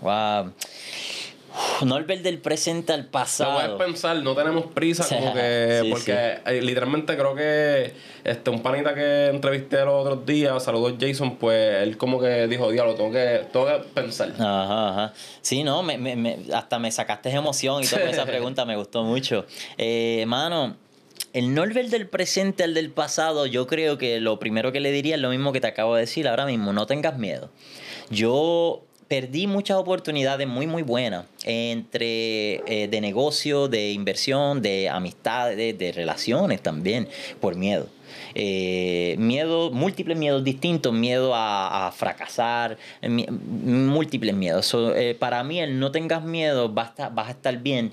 [0.00, 0.52] Wow.
[1.82, 3.54] Norbert del presente al Lo pasado.
[3.76, 5.80] puedes pensar, no tenemos prisa, como que.
[5.84, 7.92] Sí, porque eh, literalmente creo que
[8.24, 12.70] este un panita que entrevisté los otros días, saludos Jason, pues él como que dijo,
[12.70, 14.32] diablo, tengo que, tengo que pensar.
[14.38, 15.12] Ajá, ajá.
[15.42, 19.02] Sí, no, me, me, me- hasta me sacaste emoción y toda esa pregunta me gustó
[19.04, 19.44] mucho.
[19.78, 20.76] Eh, mano,
[21.34, 25.16] el Norbert del presente al del pasado, yo creo que lo primero que le diría
[25.16, 27.50] es lo mismo que te acabo de decir ahora mismo, no tengas miedo.
[28.08, 35.76] Yo perdí muchas oportunidades muy, muy buenas entre eh, de negocio, de inversión, de amistades,
[35.76, 37.08] de relaciones también,
[37.40, 37.88] por miedo.
[38.36, 44.72] Eh, miedo, múltiples miedos distintos, miedo a, fracasar, múltiples miedos.
[44.94, 47.92] Eh, para mí, el no tengas miedo, vas a estar bien.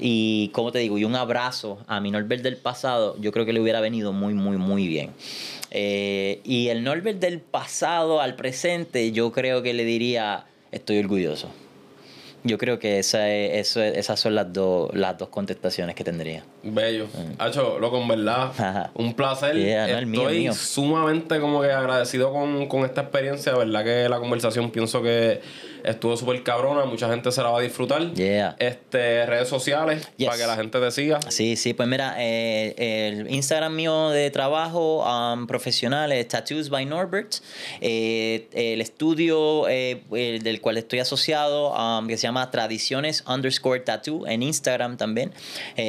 [0.00, 3.52] Y como te digo, y un abrazo a mi Norbert del pasado, yo creo que
[3.52, 5.10] le hubiera venido muy, muy, muy bien.
[5.70, 11.50] Eh, y el Norbert del pasado al presente, yo creo que le diría, estoy orgulloso.
[12.44, 14.46] Yo creo que esa es- eso es- esas son las,
[14.92, 16.44] las dos contestaciones que tendría.
[16.74, 17.06] Bello.
[17.38, 18.90] Hacho, loco, en verdad.
[18.94, 19.56] Un placer.
[19.56, 20.52] Yeah, no, el mío, Estoy mío.
[20.54, 23.52] sumamente como que agradecido con, con esta experiencia.
[23.52, 25.40] De verdad que la conversación pienso que
[25.84, 26.84] estuvo súper cabrona.
[26.84, 28.12] Mucha gente se la va a disfrutar.
[28.14, 28.56] Yeah.
[28.58, 30.26] Este, redes sociales, Yes.
[30.28, 31.20] para que la gente te siga.
[31.28, 32.74] Sí, sí, pues mira, eh,
[33.08, 37.36] el Instagram mío de trabajo um, profesional es Tattoos by Norbert.
[37.80, 43.80] Eh, el estudio eh, el del cual estoy asociado, um, que se llama Tradiciones underscore
[43.80, 45.32] tattoo en Instagram también.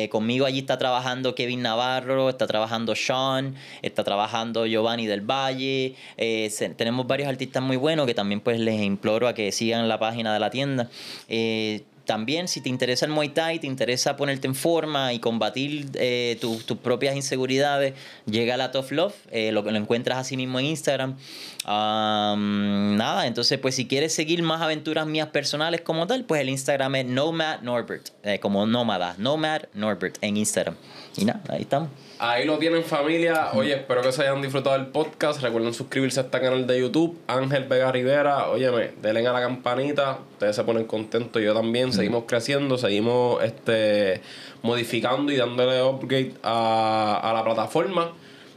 [0.10, 5.96] Conmigo allí está trabajando Kevin Navarro, está trabajando Sean, está trabajando Giovanni del Valle.
[6.16, 9.98] Eh, tenemos varios artistas muy buenos que también pues les imploro a que sigan la
[9.98, 10.88] página de la tienda.
[11.28, 15.86] Eh, también, si te interesa el Muay Thai, te interesa ponerte en forma y combatir
[15.94, 17.94] eh, tu- tus propias inseguridades,
[18.26, 21.18] llega a la Tough Love, eh, lo lo encuentras así mismo en Instagram.
[21.66, 26.50] Am, nada, entonces, pues si quieres seguir más aventuras mías personales como tal, pues el
[26.50, 30.76] Instagram es Nomad Norbert, eh, como nómada, Nomad Norbert en Instagram.
[31.16, 31.90] Y nada, ahí estamos.
[32.22, 33.52] Ahí lo tienen familia.
[33.54, 35.42] Oye, espero que se hayan disfrutado del podcast.
[35.42, 37.18] Recuerden suscribirse a este canal de YouTube.
[37.28, 38.50] Ángel Vega Rivera.
[38.50, 40.20] Óyeme, denle a la campanita.
[40.34, 41.42] Ustedes se ponen contentos.
[41.42, 41.94] Yo también.
[41.94, 42.78] Seguimos creciendo.
[42.78, 44.20] Seguimos este
[44.64, 48.12] modificando y dándole upgrade a, a la plataforma.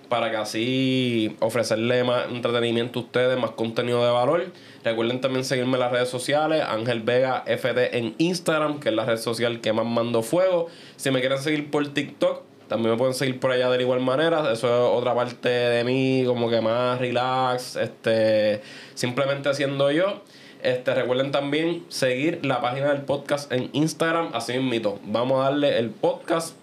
[0.09, 4.47] Para que así ofrecerle más entretenimiento a ustedes, más contenido de valor.
[4.83, 6.65] Recuerden también seguirme en las redes sociales.
[6.67, 10.67] Ángel Vega FT en Instagram, que es la red social que más mando fuego.
[10.97, 12.43] Si me quieren seguir por TikTok,
[12.73, 14.51] también me pueden seguir por allá de igual manera.
[14.51, 18.63] Eso es otra parte de mí, como que más relax, este,
[18.95, 20.23] simplemente haciendo yo.
[20.63, 24.99] Este, recuerden también seguir la página del podcast en Instagram, así mismito.
[25.05, 26.57] Vamos a darle el podcast,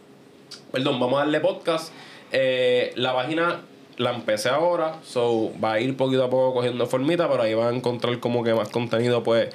[0.72, 1.94] perdón, vamos a darle podcast.
[2.32, 3.62] Eh, la página
[3.98, 7.74] la empecé ahora, so va a ir poquito a poco cogiendo formita, pero ahí van
[7.74, 9.50] a encontrar como que más contenido pues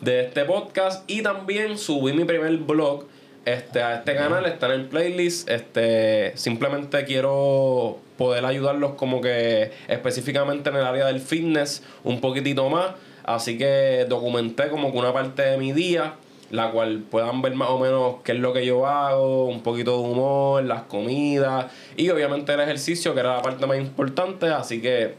[0.00, 1.08] de este podcast.
[1.08, 3.04] Y también subí mi primer blog
[3.44, 5.48] este, a este canal, está en el playlist.
[5.48, 12.68] Este, simplemente quiero poder ayudarlos como que específicamente en el área del fitness un poquitito
[12.68, 12.90] más.
[13.24, 16.14] Así que documenté como que una parte de mi día,
[16.50, 19.92] la cual puedan ver más o menos qué es lo que yo hago, un poquito
[19.92, 24.46] de humor, las comidas y obviamente el ejercicio, que era la parte más importante.
[24.48, 25.14] Así que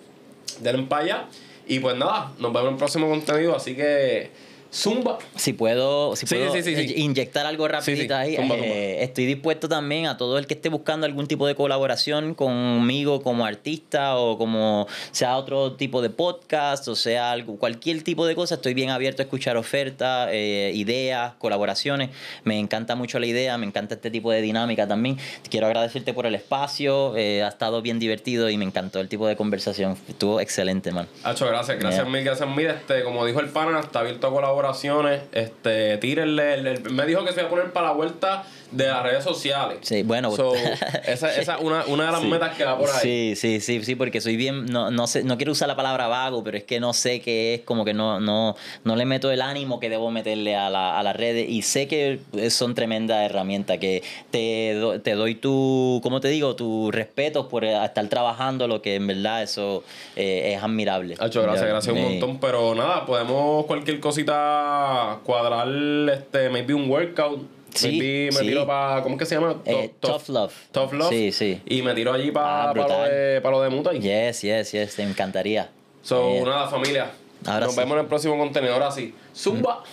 [0.62, 1.26] denle para allá.
[1.68, 3.56] Y pues nada, nos vemos en el próximo contenido.
[3.56, 4.30] Así que,
[4.74, 5.20] zumba.
[5.36, 6.94] Si puedo, si Sí, puedo sí, sí, sí.
[6.94, 11.06] eh, inyectar algo rapidito ahí, eh, estoy dispuesto también a todo el que esté buscando
[11.06, 16.96] algún tipo de colaboración conmigo como artista o como sea otro tipo de podcast o
[16.96, 22.10] sea algo, cualquier tipo de cosa, estoy bien abierto a escuchar ofertas, eh, ideas, colaboraciones.
[22.44, 25.18] Me encanta mucho la idea, me encanta este tipo de dinámica también.
[25.50, 29.28] Quiero agradecerte por el espacio, eh, ha estado bien divertido y me encantó el tipo
[29.28, 29.98] de conversación.
[30.08, 31.08] Estuvo excelente, man.
[31.24, 32.12] Hacho, gracias, gracias Yeah.
[32.12, 32.68] mil, gracias mil.
[32.68, 34.30] Este, como dijo el pana, está abierto a
[34.62, 35.22] colaboraciones.
[35.32, 36.54] Este, tírenle.
[36.56, 39.80] el- me dijo que se iba a poner para la vuelta de las redes sociales.
[39.82, 40.32] Sí, bueno.
[40.32, 40.54] So,
[41.06, 42.28] esa esa es una, una de las Sí.
[42.28, 43.00] metas que va por ahí.
[43.02, 46.08] Sí, sí, sí, sí, porque soy bien, no, no sé, no quiero usar la palabra
[46.08, 49.32] vago, pero es que no sé qué es, como que no, no, no le meto
[49.32, 52.20] el ánimo que debo meterle a, la, a las redes y sé que
[52.50, 56.56] son tremendas herramientas, que te, do- te doy tu, ¿cómo te digo?
[56.56, 59.84] Tu respeto por estar trabajando, lo que en verdad eso
[60.16, 61.16] eh, es admirable.
[61.20, 62.40] Hacho, gracias, gracias un montón.
[62.40, 65.68] Pero nada, podemos cualquier cosita cuadrar,
[66.14, 67.42] este, maybe un workout.
[67.74, 68.46] Sí, me sí.
[68.48, 69.58] tiro para, ¿cómo es que se llama?
[69.66, 70.54] Eh, Tough Love.
[70.72, 71.10] Tough Love.
[71.10, 71.62] Sí, sí.
[71.66, 73.10] Y me tiro allí para Ah, lo brutal.
[73.10, 74.00] de, pa lo de Muay Thai.
[74.02, 75.70] Yes, yes, yes, te encantaría.
[76.04, 76.46] So, Yeah.
[76.46, 77.12] nada, familia.
[77.46, 77.80] Ahora Nos sí.
[77.80, 78.74] vemos en el próximo contenido.
[78.74, 79.14] Ahora sí.
[79.36, 79.84] Zumba.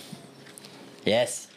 [1.05, 1.49] Yes.